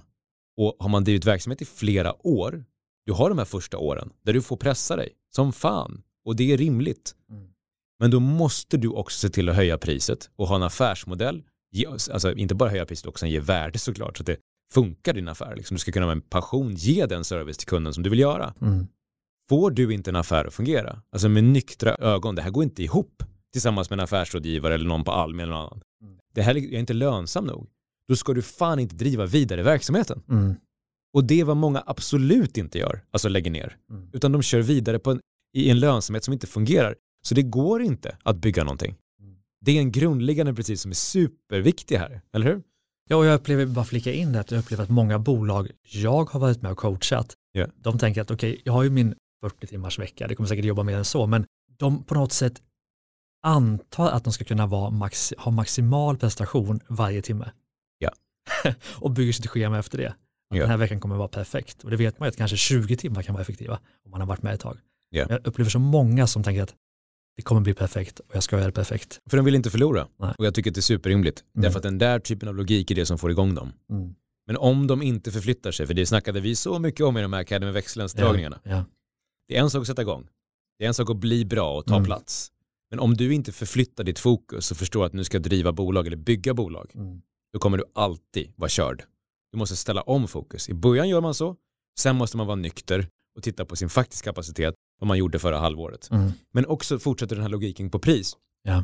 Och 0.57 0.75
har 0.79 0.89
man 0.89 1.03
drivit 1.03 1.25
verksamhet 1.25 1.61
i 1.61 1.65
flera 1.65 2.27
år, 2.27 2.65
du 3.05 3.13
har 3.13 3.29
de 3.29 3.37
här 3.37 3.45
första 3.45 3.77
åren 3.77 4.09
där 4.25 4.33
du 4.33 4.41
får 4.41 4.57
pressa 4.57 4.95
dig 4.95 5.09
som 5.35 5.53
fan 5.53 6.03
och 6.25 6.35
det 6.35 6.53
är 6.53 6.57
rimligt. 6.57 7.15
Mm. 7.29 7.49
Men 7.99 8.11
då 8.11 8.19
måste 8.19 8.77
du 8.77 8.87
också 8.87 9.19
se 9.19 9.29
till 9.29 9.49
att 9.49 9.55
höja 9.55 9.77
priset 9.77 10.29
och 10.35 10.47
ha 10.47 10.55
en 10.55 10.63
affärsmodell. 10.63 11.43
Ge, 11.71 11.85
alltså 11.87 12.33
inte 12.33 12.55
bara 12.55 12.69
höja 12.69 12.85
priset, 12.85 13.05
också 13.05 13.25
ge 13.25 13.39
värde 13.39 13.79
såklart 13.79 14.17
så 14.17 14.23
att 14.23 14.27
det 14.27 14.37
funkar 14.73 15.13
din 15.13 15.27
affär. 15.27 15.55
Liksom, 15.55 15.75
du 15.75 15.79
ska 15.79 15.91
kunna 15.91 16.05
med 16.05 16.15
en 16.15 16.21
passion 16.21 16.75
ge 16.75 17.05
den 17.05 17.23
service 17.23 17.57
till 17.57 17.67
kunden 17.67 17.93
som 17.93 18.03
du 18.03 18.09
vill 18.09 18.19
göra. 18.19 18.53
Mm. 18.61 18.87
Får 19.49 19.71
du 19.71 19.93
inte 19.93 20.11
en 20.11 20.15
affär 20.15 20.45
att 20.45 20.53
fungera, 20.53 21.01
alltså 21.11 21.29
med 21.29 21.43
nyktra 21.43 21.95
ögon, 21.95 22.35
det 22.35 22.41
här 22.41 22.49
går 22.49 22.63
inte 22.63 22.83
ihop 22.83 23.23
tillsammans 23.53 23.89
med 23.89 23.99
en 23.99 24.03
affärsrådgivare 24.03 24.73
eller 24.73 24.85
någon 24.85 25.03
på 25.03 25.11
Almi 25.11 25.43
eller 25.43 25.53
någon 25.53 25.61
annan. 25.61 25.81
Mm. 26.01 26.17
Det 26.33 26.41
här 26.41 26.57
är 26.57 26.79
inte 26.79 26.93
lönsam 26.93 27.45
nog. 27.45 27.67
Då 28.07 28.15
ska 28.15 28.33
du 28.33 28.41
fan 28.41 28.79
inte 28.79 28.95
driva 28.95 29.25
vidare 29.25 29.63
verksamheten. 29.63 30.23
Mm. 30.29 30.55
Och 31.13 31.23
det 31.23 31.39
är 31.39 31.43
vad 31.43 31.57
många 31.57 31.83
absolut 31.85 32.57
inte 32.57 32.77
gör, 32.77 33.03
alltså 33.11 33.29
lägger 33.29 33.51
ner. 33.51 33.77
Mm. 33.89 34.09
Utan 34.13 34.31
de 34.31 34.41
kör 34.41 34.61
vidare 34.61 34.99
på 34.99 35.11
en, 35.11 35.19
i 35.53 35.69
en 35.69 35.79
lönsamhet 35.79 36.23
som 36.23 36.33
inte 36.33 36.47
fungerar. 36.47 36.95
Så 37.27 37.35
det 37.35 37.41
går 37.43 37.81
inte 37.81 38.17
att 38.23 38.37
bygga 38.37 38.63
någonting. 38.63 38.95
Det 39.61 39.71
är 39.71 39.79
en 39.79 39.91
grundläggande 39.91 40.53
princip 40.53 40.79
som 40.79 40.91
är 40.91 40.95
superviktig 40.95 41.97
här, 41.97 42.21
eller 42.33 42.45
hur? 42.45 42.63
Ja, 43.09 43.15
och 43.15 43.25
jag 43.25 43.35
upplever, 43.35 43.65
bara 43.65 43.85
flika 43.85 44.13
in 44.13 44.31
det, 44.31 44.39
att 44.39 44.51
jag 44.51 44.59
upplever 44.59 44.83
att 44.83 44.89
många 44.89 45.19
bolag 45.19 45.71
jag 45.83 46.29
har 46.29 46.39
varit 46.39 46.61
med 46.61 46.71
och 46.71 46.77
coachat, 46.77 47.33
Ja. 47.51 47.67
de 47.75 47.99
tänker 47.99 48.21
att 48.21 48.31
okej, 48.31 48.61
jag 48.65 48.73
har 48.73 48.83
ju 48.83 48.89
min 48.89 49.15
40 49.41 49.67
timmars 49.67 49.99
vecka, 49.99 50.27
det 50.27 50.35
kommer 50.35 50.47
säkert 50.47 50.65
jobba 50.65 50.83
mer 50.83 50.97
än 50.97 51.05
så, 51.05 51.27
men 51.27 51.45
de 51.77 52.03
på 52.03 52.13
något 52.15 52.31
sätt 52.31 52.61
antar 53.43 54.09
att 54.11 54.23
de 54.23 54.33
ska 54.33 54.45
kunna 54.45 54.67
max, 54.89 55.33
ha 55.37 55.51
maximal 55.51 56.17
prestation 56.17 56.79
varje 56.87 57.21
timme. 57.21 57.51
Ja. 57.97 58.11
och 58.95 59.11
bygger 59.11 59.33
sitt 59.33 59.47
schema 59.47 59.79
efter 59.79 59.97
det. 59.97 60.09
Att 60.09 60.15
Ja. 60.49 60.61
Den 60.61 60.69
här 60.69 60.77
veckan 60.77 60.99
kommer 60.99 61.15
vara 61.15 61.27
perfekt. 61.27 61.83
Och 61.83 61.89
det 61.91 61.97
vet 61.97 62.19
man 62.19 62.27
ju 62.27 62.29
att 62.29 62.37
kanske 62.37 62.57
20 62.57 62.97
timmar 62.97 63.23
kan 63.23 63.33
vara 63.33 63.41
effektiva 63.41 63.79
om 64.05 64.11
man 64.11 64.21
har 64.21 64.27
varit 64.27 64.41
med 64.43 64.53
ett 64.53 64.59
tag. 64.59 64.77
Jag 65.09 65.47
upplever 65.47 65.69
så 65.71 65.79
många 65.79 66.27
som 66.27 66.43
tänker 66.43 66.63
att 66.63 66.75
det 67.37 67.43
kommer 67.43 67.61
bli 67.61 67.73
perfekt 67.73 68.19
och 68.19 68.35
jag 68.35 68.43
ska 68.43 68.55
göra 68.55 68.65
det 68.65 68.71
perfekt. 68.71 69.19
För 69.29 69.37
de 69.37 69.45
vill 69.45 69.55
inte 69.55 69.69
förlora. 69.69 70.07
Nej. 70.19 70.33
Och 70.37 70.45
jag 70.45 70.53
tycker 70.55 70.71
att 70.71 70.75
det 70.75 70.79
är 70.79 70.81
superrimligt. 70.81 71.43
Mm. 71.55 71.63
Därför 71.63 71.77
att 71.79 71.83
den 71.83 71.97
där 71.97 72.19
typen 72.19 72.49
av 72.49 72.55
logik 72.55 72.91
är 72.91 72.95
det 72.95 73.05
som 73.05 73.17
får 73.17 73.31
igång 73.31 73.55
dem. 73.55 73.73
Mm. 73.91 74.15
Men 74.47 74.57
om 74.57 74.87
de 74.87 75.01
inte 75.01 75.31
förflyttar 75.31 75.71
sig, 75.71 75.87
för 75.87 75.93
det 75.93 76.05
snackade 76.05 76.39
vi 76.39 76.55
så 76.55 76.79
mycket 76.79 77.05
om 77.05 77.17
i 77.17 77.21
de 77.21 77.33
här 77.33 77.41
Academy 77.41 77.79
Excellence-dragningarna. 77.79 78.59
Ja. 78.63 78.83
Det 79.47 79.57
är 79.57 79.61
en 79.61 79.69
sak 79.69 79.81
att 79.81 79.87
sätta 79.87 80.01
igång. 80.01 80.27
Det 80.79 80.83
är 80.85 80.87
en 80.87 80.93
sak 80.93 81.09
att 81.09 81.17
bli 81.17 81.45
bra 81.45 81.77
och 81.77 81.85
ta 81.85 81.95
Mm. 81.95 82.05
plats. 82.05 82.51
Men 82.89 82.99
om 82.99 83.13
du 83.17 83.33
inte 83.33 83.51
förflyttar 83.51 84.03
ditt 84.03 84.19
fokus 84.19 84.71
och 84.71 84.77
förstår 84.77 85.05
att 85.05 85.13
nu 85.13 85.23
ska 85.23 85.39
driva 85.39 85.71
bolag 85.71 86.07
eller 86.07 86.17
bygga 86.17 86.53
bolag, 86.53 86.91
Mm. 86.95 87.21
då 87.53 87.59
kommer 87.59 87.77
du 87.77 87.83
alltid 87.95 88.53
vara 88.55 88.69
körd. 88.69 89.03
Du 89.51 89.57
måste 89.57 89.75
ställa 89.75 90.01
om 90.01 90.27
fokus. 90.27 90.69
I 90.69 90.73
början 90.73 91.09
gör 91.09 91.21
man 91.21 91.33
så, 91.33 91.55
sen 91.99 92.15
måste 92.15 92.37
man 92.37 92.47
vara 92.47 92.55
nykter 92.55 93.07
och 93.37 93.43
titta 93.43 93.65
på 93.65 93.75
sin 93.75 93.89
faktiska 93.89 94.29
kapacitet, 94.29 94.75
vad 94.99 95.07
man 95.07 95.17
gjorde 95.17 95.39
förra 95.39 95.59
halvåret. 95.59 96.09
Mm. 96.11 96.31
Men 96.53 96.65
också 96.65 96.99
fortsätter 96.99 97.35
den 97.35 97.43
här 97.43 97.49
logiken 97.49 97.89
på 97.89 97.99
pris. 97.99 98.37
Ja. 98.63 98.83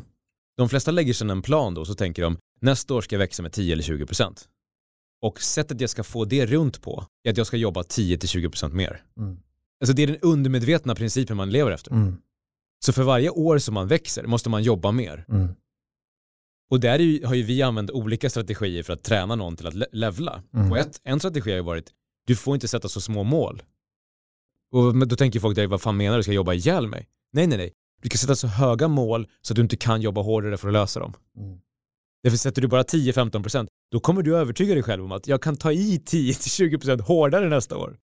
De 0.56 0.68
flesta 0.68 0.90
lägger 0.90 1.12
sedan 1.12 1.30
en 1.30 1.42
plan 1.42 1.74
då 1.74 1.84
så 1.84 1.94
tänker 1.94 2.22
de 2.22 2.38
nästa 2.60 2.94
år 2.94 3.00
ska 3.00 3.14
jag 3.14 3.18
växa 3.18 3.42
med 3.42 3.52
10 3.52 3.72
eller 3.72 3.82
20 3.82 4.06
procent. 4.06 4.48
Och 5.22 5.42
sättet 5.42 5.80
jag 5.80 5.90
ska 5.90 6.04
få 6.04 6.24
det 6.24 6.46
runt 6.46 6.82
på 6.82 7.06
är 7.24 7.30
att 7.30 7.36
jag 7.36 7.46
ska 7.46 7.56
jobba 7.56 7.82
10 7.82 8.18
till 8.18 8.28
20 8.28 8.50
procent 8.50 8.74
mer. 8.74 9.04
Mm. 9.18 9.38
Alltså 9.80 9.96
det 9.96 10.02
är 10.02 10.06
den 10.06 10.18
undermedvetna 10.22 10.94
principen 10.94 11.36
man 11.36 11.50
lever 11.50 11.70
efter. 11.70 11.90
Mm. 11.90 12.16
Så 12.84 12.92
för 12.92 13.02
varje 13.02 13.30
år 13.30 13.58
som 13.58 13.74
man 13.74 13.88
växer 13.88 14.26
måste 14.26 14.48
man 14.48 14.62
jobba 14.62 14.92
mer. 14.92 15.24
Mm. 15.28 15.48
Och 16.70 16.80
där 16.80 16.92
är 16.94 16.98
ju, 16.98 17.26
har 17.26 17.34
ju 17.34 17.42
vi 17.42 17.62
använt 17.62 17.90
olika 17.90 18.30
strategier 18.30 18.82
för 18.82 18.92
att 18.92 19.02
träna 19.02 19.34
någon 19.34 19.56
till 19.56 19.66
att 19.66 19.74
le- 19.74 19.86
levla. 19.92 20.42
Mm. 20.54 20.70
Och 20.72 20.78
ett, 20.78 21.00
en 21.04 21.18
strategi 21.18 21.50
har 21.50 21.56
ju 21.56 21.62
varit, 21.62 21.90
du 22.26 22.36
får 22.36 22.54
inte 22.54 22.68
sätta 22.68 22.88
så 22.88 23.00
små 23.00 23.22
mål. 23.22 23.62
Och 24.74 25.08
då 25.08 25.16
tänker 25.16 25.40
folk, 25.40 25.56
där, 25.56 25.66
vad 25.66 25.80
fan 25.80 25.96
menar 25.96 26.16
du, 26.16 26.22
ska 26.22 26.32
jag 26.32 26.36
jobba 26.36 26.54
ihjäl 26.54 26.88
mig? 26.88 27.08
Nej, 27.32 27.46
nej, 27.46 27.58
nej. 27.58 27.72
Du 28.02 28.08
ska 28.08 28.18
sätta 28.18 28.36
så 28.36 28.46
höga 28.46 28.88
mål 28.88 29.28
så 29.42 29.52
att 29.52 29.56
du 29.56 29.62
inte 29.62 29.76
kan 29.76 30.00
jobba 30.00 30.20
hårdare 30.22 30.56
för 30.56 30.68
att 30.68 30.72
lösa 30.72 31.00
dem. 31.00 31.14
Mm. 31.38 31.58
Därför 32.22 32.36
sätter 32.36 32.62
du 32.62 32.68
bara 32.68 32.82
10-15%, 32.82 33.66
då 33.90 34.00
kommer 34.00 34.22
du 34.22 34.36
övertyga 34.36 34.74
dig 34.74 34.82
själv 34.82 35.04
om 35.04 35.12
att 35.12 35.26
jag 35.26 35.42
kan 35.42 35.56
ta 35.56 35.72
i 35.72 36.02
10-20% 36.06 37.02
hårdare 37.02 37.48
nästa 37.48 37.76
år. 37.76 37.96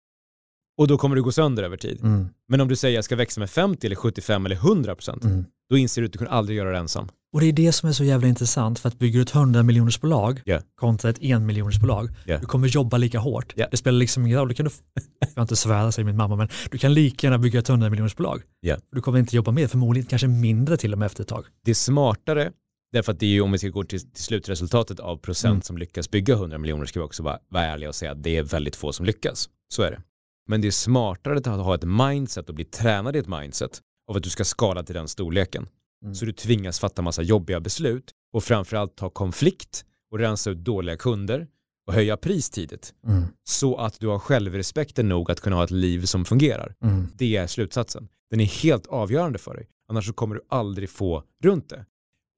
Och 0.80 0.88
då 0.88 0.98
kommer 0.98 1.16
du 1.16 1.24
gå 1.24 1.32
sönder 1.32 1.64
över 1.64 1.78
tid. 1.78 2.00
Mm. 2.04 2.28
Men 2.48 2.62
om 2.62 2.68
du 2.68 2.76
säger 2.76 2.96
jag 2.96 3.04
ska 3.06 3.16
växa 3.16 3.40
med 3.40 3.50
50 3.50 3.88
eller 3.88 3.96
75 3.96 4.46
eller 4.46 4.56
100%, 4.56 5.26
Mm. 5.26 5.46
då 5.70 5.78
inser 5.78 6.02
du 6.02 6.06
att 6.06 6.12
du 6.14 6.20
kan 6.20 6.28
aldrig 6.28 6.58
göra 6.58 6.72
det 6.72 6.78
ensam. 6.78 7.08
Och 7.34 7.40
det 7.42 7.46
är 7.46 7.54
det 7.54 7.72
som 7.72 7.90
är 7.90 7.94
så 7.94 8.04
jävla 8.04 8.28
intressant 8.28 8.80
för 8.80 8.88
att 8.90 9.00
bygga 9.00 9.22
ett 9.22 9.32
100 9.36 9.64
miljoners 9.64 10.02
bolag 10.02 10.42
Ja. 10.46 10.60
kontra 10.76 11.10
ett 11.10 11.24
en 11.24 11.46
miljoners 11.46 11.80
bolag. 11.80 12.10
Ja. 12.26 12.38
Du 12.40 12.46
kommer 12.46 12.68
jobba 12.68 12.98
lika 12.98 13.20
hårt. 13.20 13.54
Ja. 13.56 13.68
Det 13.72 13.78
spelar 13.78 13.98
liksom 14.00 14.26
ingen 14.26 14.38
roll. 14.40 14.48
Du 14.48 14.54
kan 14.54 14.66
du, 14.66 14.72
jag 15.20 15.34
kan 15.36 15.42
inte 15.42 15.56
svära 15.56 15.92
säger 15.92 16.06
min 16.06 16.18
mamma, 16.18 16.36
men 16.36 16.48
du 16.72 16.78
kan 16.78 16.94
lika 16.94 17.28
gärna 17.28 17.38
bygga 17.38 17.60
ett 17.60 17.70
100 17.70 17.90
miljoners 17.90 18.16
bolag. 18.16 18.42
Ja. 18.60 18.78
Du 18.92 19.02
kommer 19.02 19.20
inte 19.20 19.36
jobba 19.36 19.52
mer, 19.52 19.68
förmodligen 19.68 20.08
kanske 20.08 20.28
mindre 20.28 20.78
till 20.78 20.94
och 20.94 21.00
med 21.00 21.06
efter 21.06 21.22
ett 21.24 21.28
tag. 21.30 21.46
Det 21.66 21.72
är 21.72 21.76
smartare, 21.76 22.52
därför 22.94 23.12
att 23.12 23.20
det 23.20 23.26
är 23.26 23.30
ju 23.30 23.42
om 23.42 23.52
vi 23.52 23.58
ska 23.58 23.68
gå 23.70 23.84
till, 23.84 24.00
till 24.12 24.24
slutresultatet 24.24 25.00
av 25.00 25.18
procent 25.18 25.52
Mm. 25.52 25.62
som 25.62 25.78
lyckas 25.78 26.12
bygga 26.12 26.34
100 26.34 26.58
miljoner 26.58 26.86
ska 26.86 27.00
vi 27.00 27.06
också 27.06 27.24
vara, 27.24 27.38
vara 27.50 27.64
ärliga 27.66 27.90
och 27.90 27.96
säga 27.96 28.12
att 28.12 28.24
det 28.24 28.38
är 28.38 28.44
väldigt 28.44 28.76
få 28.76 28.94
som 28.94 29.06
lyckas. 29.06 29.50
Så 29.74 29.84
är 29.84 29.92
det. 29.92 30.02
Men 30.50 30.62
det 30.62 30.68
är 30.68 30.72
smartare 30.72 31.38
att 31.38 31.46
ha 31.46 31.76
ett 31.76 31.84
mindset 31.84 32.50
och 32.50 32.56
bli 32.56 32.66
tränad 32.66 33.16
i 33.16 33.20
ett 33.20 33.28
mindset 33.28 33.82
av 34.10 34.18
att 34.18 34.24
du 34.24 34.30
ska 34.30 34.44
skala 34.44 34.84
till 34.84 34.96
den 34.96 35.08
storleken. 35.08 35.68
Mm. 36.04 36.16
Så 36.16 36.26
du 36.26 36.32
tvingas 36.32 36.80
fatta 36.80 37.02
massa 37.02 37.22
jobbiga 37.22 37.60
beslut 37.60 38.12
och 38.34 38.44
framförallt 38.44 38.96
ta 38.96 39.10
konflikt 39.10 39.86
och 40.12 40.20
rensa 40.20 40.50
ut 40.50 40.58
dåliga 40.58 40.98
kunder 40.98 41.48
och 41.88 41.94
höja 41.94 42.18
pris 42.18 42.50
tidigt. 42.50 42.94
Mm. 43.08 43.24
Så 43.44 43.78
att 43.78 44.00
du 44.00 44.08
har 44.08 44.20
självrespekten 44.20 45.10
nog 45.10 45.32
att 45.32 45.42
kunna 45.42 45.56
ha 45.56 45.64
ett 45.64 45.72
liv 45.72 46.06
som 46.06 46.26
fungerar. 46.26 46.76
Mm. 46.84 47.08
Det 47.14 47.38
är 47.38 47.48
slutsatsen. 47.48 48.08
Den 48.30 48.40
är 48.40 48.46
helt 48.46 48.88
avgörande 48.88 49.40
för 49.40 49.54
dig. 49.54 49.68
Annars 49.90 50.06
så 50.06 50.14
kommer 50.14 50.36
du 50.36 50.42
aldrig 50.50 50.90
få 50.90 51.24
runt 51.44 51.70
det. 51.70 51.86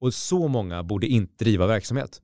Och 0.00 0.14
så 0.14 0.48
många 0.48 0.82
borde 0.82 1.06
inte 1.06 1.44
driva 1.44 1.66
verksamhet. 1.66 2.22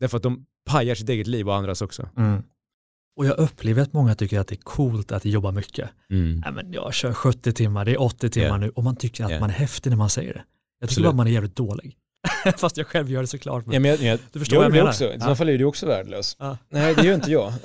Därför 0.00 0.16
att 0.16 0.22
de 0.22 0.46
pajar 0.66 0.94
sitt 0.94 1.08
eget 1.08 1.26
liv 1.26 1.48
och 1.48 1.54
andras 1.54 1.82
också. 1.82 2.08
Mm. 2.16 2.42
Och 3.16 3.26
jag 3.26 3.38
upplever 3.38 3.82
att 3.82 3.92
många 3.92 4.14
tycker 4.14 4.40
att 4.40 4.48
det 4.48 4.54
är 4.54 4.62
coolt 4.62 5.12
att 5.12 5.24
jobba 5.24 5.50
mycket. 5.50 5.90
Mm. 6.10 6.40
Nej, 6.44 6.52
men 6.52 6.72
jag 6.72 6.94
kör 6.94 7.12
70 7.12 7.52
timmar, 7.52 7.84
det 7.84 7.92
är 7.92 8.00
80 8.02 8.30
timmar 8.30 8.46
Ja. 8.48 8.56
nu 8.56 8.68
och 8.70 8.84
man 8.84 8.96
tycker 8.96 9.24
att 9.24 9.30
Ja. 9.30 9.40
man 9.40 9.50
är 9.50 9.54
häftig 9.54 9.90
när 9.90 9.96
man 9.96 10.10
säger 10.10 10.34
det. 10.34 10.44
Jag 10.80 10.88
tycker 10.88 11.02
bara 11.02 11.12
man 11.14 11.26
är 11.26 11.30
jävligt 11.30 11.56
dålig. 11.56 11.96
Fast 12.56 12.76
jag 12.76 12.86
själv 12.86 13.10
gör 13.10 13.20
det 13.20 13.26
såklart. 13.26 13.66
Men... 13.66 13.74
Ja, 13.74 13.80
men 13.80 13.90
jag, 13.90 14.00
jag, 14.02 14.18
Du 14.32 14.38
förstår 14.38 14.56
jag 14.56 14.60
vad 14.62 14.70
jag 14.70 14.80
menar. 14.80 14.88
också, 14.90 15.04
I 15.04 15.16
Ja. 15.20 15.26
så 15.26 15.36
fall 15.36 15.48
är 15.48 15.58
du 15.58 15.64
också 15.64 15.86
värdelös. 15.86 16.36
Ja. 16.38 16.58
Nej, 16.70 16.94
det 16.94 17.02
gör 17.06 17.14
inte 17.14 17.30
jag. 17.30 17.52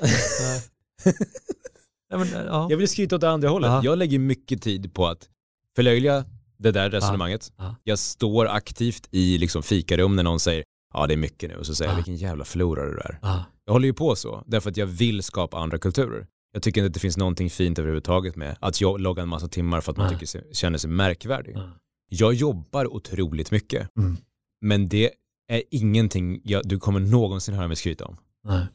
Nej, 2.10 2.18
men, 2.18 2.28
ja. 2.46 2.66
Jag 2.70 2.76
vill 2.76 2.88
skryta 2.88 3.14
åt 3.14 3.20
det 3.20 3.30
andra 3.30 3.48
hållet. 3.48 3.68
Ja. 3.70 3.80
Jag 3.84 3.98
lägger 3.98 4.18
mycket 4.18 4.62
tid 4.62 4.94
på 4.94 5.06
att 5.06 5.28
förlöjliga 5.76 6.24
det 6.58 6.70
där 6.72 6.90
resonemanget. 6.90 7.52
Ja. 7.56 7.76
Jag 7.84 7.98
står 7.98 8.46
aktivt 8.48 9.08
i 9.10 9.38
liksom 9.38 9.62
fikarum 9.62 10.16
när 10.16 10.22
någon 10.22 10.40
säger 10.40 10.64
ja 10.94 11.06
det 11.06 11.14
är 11.14 11.16
mycket 11.16 11.50
nu 11.50 11.56
och 11.56 11.66
så 11.66 11.74
säger 11.74 11.88
jag 11.90 11.94
Ja. 11.94 11.96
vilken 11.96 12.16
jävla 12.16 12.44
förlorare 12.44 12.90
du 12.90 12.98
är. 13.00 13.18
Ja. 13.64 13.70
Jag 13.70 13.72
håller 13.72 13.86
ju 13.86 13.94
på 13.94 14.16
så, 14.16 14.42
därför 14.46 14.70
att 14.70 14.76
jag 14.76 14.86
vill 14.86 15.22
skapa 15.22 15.58
andra 15.58 15.78
kulturer. 15.78 16.26
Jag 16.52 16.62
tycker 16.62 16.80
inte 16.80 16.86
att 16.86 16.94
det 16.94 17.00
finns 17.00 17.16
någonting 17.16 17.50
fint 17.50 17.78
överhuvudtaget 17.78 18.36
med 18.36 18.56
att 18.60 18.80
jag 18.80 19.00
loggar 19.00 19.22
en 19.22 19.28
massa 19.28 19.48
timmar 19.48 19.80
för 19.80 19.92
att 19.92 19.98
man 19.98 20.10
tycker 20.12 20.26
sig, 20.26 20.50
känner 20.52 20.78
sig 20.78 20.90
märkvärdig. 20.90 21.52
Ja. 21.56 21.70
Jag 22.08 22.34
jobbar 22.34 22.94
otroligt 22.94 23.50
mycket, 23.50 23.88
Mm. 23.98 24.16
men 24.60 24.88
det 24.88 25.10
är 25.52 25.62
ingenting 25.70 26.40
jag, 26.44 26.68
du 26.68 26.78
kommer 26.78 27.00
någonsin 27.00 27.54
höra 27.54 27.68
mig 27.68 27.76
skryta 27.76 28.04
om. 28.04 28.16
Nej. 28.44 28.66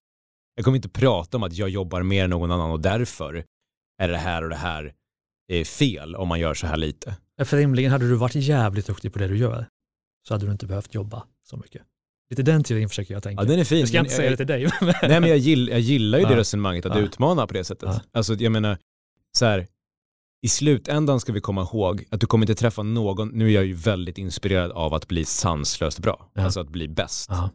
Jag 0.55 0.65
kommer 0.65 0.75
inte 0.75 0.89
prata 0.89 1.37
om 1.37 1.43
att 1.43 1.53
jag 1.53 1.69
jobbar 1.69 2.03
mer 2.03 2.23
än 2.23 2.29
någon 2.29 2.51
annan 2.51 2.71
och 2.71 2.79
därför 2.81 3.45
är 4.01 4.07
det 4.09 4.17
här 4.17 4.43
och 4.43 4.49
det 4.49 4.55
här 4.55 4.93
är 5.47 5.63
fel 5.63 6.15
om 6.15 6.27
man 6.27 6.39
gör 6.39 6.53
så 6.53 6.67
här 6.67 6.77
lite. 6.77 7.15
För 7.45 7.57
rimligen 7.57 7.91
hade 7.91 8.07
du 8.09 8.15
varit 8.15 8.35
jävligt 8.35 8.87
duktig 8.87 9.13
på 9.13 9.19
det 9.19 9.27
du 9.27 9.37
gör 9.37 9.67
så 10.27 10.33
hade 10.33 10.45
du 10.45 10.51
inte 10.51 10.65
behövt 10.67 10.93
jobba 10.93 11.23
så 11.43 11.57
mycket. 11.57 11.81
Lite 12.29 12.43
den 12.43 12.63
teorin 12.63 12.89
försöker 12.89 13.13
jag 13.13 13.23
tänka. 13.23 13.43
Ja, 13.43 13.47
den 13.49 13.59
är 13.59 13.63
fin. 13.63 13.79
jag 13.79 13.87
ska 13.87 13.97
men 13.97 14.05
inte 14.05 14.15
säga 14.15 14.29
det 14.29 14.37
till 14.37 14.47
dig. 14.47 14.63
Nej 15.01 15.19
men 15.19 15.29
jag, 15.29 15.37
gill, 15.37 15.67
jag 15.67 15.79
gillar 15.79 16.17
ju 16.17 16.23
Ja. 16.23 16.29
det 16.29 16.37
resonemanget 16.37 16.85
att 16.85 16.95
Ja. 16.97 17.01
utmana 17.01 17.47
på 17.47 17.53
det 17.53 17.63
sättet. 17.63 17.89
Ja. 17.93 18.01
Alltså 18.11 18.33
jag 18.33 18.51
menar, 18.51 18.77
så 19.37 19.45
här, 19.45 19.67
i 20.41 20.47
slutändan 20.47 21.19
ska 21.19 21.31
vi 21.33 21.41
komma 21.41 21.61
ihåg 21.61 22.05
att 22.11 22.19
du 22.21 22.27
kommer 22.27 22.43
inte 22.45 22.55
träffa 22.55 22.83
någon, 22.83 23.29
nu 23.29 23.47
är 23.47 23.51
jag 23.51 23.65
ju 23.65 23.73
väldigt 23.73 24.17
inspirerad 24.17 24.71
av 24.71 24.93
att 24.93 25.07
bli 25.07 25.25
sanslöst 25.25 25.99
bra, 25.99 26.29
Ja. 26.33 26.41
alltså 26.43 26.59
att 26.59 26.69
bli 26.69 26.87
bäst. 26.87 27.29
Ja. 27.29 27.49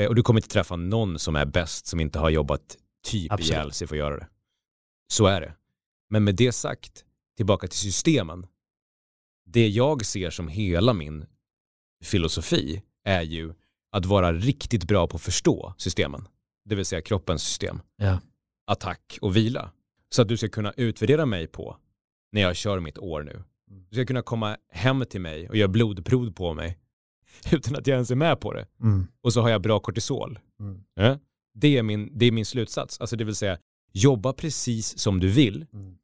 Eh, 0.00 0.08
Och 0.08 0.14
du 0.14 0.22
kommer 0.22 0.38
inte 0.40 0.48
träffa 0.48 0.76
någon 0.76 1.18
som 1.18 1.36
är 1.36 1.44
bäst 1.46 1.86
som 1.86 2.00
inte 2.00 2.18
har 2.18 2.30
jobbat 2.30 2.76
typ 3.06 3.32
Absolut. 3.32 3.50
ihjäl 3.50 3.72
sig 3.72 3.86
för 3.88 3.94
att 3.94 3.98
göra 3.98 4.16
det. 4.16 4.26
Så 5.12 5.26
är 5.26 5.40
det. 5.40 5.54
Men 6.10 6.24
med 6.24 6.34
det 6.34 6.52
sagt, 6.52 7.04
tillbaka 7.36 7.66
till 7.68 7.78
systemen. 7.78 8.46
Det 9.46 9.68
jag 9.68 10.04
ser 10.06 10.30
som 10.30 10.48
hela 10.48 10.92
min 10.92 11.26
filosofi 12.04 12.82
är 13.04 13.22
ju 13.22 13.52
att 13.92 14.06
vara 14.06 14.32
riktigt 14.32 14.84
bra 14.84 15.06
på 15.06 15.16
att 15.16 15.22
förstå 15.22 15.74
systemen. 15.78 16.28
Det 16.64 16.74
vill 16.74 16.84
säga 16.84 17.00
kroppens 17.00 17.42
system. 17.42 17.80
Ja. 17.96 18.20
Attack 18.66 19.18
och 19.20 19.36
vila. 19.36 19.70
Så 20.10 20.22
att 20.22 20.28
du 20.28 20.36
ska 20.36 20.48
kunna 20.48 20.72
utvärdera 20.76 21.26
mig 21.26 21.46
på 21.46 21.76
när 22.32 22.40
jag 22.40 22.56
kör 22.56 22.80
mitt 22.80 22.98
år 22.98 23.22
nu. 23.22 23.30
Mm. 23.70 23.84
Du 23.90 23.96
ska 23.96 24.06
kunna 24.06 24.22
komma 24.22 24.56
hem 24.68 25.04
till 25.10 25.20
mig 25.20 25.48
och 25.48 25.56
göra 25.56 25.68
blodprov 25.68 26.32
på 26.32 26.54
mig 26.54 26.78
utan 27.52 27.76
att 27.76 27.86
jag 27.86 27.94
ens 27.94 28.10
är 28.10 28.14
med 28.14 28.40
på 28.40 28.52
det. 28.52 28.66
Mm. 28.80 29.06
Och 29.22 29.32
så 29.32 29.40
har 29.40 29.48
jag 29.50 29.62
bra 29.62 29.80
kortisol. 29.80 30.38
Mm. 30.60 30.82
Ja? 30.94 31.18
Det, 31.54 31.78
är 31.78 31.82
min, 31.82 32.18
det 32.18 32.26
är 32.26 32.32
min 32.32 32.46
slutsats. 32.46 33.00
Alltså 33.00 33.16
det 33.16 33.24
vill 33.24 33.34
säga, 33.34 33.58
jobba 33.92 34.32
precis 34.32 34.98
som 34.98 35.20
du 35.20 35.28
vill, 35.28 35.66
Mm. 35.72 35.96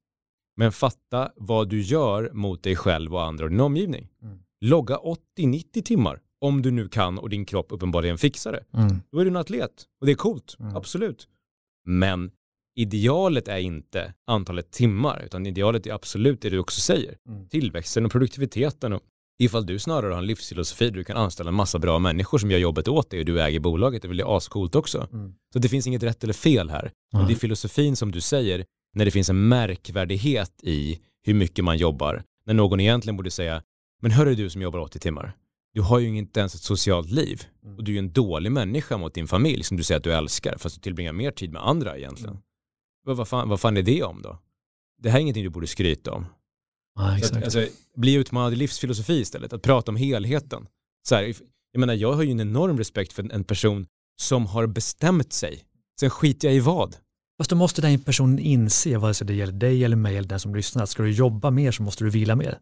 men 0.57 0.72
fatta 0.72 1.32
vad 1.37 1.68
du 1.68 1.80
gör 1.82 2.30
mot 2.32 2.62
dig 2.62 2.76
själv 2.76 3.14
och 3.14 3.22
andra 3.24 3.45
och 3.45 3.51
din 3.51 3.61
omgivning. 3.61 4.09
Mm. 4.22 4.39
Logga 4.61 4.97
80-90 5.39 5.82
timmar, 5.82 6.20
om 6.41 6.62
du 6.62 6.70
nu 6.70 6.89
kan 6.89 7.18
och 7.18 7.28
din 7.28 7.45
kropp 7.45 7.66
uppenbarligen 7.70 8.18
fixar 8.18 8.53
det. 8.53 8.78
Mm. 8.78 9.03
Då 9.12 9.18
är 9.18 9.24
du 9.24 9.30
en 9.30 9.37
atlet 9.37 9.84
och 10.01 10.07
det 10.07 10.12
är 10.12 10.16
coolt, 10.16 10.57
Mm. 10.61 10.76
absolut. 10.76 11.28
Men 11.84 12.30
idealet 12.76 13.49
är 13.49 13.59
inte 13.59 14.14
antalet 14.26 14.70
timmar, 14.70 15.22
utan 15.26 15.47
idealet 15.47 15.87
är 15.87 15.93
absolut 15.93 16.41
det 16.43 16.51
du 16.51 16.59
också 16.59 16.80
säger. 16.80 17.16
Mm. 17.28 17.49
Tillväxten 17.49 18.05
och 18.05 18.12
produktiviteten 18.12 18.93
och 18.93 19.01
ifall 19.39 19.66
du 19.66 19.78
snarare 19.78 20.12
har 20.12 20.18
en 20.18 20.26
livsfilosofi 20.26 20.84
där 20.91 20.97
du 20.97 21.05
kan 21.05 21.16
anställa 21.16 21.49
en 21.49 21.55
massa 21.55 21.78
bra 21.78 21.99
människor 21.99 22.39
som 22.39 22.51
gör 22.51 22.59
jobbet 22.59 22.89
åt 22.89 23.11
dig 23.11 23.20
och 23.20 23.26
du 23.26 23.43
äger 23.43 23.61
bolaget, 23.61 24.03
det 24.03 24.07
är 24.07 24.09
väl 24.09 24.22
ascoolt 24.26 24.74
också. 24.74 25.09
Mm. 25.12 25.34
Så 25.53 25.59
det 25.59 25.68
finns 25.68 25.87
inget 25.87 26.03
rätt 26.03 26.24
eller 26.24 26.34
fel 26.34 26.70
här. 26.70 26.93
Nej. 27.12 27.24
det 27.26 27.32
är 27.32 27.37
filosofin 27.37 27.97
som 27.97 28.12
du 28.12 28.20
säger, 28.20 28.64
när 28.95 29.05
det 29.05 29.11
finns 29.11 29.30
en 29.30 29.49
märkvärdighet 29.49 30.53
i 30.62 31.01
hur 31.22 31.34
mycket 31.34 31.64
man 31.64 31.76
jobbar, 31.78 32.22
när 32.47 32.55
någon 32.55 32.80
egentligen 32.80 33.16
borde 33.16 33.30
säga, 33.30 33.62
men 34.03 34.11
hör 34.11 34.26
du 34.26 34.51
som 34.51 34.62
jobbar 34.62 34.78
80 34.78 34.99
timmar, 34.99 35.37
du 35.76 35.82
har 35.82 35.98
ju 35.98 36.16
inte 36.16 36.40
ens 36.40 36.54
ett 36.54 36.60
socialt 36.62 37.10
liv 37.10 37.42
Mm. 37.64 37.76
och 37.78 37.84
du 37.84 37.90
är 37.92 37.94
ju 37.94 37.98
en 37.98 38.12
dålig 38.12 38.52
människa 38.52 38.96
mot 38.96 39.14
din 39.14 39.26
familj 39.28 39.62
som 39.62 39.76
du 39.76 39.82
säger 39.82 39.96
att 39.98 40.04
du 40.04 40.12
älskar, 40.12 40.56
fast 40.58 40.74
du 40.74 40.80
tillbringar 40.80 41.12
mer 41.12 41.30
tid 41.30 41.52
med 41.52 41.66
andra 41.68 41.96
egentligen. 41.98 42.30
Mm. 42.30 42.42
Vad, 43.04 43.16
vad, 43.16 43.28
fan, 43.28 43.48
vad 43.48 43.60
fan 43.60 43.76
är 43.76 43.82
det 43.82 44.02
om 44.02 44.22
då? 44.22 44.38
Det 45.02 45.10
här 45.10 45.18
är 45.18 45.22
ingenting 45.22 45.44
du 45.44 45.50
borde 45.50 45.66
skryta 45.66 46.12
om. 46.12 46.26
Ja, 46.98 47.18
Så 47.22 47.36
att, 47.38 47.44
alltså, 47.44 47.66
bli 47.96 48.14
utmanad 48.14 48.52
i 48.52 48.56
livsfilosofi 48.56 49.12
istället, 49.20 49.52
att 49.52 49.62
prata 49.62 49.90
om 49.90 49.96
helheten. 49.96 50.66
Så 51.08 51.14
här, 51.14 51.34
jag 51.72 51.80
menar, 51.80 51.94
jag 51.94 52.12
har 52.12 52.22
ju 52.22 52.30
en 52.30 52.40
enorm 52.40 52.78
respekt 52.78 53.12
för 53.12 53.22
en- 53.22 53.30
en 53.30 53.44
person 53.44 53.86
som 54.20 54.46
har 54.46 54.66
bestämt 54.66 55.32
sig. 55.32 55.64
Sen 56.00 56.10
skiter 56.10 56.48
jag 56.48 56.54
i 56.56 56.60
vad. 56.60 56.96
Fast 57.38 57.50
då 57.50 57.56
måste 57.56 57.82
den 57.82 58.00
personen 58.00 58.38
inse, 58.38 58.98
vare 58.98 59.14
sig 59.14 59.26
det 59.26 59.34
gäller 59.34 59.52
dig 59.52 59.84
eller 59.84 59.96
mig 59.96 60.16
eller 60.16 60.28
den 60.28 60.40
som 60.40 60.54
lyssnar, 60.54 60.82
att 60.82 60.88
ska 60.90 61.02
du 61.02 61.10
jobba 61.12 61.50
mer 61.50 61.72
så 61.72 61.82
måste 61.82 62.04
du 62.04 62.10
vila 62.10 62.36
mer. 62.36 62.58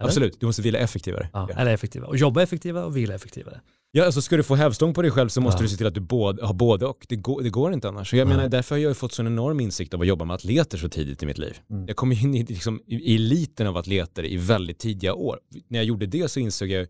Eller? 0.00 0.08
Absolut, 0.08 0.40
du 0.40 0.46
måste 0.46 0.62
vila 0.62 0.78
effektivare. 0.78 1.28
Ja. 1.32 1.48
Eller 1.56 1.74
effektivare. 1.74 2.08
Och 2.08 2.16
jobba 2.16 2.42
effektivare 2.42 2.84
och 2.84 2.96
vila 2.96 3.14
effektivare. 3.14 3.60
Ja, 3.90 4.04
alltså 4.04 4.22
ska 4.22 4.36
du 4.36 4.42
få 4.42 4.54
hävstång 4.54 4.94
på 4.94 5.02
dig 5.02 5.10
själv 5.10 5.28
så 5.28 5.40
måste 5.40 5.58
Ja. 5.58 5.62
du 5.62 5.68
se 5.68 5.76
till 5.76 5.86
att 5.86 5.94
du 5.94 6.00
både, 6.00 6.46
har 6.46 6.54
både 6.54 6.86
och. 6.86 7.06
Det 7.08 7.16
går, 7.16 7.42
det 7.42 7.50
går 7.50 7.72
inte 7.72 7.88
annars. 7.88 8.14
Jag 8.14 8.28
menar, 8.28 8.48
därför 8.48 8.74
har 8.74 8.80
jag 8.80 8.90
ju 8.90 8.94
fått 8.94 9.12
sån 9.12 9.26
enorm 9.26 9.60
insikt 9.60 9.94
av 9.94 10.00
att 10.00 10.06
jobba 10.06 10.24
med 10.24 10.34
atleter 10.34 10.78
så 10.78 10.88
tidigt 10.88 11.22
i 11.22 11.26
mitt 11.26 11.38
liv. 11.38 11.58
Mm. 11.70 11.86
Jag 11.86 11.96
kom 11.96 12.12
in 12.12 12.34
i, 12.34 12.44
liksom, 12.44 12.80
i 12.86 13.14
eliten 13.14 13.66
av 13.66 13.76
atleter 13.76 14.24
i 14.24 14.36
väldigt 14.36 14.78
tidiga 14.78 15.14
år. 15.14 15.38
När 15.68 15.78
jag 15.78 15.86
gjorde 15.86 16.06
det 16.06 16.28
så 16.30 16.40
insåg 16.40 16.68
jag 16.68 16.86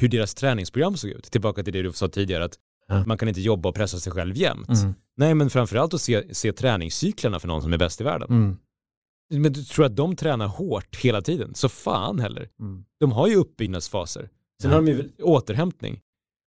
hur 0.00 0.08
deras 0.08 0.34
träningsprogram 0.34 0.96
såg 0.96 1.10
ut. 1.10 1.24
Tillbaka 1.24 1.62
till 1.62 1.72
det 1.72 1.82
du 1.82 1.92
sa 1.92 2.08
tidigare, 2.08 2.44
att 2.44 2.54
Ja. 2.88 3.04
man 3.06 3.18
kan 3.18 3.28
inte 3.28 3.40
jobba 3.40 3.68
och 3.68 3.74
pressa 3.74 3.98
sig 4.00 4.12
själv 4.12 4.36
jämt. 4.36 4.68
Mm. 4.68 4.94
Nej, 5.16 5.34
men 5.34 5.50
framförallt 5.50 5.94
att 5.94 6.00
se, 6.00 6.34
se 6.34 6.52
träningscyklerna 6.52 7.38
för 7.40 7.48
någon 7.48 7.62
som 7.62 7.72
är 7.72 7.78
bäst 7.78 8.00
i 8.00 8.04
världen. 8.04 8.56
Men 9.32 9.52
du 9.52 9.64
tror 9.64 9.84
att 9.84 9.96
de 9.96 10.16
tränar 10.16 10.46
hårt 10.46 10.96
hela 10.96 11.22
tiden? 11.22 11.54
Så 11.54 11.68
fan 11.68 12.18
heller. 12.18 12.48
Mm. 12.60 12.84
De 13.00 13.12
har 13.12 13.26
ju 13.28 13.36
uppbyggnadsfaser. 13.36 14.28
Sen 14.62 14.70
Ja. 14.70 14.76
har 14.76 14.82
de 14.82 14.90
ju 14.92 15.08
återhämtning. 15.22 16.00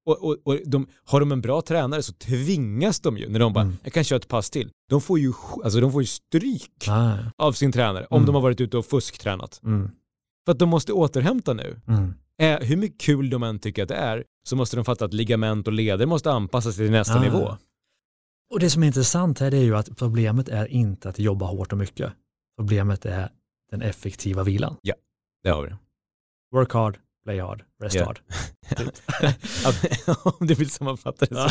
Och, 0.05 0.23
och, 0.23 0.37
och 0.43 0.59
de, 0.65 0.87
har 1.05 1.19
de 1.19 1.31
en 1.31 1.41
bra 1.41 1.61
tränare 1.61 2.03
så 2.03 2.13
tvingas 2.13 2.99
de 2.99 3.17
ju 3.17 3.29
när 3.29 3.39
de 3.39 3.53
bara, 3.53 3.63
Mm. 3.63 3.77
jag 3.83 3.93
kan 3.93 4.03
köra 4.03 4.17
ett 4.17 4.27
pass 4.27 4.49
till. 4.49 4.69
De 4.89 5.01
får 5.01 5.19
ju, 5.19 5.33
alltså 5.63 5.79
de 5.79 5.91
får 5.91 6.01
ju 6.01 6.05
stryk 6.07 6.87
Ah, 6.89 7.17
av 7.37 7.51
sin 7.51 7.71
tränare 7.71 8.05
om 8.09 8.17
Mm. 8.17 8.25
de 8.25 8.35
har 8.35 8.41
varit 8.41 8.61
ute 8.61 8.77
och 8.77 8.85
fusktränat. 8.85 9.59
mm. 9.63 9.89
För 10.45 10.51
att 10.51 10.59
de 10.59 10.69
måste 10.69 10.93
återhämta 10.93 11.53
nu. 11.53 11.81
Mm. 11.87 12.13
Eh, 12.41 12.67
hur 12.67 12.77
mycket 12.77 13.01
kul 13.01 13.29
de 13.29 13.43
än 13.43 13.59
tycker 13.59 13.83
att 13.83 13.89
det 13.89 13.95
är 13.95 14.23
så 14.47 14.55
måste 14.55 14.75
de 14.75 14.85
fatta 14.85 15.05
att 15.05 15.13
ligament 15.13 15.67
och 15.67 15.73
leder 15.73 16.05
måste 16.05 16.31
anpassa 16.31 16.71
sig 16.71 16.85
till 16.85 16.91
nästa 16.91 17.15
Ah. 17.19 17.21
nivå. 17.21 17.57
Och 18.53 18.59
det 18.59 18.69
som 18.69 18.83
är 18.83 18.87
intressant 18.87 19.39
här 19.39 19.53
är 19.53 19.61
ju 19.63 19.75
att 19.75 19.97
problemet 19.97 20.49
är 20.49 20.65
inte 20.65 21.09
att 21.09 21.19
jobba 21.19 21.45
hårt 21.45 21.71
och 21.71 21.77
mycket. 21.77 22.13
Problemet 22.57 23.05
är 23.05 23.29
den 23.71 23.81
effektiva 23.81 24.43
vilan. 24.43 24.77
Det 25.43 25.49
har 25.49 25.63
vi. 25.63 25.69
Work 26.55 26.73
hard, 26.73 26.97
play 27.23 27.39
hard, 27.39 27.63
rest 27.83 27.95
Ja. 27.95 28.05
hard. 28.05 28.19
Om 30.39 30.47
du 30.47 30.53
vill 30.53 30.69
sammanfatta 30.69 31.25
det 31.25 31.35
så. 31.35 31.49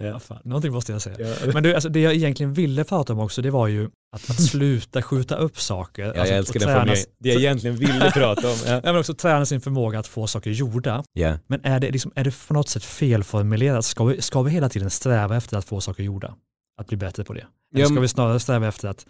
ja, 0.00 0.18
fan. 0.20 0.38
Någonting 0.44 0.72
måste 0.72 0.92
jag 0.92 1.02
säga. 1.02 1.28
Ja. 1.46 1.52
Men 1.54 1.62
du, 1.62 1.74
alltså, 1.74 1.88
det 1.88 2.00
jag 2.00 2.14
egentligen 2.14 2.52
ville 2.52 2.84
prata 2.84 3.12
om 3.12 3.18
också 3.20 3.42
det 3.42 3.50
var 3.50 3.66
ju 3.68 3.84
att, 4.12 4.30
att 4.30 4.42
sluta 4.42 5.02
skjuta 5.02 5.36
upp 5.36 5.58
saker. 5.60 6.02
Ja, 6.02 6.08
alltså, 6.08 6.26
jag 6.26 6.38
älskar 6.38 6.60
och 6.60 6.66
den 6.66 6.74
formuleringen. 6.74 7.06
Det 7.18 7.28
jag 7.28 7.40
egentligen 7.40 7.76
ville 7.76 8.10
prata 8.10 8.48
om. 8.50 8.56
Ja. 8.66 8.72
Ja, 8.84 8.92
men 8.92 8.96
också 8.96 9.14
träna 9.14 9.46
sin 9.46 9.60
förmåga 9.60 9.98
att 9.98 10.06
få 10.06 10.26
saker 10.26 10.50
gjorda. 10.50 11.04
Ja. 11.12 11.38
Men 11.46 11.60
är 11.64 11.80
det, 11.80 11.90
liksom, 11.90 12.12
är 12.14 12.24
det 12.24 12.46
på 12.48 12.54
något 12.54 12.68
sätt 12.68 12.84
felformulerat? 12.84 13.84
Ska 13.84 14.04
vi, 14.04 14.22
ska 14.22 14.42
vi 14.42 14.50
hela 14.50 14.68
tiden 14.68 14.90
sträva 14.90 15.36
efter 15.36 15.56
att 15.56 15.64
få 15.64 15.80
saker 15.80 16.02
gjorda? 16.02 16.34
Att 16.80 16.86
bli 16.88 16.96
bättre 16.96 17.24
på 17.24 17.32
det? 17.32 17.40
Eller 17.74 17.82
Ja, 17.84 17.86
ska 17.86 18.00
vi 18.00 18.08
snarare 18.08 18.40
sträva 18.40 18.68
efter 18.68 18.88
att, 18.88 19.06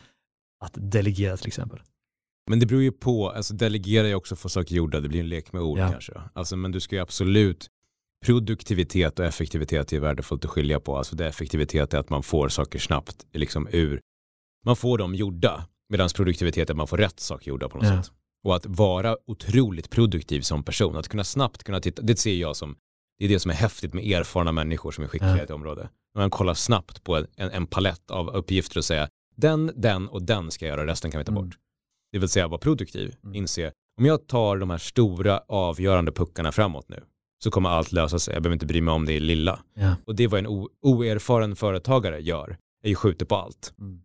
att 0.64 0.74
delegera 0.76 1.36
till 1.36 1.46
exempel? 1.46 1.80
Men 2.50 2.58
det 2.60 2.66
beror 2.66 2.82
ju 2.82 2.92
på, 2.92 3.30
alltså 3.30 3.54
delegera 3.54 4.08
är 4.08 4.14
också 4.14 4.34
att 4.34 4.38
få 4.38 4.48
saker 4.48 4.74
gjorda, 4.74 5.00
det 5.00 5.08
blir 5.08 5.20
en 5.20 5.28
lek 5.28 5.52
med 5.52 5.62
ord 5.62 5.78
Ja. 5.78 5.90
kanske. 5.90 6.12
Alltså, 6.32 6.56
men 6.56 6.72
du 6.72 6.80
ska 6.80 6.96
ju 6.96 7.02
absolut, 7.02 7.66
produktivitet 8.26 9.18
och 9.18 9.24
effektivitet 9.24 9.92
är 9.92 10.00
värdefullt 10.00 10.44
att 10.44 10.50
skilja 10.50 10.80
på. 10.80 10.96
Alltså 10.98 11.16
det 11.16 11.26
effektivitet 11.28 11.94
är 11.94 11.98
att 11.98 12.10
man 12.10 12.22
får 12.22 12.48
saker 12.48 12.78
snabbt, 12.78 13.26
liksom 13.32 13.68
ur, 13.72 14.00
man 14.66 14.76
får 14.76 14.98
dem 14.98 15.14
gjorda, 15.14 15.66
medan 15.88 16.08
produktivitet 16.14 16.68
är 16.68 16.72
att 16.72 16.76
man 16.76 16.86
får 16.88 16.96
rätt 16.98 17.20
saker 17.20 17.48
gjorda 17.48 17.68
på 17.68 17.78
något 17.78 17.86
Ja. 17.86 18.02
sätt. 18.02 18.12
Och 18.44 18.56
att 18.56 18.66
vara 18.66 19.16
otroligt 19.26 19.90
produktiv 19.90 20.40
som 20.40 20.62
person, 20.64 20.96
att 20.96 21.08
kunna 21.08 21.24
snabbt 21.24 21.64
kunna 21.64 21.80
titta, 21.80 22.02
det 22.02 22.16
ser 22.18 22.34
jag 22.34 22.56
som, 22.56 22.76
det 23.18 23.24
är 23.24 23.28
det 23.28 23.40
som 23.40 23.50
är 23.50 23.54
häftigt 23.54 23.94
med 23.94 24.04
erfarna 24.04 24.52
människor 24.52 24.90
som 24.90 25.04
är 25.04 25.08
skickliga 25.08 25.30
Ja. 25.30 25.38
i 25.38 25.40
ett 25.44 25.50
område. 25.50 25.88
Man 26.14 26.30
kollar 26.30 26.54
snabbt 26.54 27.04
på 27.04 27.16
en, 27.16 27.26
en 27.36 27.66
palett 27.66 28.10
av 28.10 28.28
uppgifter 28.30 28.78
och 28.78 28.84
säga, 28.84 29.08
den, 29.36 29.72
den 29.76 30.08
och 30.08 30.22
den 30.22 30.50
ska 30.50 30.66
jag 30.66 30.76
göra, 30.78 30.86
resten 30.86 31.10
kan 31.10 31.18
vi 31.18 31.24
ta 31.24 31.32
Mm. 31.32 31.44
bort. 31.44 31.58
Det 32.12 32.18
vill 32.18 32.28
säga 32.28 32.48
vara 32.48 32.58
produktiv, 32.58 33.14
Mm. 33.24 33.34
inse, 33.34 33.72
om 33.98 34.06
jag 34.06 34.26
tar 34.26 34.56
de 34.56 34.70
här 34.70 34.78
stora 34.78 35.38
avgörande 35.48 36.12
puckarna 36.12 36.52
framåt 36.52 36.88
nu, 36.88 37.02
så 37.44 37.50
kommer 37.50 37.68
allt 37.68 37.92
lösa 37.92 38.18
sig, 38.18 38.34
jag 38.34 38.42
behöver 38.42 38.54
inte 38.54 38.66
bry 38.66 38.80
mig 38.80 38.94
om 38.94 39.06
det 39.06 39.20
lilla. 39.20 39.60
Ja. 39.74 39.94
Och 40.06 40.14
det 40.14 40.24
är 40.24 40.28
vad 40.28 40.38
en 40.38 40.68
oerfaren 40.82 41.56
företagare 41.56 42.20
gör, 42.20 42.56
är 42.84 42.88
ju 42.88 42.94
skjuter 42.94 43.26
på 43.26 43.36
allt. 43.36 43.74
Mm. 43.78 44.00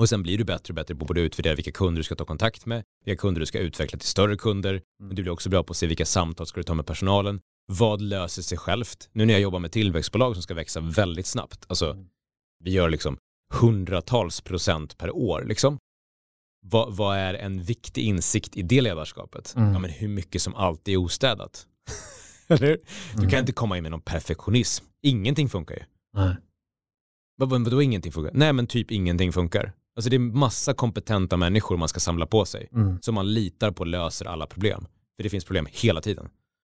Och 0.00 0.08
sen 0.08 0.22
blir 0.22 0.38
du 0.38 0.44
bättre 0.44 0.70
och 0.72 0.74
bättre 0.74 0.94
på 0.94 1.04
att 1.12 1.18
utvärdera 1.18 1.54
vilka 1.54 1.72
kunder 1.72 1.98
du 2.00 2.02
ska 2.04 2.14
ta 2.14 2.24
kontakt 2.24 2.66
med, 2.66 2.82
vilka 3.04 3.20
kunder 3.20 3.40
du 3.40 3.46
ska 3.46 3.58
utveckla 3.58 3.98
till 3.98 4.08
större 4.08 4.36
kunder, 4.36 4.82
men 5.02 5.16
du 5.16 5.22
blir 5.22 5.32
också 5.32 5.48
bra 5.50 5.62
på 5.62 5.70
att 5.70 5.76
se 5.76 5.86
vilka 5.86 6.04
samtal 6.06 6.46
ska 6.46 6.60
du 6.60 6.64
ta 6.64 6.74
med 6.74 6.86
personalen, 6.86 7.40
vad 7.72 8.00
löser 8.02 8.42
sig 8.42 8.58
självt. 8.58 9.08
Nu 9.12 9.26
när 9.26 9.34
jag 9.34 9.40
jobbar 9.40 9.58
med 9.58 9.72
tillväxtbolag 9.72 10.34
som 10.34 10.42
ska 10.42 10.54
växa 10.54 10.80
väldigt 10.80 11.26
snabbt, 11.26 11.64
alltså 11.68 11.90
Mm. 11.90 12.06
vi 12.64 12.70
gör 12.70 12.88
liksom 12.88 13.16
hundratals 13.60 14.40
procent 14.40 14.98
per 14.98 15.16
år 15.16 15.44
liksom. 15.44 15.78
Vad, 16.66 16.96
vad 16.96 17.16
är 17.16 17.34
en 17.34 17.62
viktig 17.62 18.02
insikt 18.04 18.56
i 18.56 18.62
det 18.62 18.80
ledarskapet? 18.80 19.54
Mm. 19.56 19.72
Ja 19.72 19.78
men 19.78 19.90
hur 19.90 20.08
mycket 20.08 20.42
som 20.42 20.54
alltid 20.54 20.94
är 20.94 20.98
ostädat. 20.98 21.66
Eller? 22.48 22.66
Du 22.68 23.18
Mm. 23.18 23.30
kan 23.30 23.40
inte 23.40 23.52
komma 23.52 23.76
in 23.76 23.82
med 23.82 23.90
någon 23.90 24.00
perfektionism. 24.00 24.84
Ingenting 25.02 25.48
funkar 25.48 25.74
ju. 25.74 25.82
Nej. 26.14 26.36
Vad, 27.36 27.50
vad, 27.50 27.64
vadå 27.64 27.82
ingenting 27.82 28.12
funkar? 28.12 28.30
Nej 28.34 28.52
men 28.52 28.66
typ 28.66 28.90
ingenting 28.90 29.32
funkar. 29.32 29.72
Alltså 29.96 30.10
det 30.10 30.16
är 30.16 30.20
massa 30.20 30.74
kompetenta 30.74 31.36
människor 31.36 31.76
man 31.76 31.88
ska 31.88 32.00
samla 32.00 32.26
på 32.26 32.44
sig. 32.44 32.68
Mm. 32.72 33.02
Som 33.02 33.14
man 33.14 33.34
litar 33.34 33.70
på 33.70 33.84
löser 33.84 34.24
alla 34.26 34.46
problem. 34.46 34.86
För 35.16 35.22
det 35.22 35.28
finns 35.30 35.44
problem 35.44 35.66
hela 35.70 36.00
tiden. 36.00 36.28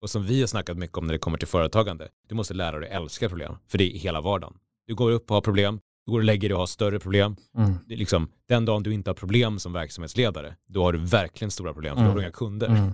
Och 0.03 0.11
som 0.11 0.25
vi 0.27 0.41
har 0.41 0.47
snackat 0.47 0.77
mycket 0.79 0.99
om 0.99 1.07
när 1.07 1.13
det 1.13 1.19
kommer 1.19 1.39
till 1.39 1.49
företagande. 1.49 2.09
Du 2.29 2.35
måste 2.35 2.55
lära 2.55 2.79
dig 2.79 2.89
älska 2.91 3.29
problem. 3.29 3.57
För 3.69 3.79
det 3.79 3.97
är 3.97 3.99
hela 3.99 4.21
vardagen. 4.21 4.55
Du 4.87 4.95
går 4.95 5.11
upp 5.11 5.31
och 5.31 5.35
har 5.35 5.41
problem. 5.41 5.81
Du 6.09 6.13
går 6.13 6.19
och 6.19 6.25
lägger 6.25 6.49
dig 6.49 6.55
och 6.55 6.61
har 6.61 6.67
större 6.67 7.01
problem. 7.01 7.37
Mm. 7.57 7.75
Det 7.87 7.95
är 7.95 7.99
liksom, 7.99 8.29
den 8.49 8.65
dagen 8.65 8.83
du 8.83 8.95
inte 8.95 9.11
har 9.11 9.15
problem 9.15 9.59
som 9.59 9.73
verksamhetsledare, 9.73 10.57
då 10.67 10.83
har 10.83 10.93
du 10.93 10.99
verkligen 10.99 11.51
stora 11.51 11.73
problem. 11.73 11.97
För 11.97 12.03
då 12.03 12.09
har 12.09 12.15
du 12.15 12.21
Mm. 12.21 12.25
inga 12.25 12.33
kunder. 12.33 12.67
Mm. 12.67 12.93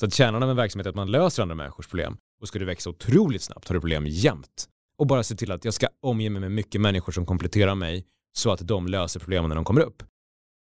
Så 0.00 0.06
att 0.06 0.14
kärnan 0.14 0.42
av 0.42 0.50
en 0.50 0.56
verksamhet 0.56 0.86
är 0.86 0.90
att 0.90 0.96
man 0.96 1.10
löser 1.10 1.42
andra 1.42 1.54
människors 1.54 1.86
problem. 1.88 2.16
Och 2.40 2.48
ska 2.48 2.58
du 2.58 2.64
växa 2.64 2.90
otroligt 2.90 3.42
snabbt 3.42 3.68
har 3.68 3.74
du 3.74 3.80
problem 3.80 4.06
jämt. 4.06 4.68
Och 4.98 5.06
bara 5.06 5.22
se 5.22 5.34
till 5.34 5.52
att 5.52 5.64
jag 5.64 5.74
ska 5.74 5.86
omge 6.02 6.30
mig 6.30 6.40
med 6.40 6.50
mycket 6.50 6.80
människor 6.80 7.12
som 7.12 7.26
kompletterar 7.26 7.74
mig 7.74 8.04
så 8.32 8.50
att 8.50 8.66
de 8.68 8.86
löser 8.86 9.20
problemen 9.20 9.48
när 9.48 9.56
de 9.56 9.64
kommer 9.64 9.80
upp. 9.80 10.02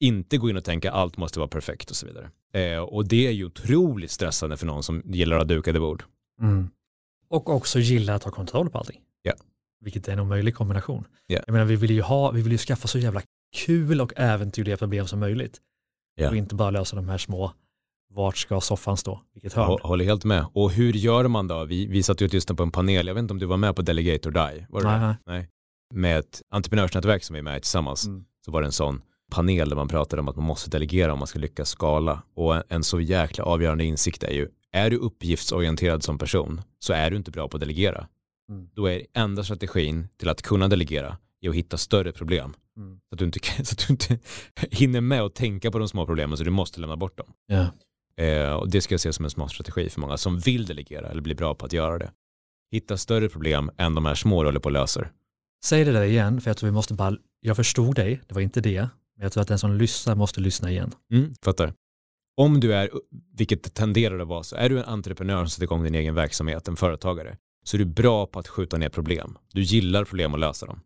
Inte 0.01 0.39
gå 0.39 0.51
in 0.51 0.57
och 0.57 0.65
tänka 0.65 0.91
allt 0.91 1.17
måste 1.17 1.39
vara 1.39 1.49
perfekt 1.49 1.91
och 1.91 1.97
så 1.97 2.07
vidare. 2.07 2.31
Eh, 2.55 2.79
och 2.83 3.09
det 3.09 3.27
är 3.27 3.33
ju 3.33 3.45
otroligt 3.45 4.11
stressande 4.11 4.57
för 4.57 4.67
någon 4.67 4.83
som 4.83 5.03
gillar 5.05 5.37
att 5.37 5.43
ha 5.43 5.47
dukade 5.57 5.81
bord. 5.81 6.05
Mm. 6.41 6.71
Och 7.29 7.51
också 7.51 7.79
gilla 7.79 8.15
att 8.15 8.25
ha 8.25 8.31
kontroll 8.31 8.71
på 8.71 8.79
allting. 8.79 9.01
Ja. 9.23 9.33
Vilket 9.81 10.09
är 10.09 10.13
en 10.13 10.21
omöjlig 10.21 10.55
kombination. 10.55 11.05
Ja. 11.27 11.41
Jag 11.47 11.53
menar, 11.53 11.65
vi 11.67 11.77
vill 11.77 11.91
ju 11.91 12.03
ha, 12.03 12.31
vi 12.31 12.43
vill 12.43 12.53
ju 12.53 12.59
skaffa 12.59 12.89
så 12.89 12.99
jävla 12.99 13.23
kul 13.57 14.01
och 14.01 14.13
äventyrliga 14.17 14.77
problem 14.77 15.07
som 15.07 15.21
möjligt. 15.21 15.59
Ja. 16.15 16.29
Och 16.29 16.37
inte 16.37 16.55
bara 16.55 16.71
lösa 16.71 16.97
de 16.97 17.09
här 17.09 17.19
små, 17.19 17.53
vart 18.15 18.37
ska 18.37 18.61
soffan 18.61 18.97
stå? 18.97 19.21
Vilket 19.35 19.53
hörn? 19.53 19.79
Håller 19.83 20.05
helt 20.05 20.25
med. 20.25 20.47
Och 20.53 20.71
hur 20.71 20.93
gör 20.93 21.29
man 21.29 21.49
då? 21.49 21.65
Vi, 21.65 21.87
vi 21.87 22.03
satt 22.03 22.21
ju 22.21 22.27
och 22.27 22.33
lyssnade 22.33 22.57
på 22.57 22.63
en 22.63 22.71
panel, 22.71 23.07
jag 23.07 23.15
vet 23.15 23.23
inte 23.23 23.33
om 23.33 23.39
du 23.39 23.47
var 23.47 23.57
med 23.57 23.77
på 23.77 23.83
Delegate 23.83 24.29
or 24.29 24.33
Die? 24.33 24.67
Var 24.69 24.81
du 24.81 24.87
Nej, 24.87 25.01
det? 25.01 25.07
nej. 25.07 25.17
Nej. 25.27 25.49
Med 25.95 26.19
ett 26.19 26.43
entreprenörsnätverk 26.51 27.25
som 27.25 27.35
vi 27.35 27.39
är 27.39 27.43
med 27.43 27.57
i 27.57 27.61
tillsammans. 27.61 28.07
Mm. 28.07 28.25
Så 28.45 28.51
var 28.51 28.61
det 28.61 28.69
en 28.69 28.73
sån. 28.73 29.03
panel 29.31 29.69
där 29.69 29.77
man 29.77 29.89
pratade 29.89 30.21
om 30.21 30.29
att 30.29 30.37
man 30.37 30.45
måste 30.45 30.71
delegera 30.71 31.13
om 31.13 31.19
man 31.19 31.29
ska 31.29 31.39
lyckas 31.39 31.69
skala. 31.69 32.23
Och 32.35 32.73
en 32.73 32.85
så 32.85 33.01
jäkla 33.01 33.45
avgörande 33.45 33.85
insikt 33.85 34.23
är 34.23 34.33
ju, 34.33 34.49
är 34.73 34.91
du 34.91 34.97
uppgiftsorienterad 34.97 36.03
som 36.03 36.19
person 36.19 36.61
så 36.79 36.93
är 36.93 37.11
du 37.11 37.17
inte 37.17 37.31
bra 37.31 37.49
på 37.49 37.57
att 37.57 37.61
delegera. 37.61 38.07
Mm. 38.51 38.69
Då 38.75 38.87
är 38.87 39.07
enda 39.15 39.45
strategin 39.45 40.09
till 40.17 40.29
att 40.29 40.43
kunna 40.43 40.69
delegera 40.69 41.17
är 41.41 41.49
att 41.49 41.55
hitta 41.55 41.77
större 41.77 42.13
problem. 42.13 42.55
Mm. 42.77 43.01
Så, 43.09 43.15
att 43.15 43.19
du 43.19 43.25
inte, 43.25 43.41
så 43.65 43.73
att 43.73 43.87
du 43.87 43.93
inte 43.93 44.19
hinner 44.71 45.01
med 45.01 45.23
att 45.23 45.35
tänka 45.35 45.71
på 45.71 45.79
de 45.79 45.89
små 45.89 46.07
problemen 46.07 46.37
så 46.37 46.45
du 46.45 46.51
måste 46.51 46.81
lämna 46.81 46.97
bort 46.97 47.19
dem. 47.19 47.33
Yeah. 47.51 47.69
Eh, 48.21 48.53
och 48.53 48.71
det 48.71 48.81
ska 48.81 48.95
jag 48.95 49.01
se 49.01 49.13
som 49.13 49.25
en 49.25 49.31
smart 49.31 49.51
strategi 49.51 49.89
för 49.89 50.01
många 50.01 50.17
som 50.17 50.39
vill 50.39 50.67
delegera 50.67 51.09
eller 51.09 51.23
bli 51.23 51.35
bra 51.35 51.55
på 51.55 51.67
att 51.67 51.73
göra 51.73 51.99
det. 51.99 52.13
Hitta 52.73 52.97
större 52.97 53.29
problem 53.29 53.71
än 53.77 53.95
de 53.95 54.05
här 54.05 54.15
små 54.15 54.43
du 54.43 54.49
håller 54.49 54.61
på 54.61 54.67
och 54.67 54.73
löser. 54.73 55.11
Säg 55.65 55.85
det 55.85 55.93
där 55.93 56.03
igen, 56.03 56.41
för 56.41 56.51
jag 56.51 56.57
tror 56.57 56.69
vi 56.69 56.73
måste 56.73 56.95
bara, 56.95 57.17
jag 57.41 57.57
förstod 57.57 57.95
dig, 57.95 58.21
det 58.29 58.35
var 58.35 58.43
inte 58.43 58.61
det, 58.61 58.81
men 59.17 59.23
jag 59.23 59.33
tror 59.33 59.41
att 59.41 59.49
den 59.49 59.59
som 59.59 59.73
lyssnar 59.73 60.15
måste 60.15 60.41
lyssna 60.41 60.71
igen. 60.71 60.93
Mm, 61.13 61.35
fattar. 61.43 61.75
Om 62.37 62.61
du 62.61 62.75
är, 62.75 62.91
vilket 63.37 63.75
tenderar 63.75 64.19
att 64.19 64.29
vara, 64.29 64.43
så 64.43 64.57
är 64.57 64.69
du 64.69 64.79
en 64.79 64.85
entreprenör 64.85 65.39
som 65.39 65.51
sätter 65.51 65.63
igång 65.65 65.83
din 65.85 65.95
egen 65.95 66.15
verksamhet, 66.15 66.69
en 66.69 66.77
företagare, 66.77 67.37
så 67.65 67.77
är 67.77 67.79
du 67.79 67.85
bra 67.85 68.27
på 68.27 68.39
att 68.39 68.49
skjuta 68.49 68.77
ner 68.77 68.89
problem. 68.89 69.39
Du 69.53 69.63
gillar 69.63 70.05
problem 70.05 70.33
och 70.33 70.39
lösa 70.39 70.67
dem. 70.67 70.81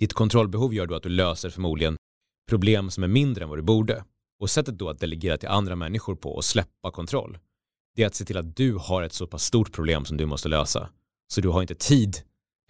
Ditt 0.00 0.12
kontrollbehov 0.12 0.74
gör 0.74 0.86
då 0.86 0.94
att 0.94 1.02
du 1.02 1.08
löser 1.08 1.50
förmodligen 1.50 1.96
problem 2.48 2.90
som 2.90 3.04
är 3.04 3.08
mindre 3.08 3.44
än 3.44 3.48
vad 3.48 3.58
du 3.58 3.62
borde. 3.62 4.04
Och 4.40 4.50
sättet 4.50 4.78
då 4.78 4.88
att 4.88 5.00
delegera 5.00 5.38
till 5.38 5.48
andra 5.48 5.76
människor 5.76 6.14
på 6.14 6.30
och 6.30 6.44
släppa 6.44 6.90
kontroll, 6.92 7.38
det 7.96 8.02
är 8.02 8.06
att 8.06 8.14
se 8.14 8.24
till 8.24 8.36
att 8.36 8.56
du 8.56 8.74
har 8.74 9.02
ett 9.02 9.12
så 9.12 9.26
pass 9.26 9.44
stort 9.44 9.72
problem 9.72 10.04
som 10.04 10.16
du 10.16 10.26
måste 10.26 10.48
lösa. 10.48 10.90
Så 11.32 11.40
du 11.40 11.48
har 11.48 11.60
inte 11.60 11.74
tid 11.74 12.16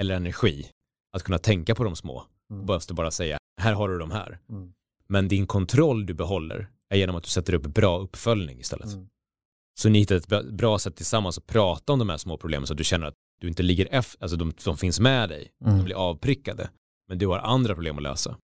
eller 0.01 0.15
energi 0.15 0.71
att 1.13 1.23
kunna 1.23 1.39
tänka 1.39 1.75
på 1.75 1.85
de 1.85 1.97
små. 1.97 2.25
Mm. 2.51 2.67
Behövs 2.67 2.87
du 2.87 2.95
bara 2.95 3.11
säga, 3.11 3.39
här 3.61 3.73
har 3.73 3.89
du 3.89 3.99
de 3.99 4.11
här. 4.11 4.39
Mm. 4.49 4.73
Men 5.07 5.29
din 5.29 5.47
kontroll 5.47 6.07
du 6.07 6.15
behåller 6.15 6.71
är 6.91 6.97
genom 6.97 7.17
att 7.17 7.25
du 7.25 7.31
sätter 7.31 7.53
upp 7.53 7.63
bra 7.63 7.99
uppföljning 7.99 8.61
istället. 8.61 8.93
Mm. 8.93 9.09
Så 9.79 9.89
ni 9.89 9.99
hittar 9.99 10.17
ett 10.17 10.53
bra 10.53 10.79
sätt 10.79 10.97
tillsammans 10.97 11.39
att 11.39 11.47
prata 11.47 11.93
om 11.93 11.99
de 11.99 12.09
här 12.09 12.17
små 12.17 12.37
problemen 12.37 12.67
så 12.67 12.73
att 12.73 12.79
du 12.79 12.85
känner 12.85 13.07
att 13.07 13.15
du 13.41 13.49
inte 13.49 13.63
ligger 13.63 13.89
efter, 13.91 14.23
alltså 14.23 14.37
de, 14.37 14.53
de 14.65 14.77
finns 14.77 15.01
med 15.01 15.29
dig, 15.29 15.51
mm. 15.65 15.77
de 15.77 15.85
blir 15.85 15.97
avprickade, 15.97 16.71
men 17.09 17.19
du 17.19 17.27
har 17.27 17.39
andra 17.39 17.75
problem 17.75 17.97
att 17.97 18.03
lösa. 18.03 18.37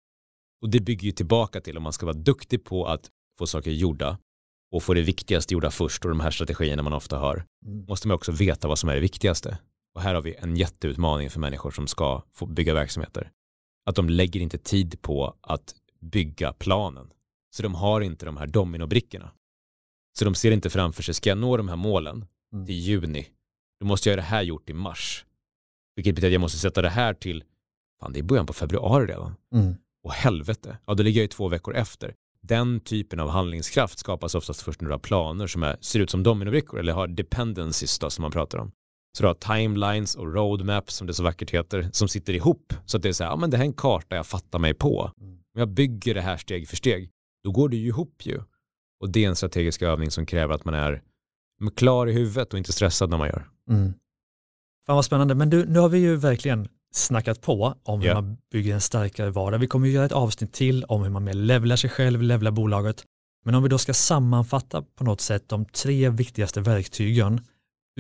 Och 0.62 0.70
det 0.70 0.80
bygger 0.80 1.04
ju 1.04 1.12
tillbaka 1.12 1.60
till 1.60 1.76
om 1.76 1.82
man 1.82 1.92
ska 1.92 2.06
vara 2.06 2.16
duktig 2.16 2.64
på 2.64 2.86
att 2.86 3.10
få 3.38 3.46
saker 3.46 3.70
gjorda 3.70 4.18
och 4.72 4.82
få 4.82 4.94
det 4.94 5.02
viktigaste 5.02 5.54
gjorda 5.54 5.70
först 5.70 6.04
och 6.04 6.08
de 6.08 6.20
här 6.20 6.30
strategierna 6.30 6.82
man 6.82 6.92
ofta 6.92 7.18
har, 7.18 7.44
mm. 7.66 7.84
måste 7.84 8.08
man 8.08 8.14
också 8.14 8.32
veta 8.32 8.68
vad 8.68 8.78
som 8.78 8.88
är 8.88 8.94
det 8.94 9.00
viktigaste. 9.00 9.58
Och 9.94 10.00
här 10.00 10.14
har 10.14 10.22
vi 10.22 10.34
en 10.34 10.56
jätteutmaning 10.56 11.30
för 11.30 11.40
människor 11.40 11.70
som 11.70 11.86
ska 11.86 12.22
få 12.32 12.46
bygga 12.46 12.74
verksamheter. 12.74 13.30
Att 13.86 13.96
de 13.96 14.08
lägger 14.08 14.40
inte 14.40 14.58
tid 14.58 15.02
på 15.02 15.36
att 15.40 15.74
bygga 16.00 16.52
planen. 16.52 17.10
Så 17.56 17.62
de 17.62 17.74
har 17.74 18.00
inte 18.00 18.26
de 18.26 18.36
här 18.36 18.46
dominobrickorna. 18.46 19.32
Så 20.18 20.24
de 20.24 20.34
ser 20.34 20.50
inte 20.50 20.70
framför 20.70 21.02
sig, 21.02 21.14
ska 21.14 21.28
jag 21.28 21.38
nå 21.38 21.56
de 21.56 21.68
här 21.68 21.76
målen 21.76 22.26
mm. 22.52 22.66
till 22.66 22.74
juni, 22.74 23.26
då 23.80 23.86
måste 23.86 24.08
jag 24.08 24.12
göra 24.12 24.22
det 24.22 24.28
här 24.28 24.42
gjort 24.42 24.70
i 24.70 24.72
mars. 24.72 25.24
Vilket 25.96 26.14
betyder 26.14 26.28
att 26.28 26.32
jag 26.32 26.40
måste 26.40 26.58
sätta 26.58 26.82
det 26.82 26.88
här 26.88 27.14
till, 27.14 27.44
fan 28.00 28.12
det 28.12 28.18
är 28.18 28.22
början 28.22 28.46
på 28.46 28.52
februari 28.52 29.06
redan. 29.06 29.34
Mm. 29.54 29.74
Och 30.04 30.12
helvete, 30.12 30.78
ja 30.86 30.94
då 30.94 31.02
ligger 31.02 31.20
jag 31.20 31.24
ju 31.24 31.28
två 31.28 31.48
veckor 31.48 31.74
efter. 31.74 32.14
Den 32.42 32.80
typen 32.80 33.20
av 33.20 33.28
handlingskraft 33.28 33.98
skapas 33.98 34.34
oftast 34.34 34.62
först 34.62 34.80
när 34.80 34.88
du 34.88 34.94
har 34.94 34.98
planer 34.98 35.46
som 35.46 35.62
är, 35.62 35.76
ser 35.80 36.00
ut 36.00 36.10
som 36.10 36.22
dominobrickor 36.22 36.80
eller 36.80 36.92
har 36.92 37.08
dependencies 37.08 37.98
då, 37.98 38.10
som 38.10 38.22
man 38.22 38.30
pratar 38.30 38.58
om. 38.58 38.72
Så 39.16 39.22
du 39.22 39.26
har 39.26 39.34
timelines 39.34 40.14
och 40.14 40.34
roadmaps 40.34 40.94
som 40.94 41.06
det 41.06 41.14
så 41.14 41.22
vackert 41.22 41.50
heter 41.50 41.88
som 41.92 42.08
sitter 42.08 42.32
ihop. 42.32 42.72
Så 42.86 42.96
att 42.96 43.02
det 43.02 43.08
är 43.08 43.12
så 43.12 43.24
här, 43.24 43.30
ja 43.30 43.36
men 43.36 43.50
det 43.50 43.56
här 43.56 43.64
är 43.64 43.68
en 43.68 43.72
karta 43.72 44.16
jag 44.16 44.26
fattar 44.26 44.58
mig 44.58 44.74
på. 44.74 45.12
Mm. 45.20 45.32
Om 45.32 45.58
jag 45.58 45.68
bygger 45.68 46.14
det 46.14 46.20
här 46.20 46.36
steg 46.36 46.68
för 46.68 46.76
steg, 46.76 47.10
då 47.44 47.52
går 47.52 47.68
det 47.68 47.76
ju 47.76 47.86
ihop 47.86 48.26
ju. 48.26 48.40
Och 49.04 49.10
det 49.10 49.24
är 49.24 49.28
en 49.28 49.36
strategisk 49.36 49.82
övning 49.82 50.10
som 50.10 50.26
kräver 50.26 50.54
att 50.54 50.64
man 50.64 50.74
är 50.74 51.02
klar 51.76 52.06
i 52.06 52.12
huvudet 52.12 52.52
och 52.52 52.58
inte 52.58 52.72
stressad 52.72 53.10
när 53.10 53.18
man 53.18 53.28
gör. 53.28 53.48
Mm. 53.70 53.92
Fan 54.86 54.96
vad 54.96 55.04
spännande, 55.04 55.34
men 55.34 55.50
du, 55.50 55.66
nu 55.66 55.78
har 55.78 55.88
vi 55.88 55.98
ju 55.98 56.16
verkligen 56.16 56.68
snackat 56.94 57.40
på 57.40 57.74
om 57.82 58.00
hur 58.00 58.06
yeah. 58.06 58.22
man 58.22 58.36
bygger 58.52 58.74
en 58.74 58.80
starkare 58.80 59.30
vardag. 59.30 59.58
Vi 59.58 59.66
kommer 59.66 59.86
ju 59.86 59.92
göra 59.92 60.06
ett 60.06 60.12
avsnitt 60.12 60.52
till 60.52 60.84
om 60.84 61.02
hur 61.02 61.10
man 61.10 61.24
mer 61.24 61.32
levlar 61.32 61.76
sig 61.76 61.90
själv, 61.90 62.22
levlar 62.22 62.50
bolaget. 62.50 63.04
Men 63.44 63.54
om 63.54 63.62
vi 63.62 63.68
då 63.68 63.78
ska 63.78 63.94
sammanfatta 63.94 64.82
på 64.82 65.04
något 65.04 65.20
sätt 65.20 65.48
de 65.48 65.64
tre 65.64 66.10
viktigaste 66.10 66.60
verktygen 66.60 67.40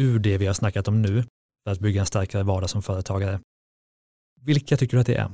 ur 0.00 0.18
det 0.18 0.38
vi 0.38 0.46
har 0.46 0.54
snackat 0.54 0.88
om 0.88 1.02
nu 1.02 1.24
för 1.64 1.72
att 1.72 1.80
bygga 1.80 2.00
en 2.00 2.06
starkare 2.06 2.42
vardag 2.42 2.70
som 2.70 2.82
företagare. 2.82 3.40
Vilka 4.40 4.76
tycker 4.76 4.96
du 4.96 5.00
att 5.00 5.06
det 5.06 5.16
är? 5.16 5.30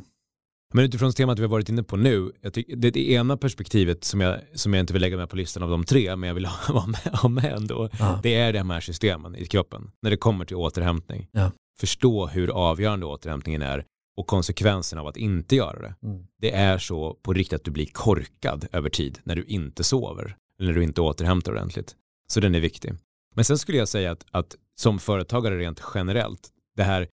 Men 0.73 0.85
utifrån 0.85 1.12
temat 1.12 1.39
vi 1.39 1.43
har 1.43 1.49
varit 1.49 1.68
inne 1.68 1.83
på 1.83 1.97
nu, 1.97 2.33
tycker, 2.53 2.77
det, 2.77 2.91
det 2.91 3.11
ena 3.11 3.37
perspektivet 3.37 4.05
som 4.05 4.21
jag, 4.21 4.41
som 4.55 4.75
jag 4.75 4.83
inte 4.83 4.93
vill 4.93 5.03
lägga 5.03 5.16
med 5.16 5.31
på 5.31 5.37
listan 5.37 5.62
av 5.62 5.71
de 5.71 5.85
tre, 5.85 6.16
men 6.16 6.27
jag 6.27 6.35
vill 6.35 6.47
ha, 6.47 6.87
med, 6.87 7.14
ha 7.14 7.29
med 7.29 7.53
ändå, 7.53 7.89
ja. 7.99 8.21
det 8.23 8.35
är 8.35 8.53
de 8.53 8.71
här 8.71 8.81
systemen 8.81 9.37
i 9.37 9.47
kroppen, 9.47 9.91
när 10.03 10.11
det 10.11 10.16
kommer 10.16 10.45
till 10.45 10.57
återhämtning. 10.57 11.29
Ja. 11.33 11.51
Förstå 11.81 12.27
hur 12.27 12.51
avgörande 12.51 13.07
återhämtningen 13.07 13.62
är 13.62 13.85
och 14.16 14.27
konsekvenserna 14.27 15.01
av 15.01 15.07
att 15.07 15.16
inte 15.16 15.57
göra 15.57 15.81
det. 15.81 15.95
Mm. 16.03 16.27
Det 16.41 16.55
är 16.55 16.79
så 16.79 17.14
på 17.14 17.33
riktigt 17.33 17.57
att 17.57 17.64
du 17.64 17.71
blir 17.71 17.87
korkad 17.87 18.66
över 18.73 18.91
tid 18.91 19.18
när 19.25 19.37
du 19.37 19.45
inte 19.45 19.85
sover, 19.85 20.37
eller 20.59 20.68
när 20.68 20.79
du 20.79 20.83
inte 20.83 21.01
återhämtar 21.01 21.53
ordentligt. 21.53 21.97
Så 22.29 22.41
den 22.41 22.55
är 22.55 22.61
viktig. 22.61 22.95
Men 23.35 23.45
sen 23.45 23.59
skulle 23.59 23.79
jag 23.79 23.89
säga 23.89 24.11
att, 24.11 24.25
att 24.31 24.57
som 24.81 24.99
företagare 24.99 25.59
rent 25.59 25.83
generellt, 25.95 26.49
det 26.77 26.83
här 26.83 27.09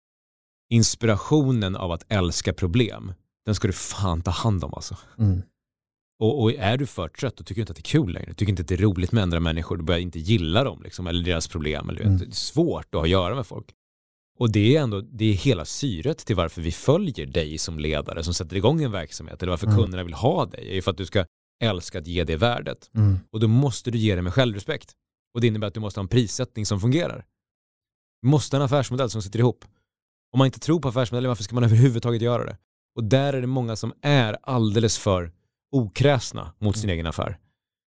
inspirationen 0.70 1.76
av 1.76 1.91
att 1.91 2.06
älska 2.10 2.54
problem, 2.54 3.14
den 3.46 3.56
ska 3.56 3.68
du 3.68 3.74
fan 3.74 4.22
ta 4.22 4.32
hand 4.32 4.64
om 4.64 4.74
alltså. 4.74 4.98
Mm. 5.20 5.41
Och, 6.20 6.41
och, 6.41 6.54
är 6.54 6.78
du 6.78 6.86
för 6.86 7.08
trött 7.08 7.39
och 7.39 7.46
tycker 7.46 7.62
inte 7.62 7.72
att 7.72 7.78
det 7.78 7.82
är 7.82 8.00
kul 8.00 8.14
längre, 8.14 8.34
tycker 8.34 8.50
inte 8.50 8.62
att 8.62 8.68
det 8.68 8.76
är 8.76 8.78
roligt 8.78 9.12
med 9.12 9.24
andra 9.24 9.39
människor, 9.39 9.78
du 9.78 9.84
börjar 9.84 10.02
inte 10.02 10.20
gilla 10.20 10.64
dem 10.64 10.82
liksom, 10.84 11.08
eller 11.08 11.24
deras 11.24 11.48
problem, 11.48 11.89
eller 11.89 12.02
mm. 12.02 12.18
det 12.18 12.26
är 12.26 12.32
svårt 12.32 12.86
att 12.86 12.94
ha 12.94 13.04
att 13.04 13.10
göra 13.10 13.36
med 13.36 13.48
folk. 13.48 13.74
Och 14.39 14.52
det 14.52 14.76
är 14.76 14.82
ändå, 14.82 15.02
det 15.02 15.26
är 15.26 15.34
hela 15.34 15.66
syret 15.66 16.18
till 16.18 16.36
varför 16.36 16.62
vi 16.62 16.72
följer 16.72 17.26
dig 17.26 17.58
som 17.58 17.80
ledare 17.80 18.24
som 18.24 18.34
sätter 18.34 18.56
igång 18.56 18.84
en 18.84 18.91
verksamhet, 18.91 19.41
eller 19.41 19.50
varför 19.50 19.68
mm. 19.68 19.80
kunderna 19.80 20.04
vill 20.04 20.14
ha 20.14 20.46
dig, 20.46 20.70
är 20.70 20.74
ju 20.74 20.82
för 20.82 20.91
att 20.91 20.98
du 20.98 21.06
ska 21.06 21.26
älska 21.64 22.00
att 22.00 22.08
ge 22.08 22.24
det 22.24 22.36
värdet. 22.36 22.91
Mm. 22.96 23.20
Och 23.32 23.39
då 23.39 23.48
måste 23.48 23.91
du 23.91 23.98
ge 23.98 24.16
det 24.16 24.22
med 24.22 24.34
självrespekt. 24.34 24.94
Och 25.34 25.41
det 25.41 25.48
innebär 25.48 25.68
att 25.68 25.74
du 25.74 25.80
måste 25.80 26.00
ha 26.00 26.04
en 26.04 26.08
prissättning 26.08 26.66
som 26.66 26.80
fungerar. 26.80 27.26
Du 28.22 28.28
måste 28.28 28.56
ha 28.56 28.62
en 28.62 28.66
affärsmodell 28.66 29.10
som 29.10 29.22
sitter 29.22 29.39
ihop. 29.39 29.66
Om 30.32 30.38
man 30.38 30.46
inte 30.46 30.60
tror 30.60 30.80
på 30.80 30.88
affärsmodellen, 30.88 31.28
varför 31.28 31.44
ska 31.44 31.56
man 31.56 31.64
överhuvudtaget 31.64 32.22
göra 32.22 32.46
det? 32.46 32.58
Och 32.96 33.04
där 33.04 33.34
är 33.34 33.41
det 33.41 33.48
många 33.48 33.76
som 33.76 33.94
är 34.02 34.38
alldeles 34.44 34.98
för 34.98 35.32
okräsna 35.72 36.54
mot 36.60 36.78
sin 36.78 36.89
mm. 36.89 36.94
egen 36.94 37.08
affär. 37.08 37.38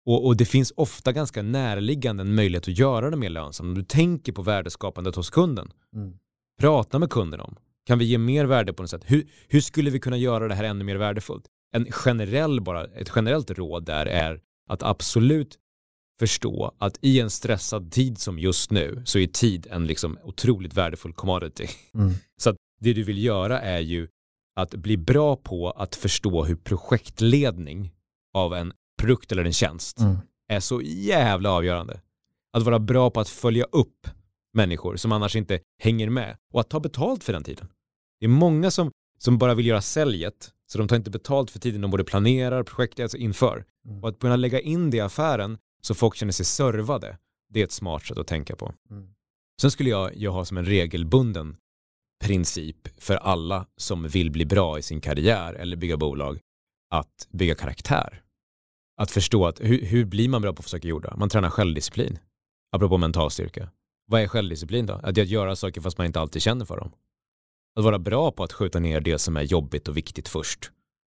Och, 0.05 0.25
och, 0.25 0.37
det 0.37 0.45
finns 0.45 0.73
ofta 0.75 1.11
ganska 1.11 1.41
närliggande 1.41 2.21
en 2.21 2.35
möjlighet 2.35 2.67
att 2.67 2.77
göra 2.77 3.09
det 3.09 3.17
mer 3.17 3.29
lönsamt. 3.29 3.67
Om 3.67 3.75
du 3.75 3.83
tänker 3.83 4.31
på 4.31 4.41
värdeskapandet 4.41 5.15
hos 5.15 5.29
kunden. 5.29 5.71
Mm. 5.95 6.13
Prata 6.59 6.99
med 6.99 7.09
kunden 7.09 7.39
om. 7.39 7.55
Kan 7.85 7.99
vi 7.99 8.05
ge 8.05 8.17
mer 8.17 8.45
värde 8.45 8.73
på 8.73 8.83
något 8.83 8.89
sätt? 8.89 9.03
Hur, 9.05 9.27
hur 9.47 9.61
skulle 9.61 9.89
vi 9.89 9.99
kunna 9.99 10.17
göra 10.17 10.47
det 10.47 10.55
här 10.55 10.63
ännu 10.63 10.83
mer 10.83 10.95
värdefullt? 10.95 11.45
En 11.75 11.91
generell 11.91 12.61
bara, 12.61 12.85
ett 12.85 13.11
generellt 13.15 13.51
råd 13.51 13.85
där 13.85 14.05
är 14.05 14.41
att 14.69 14.83
absolut 14.83 15.57
förstå 16.19 16.75
att 16.77 16.97
i 17.01 17.19
en 17.19 17.29
stressad 17.29 17.91
tid 17.91 18.17
som 18.17 18.39
just 18.39 18.71
nu 18.71 19.01
så 19.05 19.19
är 19.19 19.27
tid 19.27 19.67
en 19.71 19.87
liksom 19.87 20.17
otroligt 20.23 20.73
värdefull 20.73 21.13
commodity. 21.13 21.67
Mm. 21.93 22.13
Så 22.37 22.49
att 22.49 22.55
det 22.79 22.93
du 22.93 23.03
vill 23.03 23.23
göra 23.23 23.61
är 23.61 23.79
ju 23.79 24.07
att 24.55 24.75
bli 24.75 24.97
bra 24.97 25.35
på 25.35 25.71
att 25.71 25.95
förstå 25.95 26.43
hur 26.43 26.55
projektledning 26.55 27.93
av 28.33 28.53
en 28.53 28.73
produkt 28.99 29.31
eller 29.31 29.45
en 29.45 29.53
tjänst 29.53 29.99
mm. 29.99 30.17
är 30.47 30.59
så 30.59 30.81
jävla 30.81 31.51
avgörande. 31.51 32.01
Att 32.53 32.63
vara 32.63 32.79
bra 32.79 33.09
på 33.09 33.19
att 33.19 33.29
följa 33.29 33.63
upp 33.63 34.07
människor 34.53 34.95
som 34.95 35.11
annars 35.11 35.35
inte 35.35 35.59
hänger 35.79 36.09
med 36.09 36.37
och 36.53 36.59
att 36.59 36.69
ta 36.69 36.79
betalt 36.79 37.23
för 37.23 37.33
den 37.33 37.43
tiden. 37.43 37.67
Det 38.19 38.25
är 38.25 38.29
många 38.29 38.71
som, 38.71 38.91
som 39.17 39.37
bara 39.37 39.53
vill 39.53 39.65
göra 39.65 39.81
säljet 39.81 40.51
så 40.67 40.77
de 40.77 40.87
tar 40.87 40.95
inte 40.95 41.11
betalt 41.11 41.51
för 41.51 41.59
tiden 41.59 41.81
de 41.81 41.91
både 41.91 42.03
planerar, 42.03 42.63
projektet 42.63 43.03
alltså 43.03 43.17
inför. 43.17 43.65
Mm. 43.87 44.03
Och 44.03 44.09
att 44.09 44.19
kunna 44.19 44.35
lägga 44.35 44.59
in 44.59 44.89
det 44.89 44.97
i 44.97 44.99
affären 44.99 45.57
så 45.81 45.95
folk 45.95 46.15
känner 46.15 46.33
sig 46.33 46.45
servade, 46.45 47.17
det 47.49 47.59
är 47.59 47.63
ett 47.63 47.71
smart 47.71 48.05
sätt 48.05 48.17
att 48.17 48.27
tänka 48.27 48.55
på. 48.55 48.73
Mm. 48.89 49.09
Sen 49.61 49.71
skulle 49.71 49.89
jag, 49.89 50.15
jag 50.15 50.31
ha 50.31 50.45
som 50.45 50.57
en 50.57 50.65
regelbunden 50.65 51.57
princip 52.23 53.03
för 53.03 53.15
alla 53.15 53.67
som 53.77 54.07
vill 54.07 54.31
bli 54.31 54.45
bra 54.45 54.79
i 54.79 54.81
sin 54.81 55.01
karriär 55.01 55.53
eller 55.53 55.77
bygga 55.77 55.97
bolag 55.97 56.39
att 56.89 57.27
bygga 57.31 57.55
karaktär. 57.55 58.21
Att 58.97 59.11
förstå 59.11 59.45
att 59.45 59.59
hur, 59.59 59.85
hur 59.85 60.05
blir 60.05 60.29
man 60.29 60.41
bra 60.41 60.53
på 60.53 60.59
att 60.59 60.67
saker 60.67 60.89
gjorda? 60.89 61.15
Man 61.17 61.29
tränar 61.29 61.49
självdisciplin. 61.49 62.19
Apropå 62.71 62.97
mental 62.97 63.31
styrka. 63.31 63.69
Vad 64.07 64.21
är 64.21 64.27
självdisciplin 64.27 64.85
då? 64.85 64.93
Att, 64.93 65.17
att 65.17 65.27
göra 65.27 65.55
saker 65.55 65.81
fast 65.81 65.97
man 65.97 66.07
inte 66.07 66.19
alltid 66.19 66.41
känner 66.41 66.65
för 66.65 66.77
dem. 66.77 66.91
Att 67.75 67.83
vara 67.83 67.99
bra 67.99 68.31
på 68.31 68.43
att 68.43 68.53
skjuta 68.53 68.79
ner 68.79 69.01
det 69.01 69.19
som 69.19 69.37
är 69.37 69.41
jobbigt 69.41 69.87
och 69.87 69.97
viktigt 69.97 70.27
först. 70.27 70.71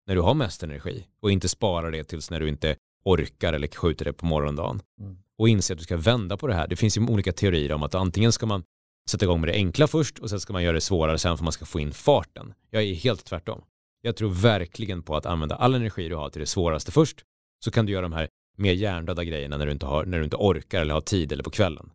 När 0.06 0.14
du 0.14 0.20
har 0.20 0.34
mest 0.34 0.62
energi 0.62 1.06
och 1.20 1.30
inte 1.30 1.48
spara 1.48 1.90
det 1.90 2.04
tills 2.04 2.30
när 2.30 2.40
du 2.40 2.48
inte 2.48 2.76
orkar 3.04 3.52
eller 3.52 3.68
skjuter 3.68 4.04
det 4.04 4.12
på 4.12 4.26
morgondagen. 4.26 4.80
Mm. 5.00 5.18
Och 5.38 5.48
inse 5.48 5.72
att 5.72 5.78
du 5.78 5.84
ska 5.84 5.96
vända 5.96 6.36
på 6.36 6.46
det 6.46 6.54
här. 6.54 6.68
Det 6.68 6.76
finns 6.76 6.96
ju 6.96 7.06
olika 7.08 7.32
teorier 7.32 7.72
om 7.72 7.82
att 7.82 7.94
antingen 7.94 8.32
ska 8.32 8.46
man 8.46 8.64
sätta 9.10 9.24
igång 9.24 9.40
med 9.40 9.48
det 9.48 9.54
enkla 9.54 9.86
först 9.86 10.18
och 10.18 10.30
sen 10.30 10.40
ska 10.40 10.52
man 10.52 10.62
göra 10.62 10.72
det 10.72 10.80
svårare 10.80 11.18
sen 11.18 11.36
för 11.36 11.44
man 11.44 11.52
ska 11.52 11.64
få 11.64 11.80
in 11.80 11.92
farten. 11.92 12.54
Jag 12.70 12.82
är 12.82 12.94
helt 12.94 13.24
tvärtom. 13.24 13.64
Jag 14.00 14.16
tror 14.16 14.30
verkligen 14.30 15.02
på 15.02 15.16
att 15.16 15.26
använda 15.26 15.54
all 15.54 15.74
energi 15.74 16.08
du 16.08 16.14
har 16.14 16.30
till 16.30 16.40
det 16.40 16.46
svåraste 16.46 16.92
först. 16.92 17.24
Så 17.64 17.70
kan 17.70 17.86
du 17.86 17.92
göra 17.92 18.02
de 18.02 18.12
här 18.12 18.28
mer 18.56 18.72
hjärndöda 18.72 19.24
grejerna 19.24 19.56
när 19.56 19.66
du 19.66 19.72
inte, 19.72 19.86
har, 19.86 20.04
när 20.04 20.18
du 20.18 20.24
inte 20.24 20.36
orkar 20.36 20.80
eller 20.80 20.94
har 20.94 21.00
tid 21.00 21.32
eller 21.32 21.44
på 21.44 21.50
kvällen. 21.50 21.90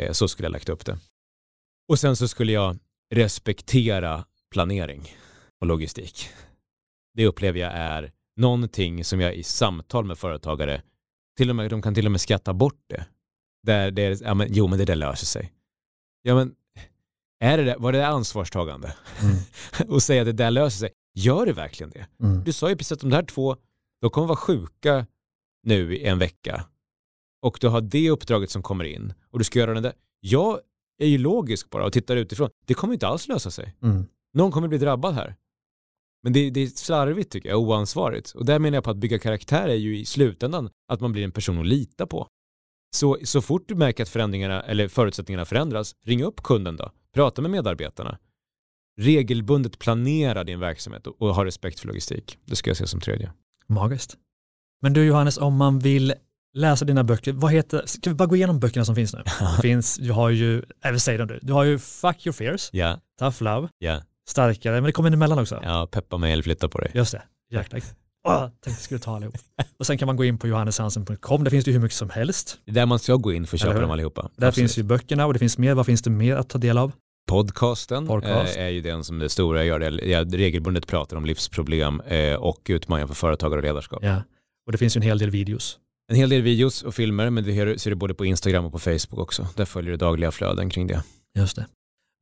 Eh, 0.00 0.12
så 0.12 0.28
skulle 0.28 0.46
jag 0.46 0.52
lagt 0.52 0.68
upp 0.68 0.86
det. 0.86 0.98
Och 1.88 1.98
sen 1.98 2.16
så 2.16 2.28
skulle 2.28 2.52
jag 2.52 2.78
respektera 3.14 4.24
planering 4.50 5.14
och 5.60 5.66
logistik. 5.66 6.28
Det 7.14 7.26
upplever 7.26 7.60
jag 7.60 7.72
är 7.72 8.12
någonting 8.36 9.04
som 9.04 9.20
jag 9.20 9.34
i 9.34 9.42
samtal 9.42 10.04
med 10.04 10.18
företagare, 10.18 10.82
till 11.36 11.50
och 11.50 11.56
med, 11.56 11.70
de 11.70 11.82
kan 11.82 11.94
till 11.94 12.06
och 12.06 12.12
med 12.12 12.20
skatta 12.20 12.52
bort 12.52 12.80
det. 12.86 13.06
Där 13.66 13.90
det 13.90 14.02
är, 14.02 14.22
ja 14.22 14.34
men, 14.34 14.48
jo 14.50 14.66
men 14.66 14.78
det 14.78 14.84
där 14.84 14.96
löser 14.96 15.26
sig. 15.26 15.52
Ja 16.22 16.34
men, 16.34 16.54
är 17.40 17.58
det, 17.58 17.76
var 17.78 17.92
det 17.92 18.06
ansvarstagande? 18.06 18.94
Mm. 19.22 19.36
och 19.94 20.02
säga 20.02 20.22
att 20.22 20.26
det 20.26 20.32
där 20.32 20.50
löser 20.50 20.78
sig. 20.78 20.90
Gör 21.14 21.46
det 21.46 21.52
verkligen 21.52 21.90
det? 21.90 22.06
Mm. 22.22 22.44
Du 22.44 22.52
sa 22.52 22.68
ju 22.68 22.76
precis 22.76 22.92
att 22.92 23.00
de 23.00 23.12
här 23.12 23.22
två, 23.22 23.56
de 24.00 24.10
kommer 24.10 24.26
vara 24.26 24.36
sjuka 24.36 25.06
nu 25.62 25.96
i 25.96 26.04
en 26.04 26.18
vecka. 26.18 26.64
Och 27.42 27.58
du 27.60 27.68
har 27.68 27.80
det 27.80 28.10
uppdraget 28.10 28.50
som 28.50 28.62
kommer 28.62 28.84
in 28.84 29.12
och 29.30 29.38
du 29.38 29.44
ska 29.44 29.58
göra 29.58 29.74
den 29.74 29.82
där. 29.82 29.92
Jag 30.20 30.60
är 30.98 31.06
ju 31.06 31.18
logisk 31.18 31.70
bara 31.70 31.84
och 31.84 31.92
tittar 31.92 32.16
utifrån. 32.16 32.50
Det 32.64 32.74
kommer 32.74 32.94
inte 32.94 33.06
alls 33.06 33.28
lösa 33.28 33.50
sig. 33.50 33.76
Mm. 33.82 34.06
Någon 34.34 34.52
kommer 34.52 34.68
bli 34.68 34.78
drabbad 34.78 35.14
här. 35.14 35.36
Men 36.22 36.32
det, 36.32 36.50
det 36.50 36.60
är 36.60 36.66
slarvigt 36.66 37.32
tycker 37.32 37.48
jag, 37.48 37.60
oansvarigt. 37.60 38.30
Och 38.30 38.44
där 38.44 38.58
menar 38.58 38.76
jag 38.76 38.84
på 38.84 38.90
att 38.90 38.96
bygga 38.96 39.18
karaktär 39.18 39.68
är 39.68 39.74
ju 39.74 39.98
i 39.98 40.04
slutändan 40.04 40.70
att 40.88 41.00
man 41.00 41.12
blir 41.12 41.24
en 41.24 41.32
person 41.32 41.58
att 41.58 41.66
lita 41.66 42.06
på. 42.06 42.28
Så, 42.90 43.18
så 43.24 43.40
fort 43.40 43.68
du 43.68 43.74
märker 43.74 44.02
att 44.02 44.08
förändringarna 44.08 44.62
eller 44.62 44.88
förutsättningarna 44.88 45.44
förändras, 45.44 45.94
ring 46.04 46.22
upp 46.22 46.42
kunden 46.42 46.76
då. 46.76 46.90
Prata 47.14 47.42
med 47.42 47.50
medarbetarna. 47.50 48.18
Regelbundet 49.00 49.78
planera 49.78 50.44
din 50.44 50.60
verksamhet 50.60 51.06
och, 51.06 51.22
och 51.22 51.34
ha 51.34 51.44
respekt 51.44 51.80
för 51.80 51.86
logistik. 51.86 52.38
Det 52.44 52.56
ska 52.56 52.70
jag 52.70 52.76
se 52.76 52.86
som 52.86 53.00
tredje. 53.00 53.32
Magiskt. 53.66 54.16
Men 54.82 54.92
du 54.92 55.04
Johannes, 55.04 55.38
om 55.38 55.56
man 55.56 55.78
vill 55.78 56.14
läsa 56.54 56.84
dina 56.84 57.04
böcker, 57.04 57.32
vad 57.32 57.52
heter, 57.52 57.82
ska 57.86 58.10
vi 58.10 58.16
bara 58.16 58.26
gå 58.26 58.36
igenom 58.36 58.60
böckerna 58.60 58.84
som 58.84 58.94
finns 58.94 59.14
nu? 59.14 59.22
Det 59.56 59.62
finns, 59.62 59.96
du 59.96 60.12
har 60.12 60.30
ju, 60.30 60.62
jag 60.82 60.90
vill 60.90 61.00
säga 61.00 61.18
dem 61.18 61.26
du, 61.26 61.38
du 61.42 61.52
har 61.52 61.64
ju 61.64 61.78
Fuck 61.78 62.26
Your 62.26 62.32
Fears, 62.32 62.70
yeah. 62.72 62.98
Tough 63.18 63.42
Love, 63.42 63.68
yeah. 63.80 64.02
Starkare, 64.28 64.74
men 64.74 64.84
det 64.84 64.92
kommer 64.92 65.08
in 65.08 65.14
emellan 65.14 65.38
också. 65.38 65.60
Ja, 65.62 65.88
peppa 65.92 66.18
mig 66.18 66.32
eller 66.32 66.42
flytta 66.42 66.68
på 66.68 66.78
dig. 66.78 66.90
Just 66.94 67.12
det, 67.12 67.22
jäklar. 67.50 67.80
Oh, 68.28 68.32
jag 68.32 68.40
tänkte 68.42 68.70
jag 68.70 68.78
skulle 68.78 69.00
ta 69.00 69.16
allihop. 69.16 69.34
Och 69.78 69.86
sen 69.86 69.98
kan 69.98 70.06
man 70.06 70.16
gå 70.16 70.24
in 70.24 70.38
på 70.38 70.48
johanneshansen.com, 70.48 71.44
där 71.44 71.50
finns 71.50 71.64
det 71.64 71.72
hur 71.72 71.80
mycket 71.80 71.96
som 71.96 72.10
helst. 72.10 72.58
Det 72.64 72.70
är 72.70 72.74
där 72.74 72.86
man 72.86 72.98
ska 72.98 73.16
gå 73.16 73.32
in 73.32 73.46
för 73.46 73.56
att 73.56 73.60
köpa 73.60 73.80
dem 73.80 73.90
allihopa. 73.90 74.22
Där 74.22 74.28
Absolut. 74.28 74.54
finns 74.54 74.78
ju 74.78 74.82
böckerna 74.82 75.26
och 75.26 75.32
det 75.32 75.38
finns 75.38 75.58
mer, 75.58 75.74
vad 75.74 75.86
finns 75.86 76.02
det 76.02 76.10
mer 76.10 76.36
att 76.36 76.48
ta 76.48 76.58
del 76.58 76.78
av? 76.78 76.92
Podcasten 77.30 78.06
Podcast. 78.06 78.56
är 78.56 78.68
ju 78.68 78.80
den 78.80 79.04
som 79.04 79.18
det 79.18 79.28
stora 79.28 79.64
gör. 79.64 80.04
Jag 80.08 80.38
regelbundet 80.38 80.86
pratar 80.86 81.16
om 81.16 81.24
livsproblem 81.24 82.00
eh, 82.00 82.34
och 82.34 82.66
utmaningar 82.68 83.06
för 83.06 83.14
företagare 83.14 83.58
och 83.58 83.62
ledarskap. 83.62 84.04
Ja, 84.04 84.22
och 84.66 84.72
det 84.72 84.78
finns 84.78 84.96
ju 84.96 84.98
en 84.98 85.02
hel 85.02 85.18
del 85.18 85.30
videos. 85.30 85.78
En 86.10 86.16
hel 86.16 86.28
del 86.28 86.42
videos 86.42 86.82
och 86.82 86.94
filmer, 86.94 87.30
men 87.30 87.44
det 87.44 87.80
ser 87.80 87.90
du 87.90 87.96
både 87.96 88.14
på 88.14 88.24
Instagram 88.24 88.64
och 88.64 88.72
på 88.72 88.78
Facebook 88.78 89.18
också. 89.18 89.46
Där 89.56 89.64
följer 89.64 89.90
du 89.90 89.96
dagliga 89.96 90.30
flöden 90.30 90.70
kring 90.70 90.86
det. 90.86 91.04
Just 91.38 91.56
det. 91.56 91.66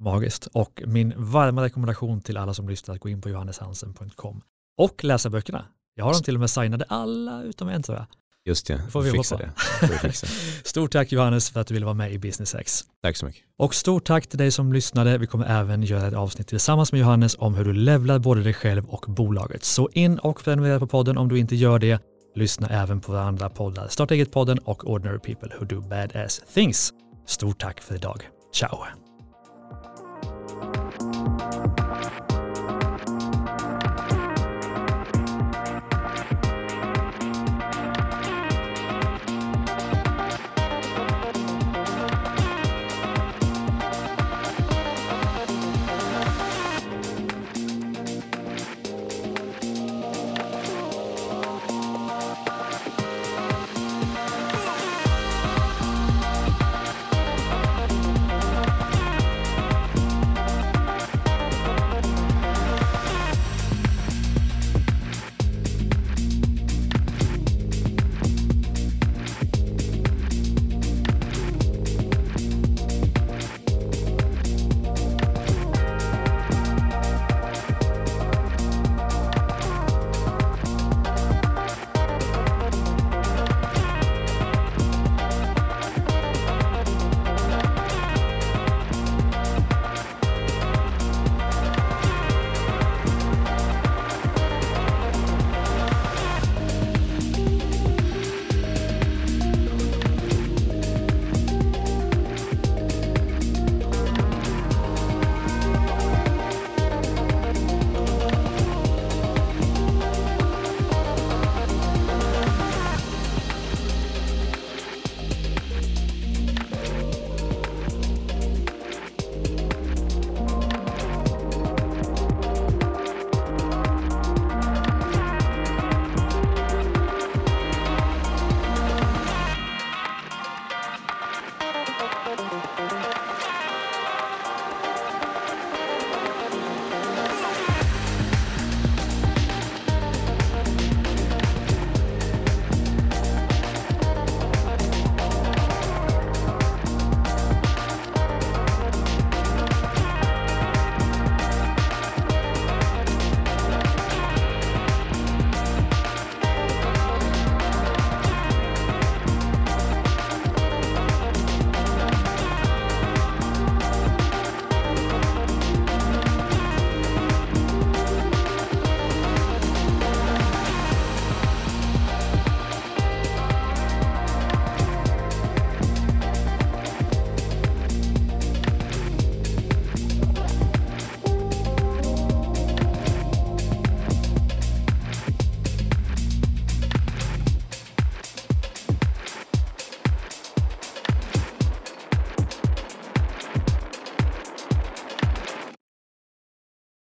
Magiskt. 0.03 0.47
Och 0.47 0.83
min 0.87 1.15
varma 1.17 1.65
rekommendation 1.65 2.21
till 2.21 2.37
alla 2.37 2.55
som 2.55 2.69
lyssnar 2.69 2.95
att 2.95 3.01
gå 3.01 3.09
in 3.09 3.21
på 3.21 3.29
johanneshansen.com 3.29 4.41
och 4.79 5.05
läsa 5.05 5.31
böckerna. 5.31 5.65
Jag 5.99 6.05
har 6.05 6.13
dem 6.13 6.23
till 6.23 6.35
och 6.35 6.41
med 6.41 6.51
signade 6.51 6.85
alla 6.89 7.43
utom 7.43 7.69
en 7.69 7.83
tror 7.83 7.99
jag. 7.99 8.07
Just 8.45 8.67
det, 8.67 8.83
får 8.91 9.03
vi 9.03 9.11
fixa 9.11 9.37
det. 9.37 9.51
Får 9.57 9.87
fixa. 10.09 10.27
Stort 10.65 10.93
tack 10.93 11.13
Johannes 11.13 11.51
för 11.51 11.61
att 11.61 11.67
du 11.67 11.75
ville 11.75 11.87
vara 11.87 11.95
med 11.95 12.13
i 12.13 12.19
Business 12.19 12.55
X. 12.55 12.85
Tack 13.03 13.17
så 13.17 13.27
mycket. 13.27 13.43
Och 13.59 13.75
stort 13.75 14.05
tack 14.05 14.27
till 14.27 14.39
dig 14.39 14.51
som 14.51 14.73
lyssnade. 14.73 15.19
Vi 15.19 15.27
kommer 15.27 15.61
även 15.61 15.83
göra 15.83 16.07
ett 16.09 16.15
avsnitt 16.15 16.49
tillsammans 16.49 16.93
med 16.93 17.01
Johannes 17.01 17.37
om 17.39 17.55
hur 17.55 17.65
du 17.65 17.73
levlar 17.73 18.19
både 18.19 18.43
dig 18.43 18.55
själv 18.55 18.85
och 18.85 19.05
bolaget. 19.09 19.65
Så 19.65 19.89
in 19.93 20.19
och 20.19 20.45
prenumerera 20.45 20.79
på 20.79 20.87
podden 20.87 21.19
om 21.19 21.29
du 21.29 21.39
inte 21.39 21.57
gör 21.57 21.79
det. 21.79 22.03
Lyssna 22.35 22.69
även 22.69 23.01
på 23.01 23.13
våra 23.13 23.23
andra 23.23 23.51
poddar, 23.51 23.89
Starta 23.89 24.15
eget-podden 24.15 24.59
och 24.59 24.91
Ordinary 24.91 25.19
People 25.19 25.57
Who 25.59 25.65
Do 25.65 25.81
Badass 25.81 26.43
Things. 26.55 26.93
Stort 27.27 27.61
tack 27.61 27.81
för 27.81 27.95
idag. 27.95 28.29
Ciao! 28.55 28.79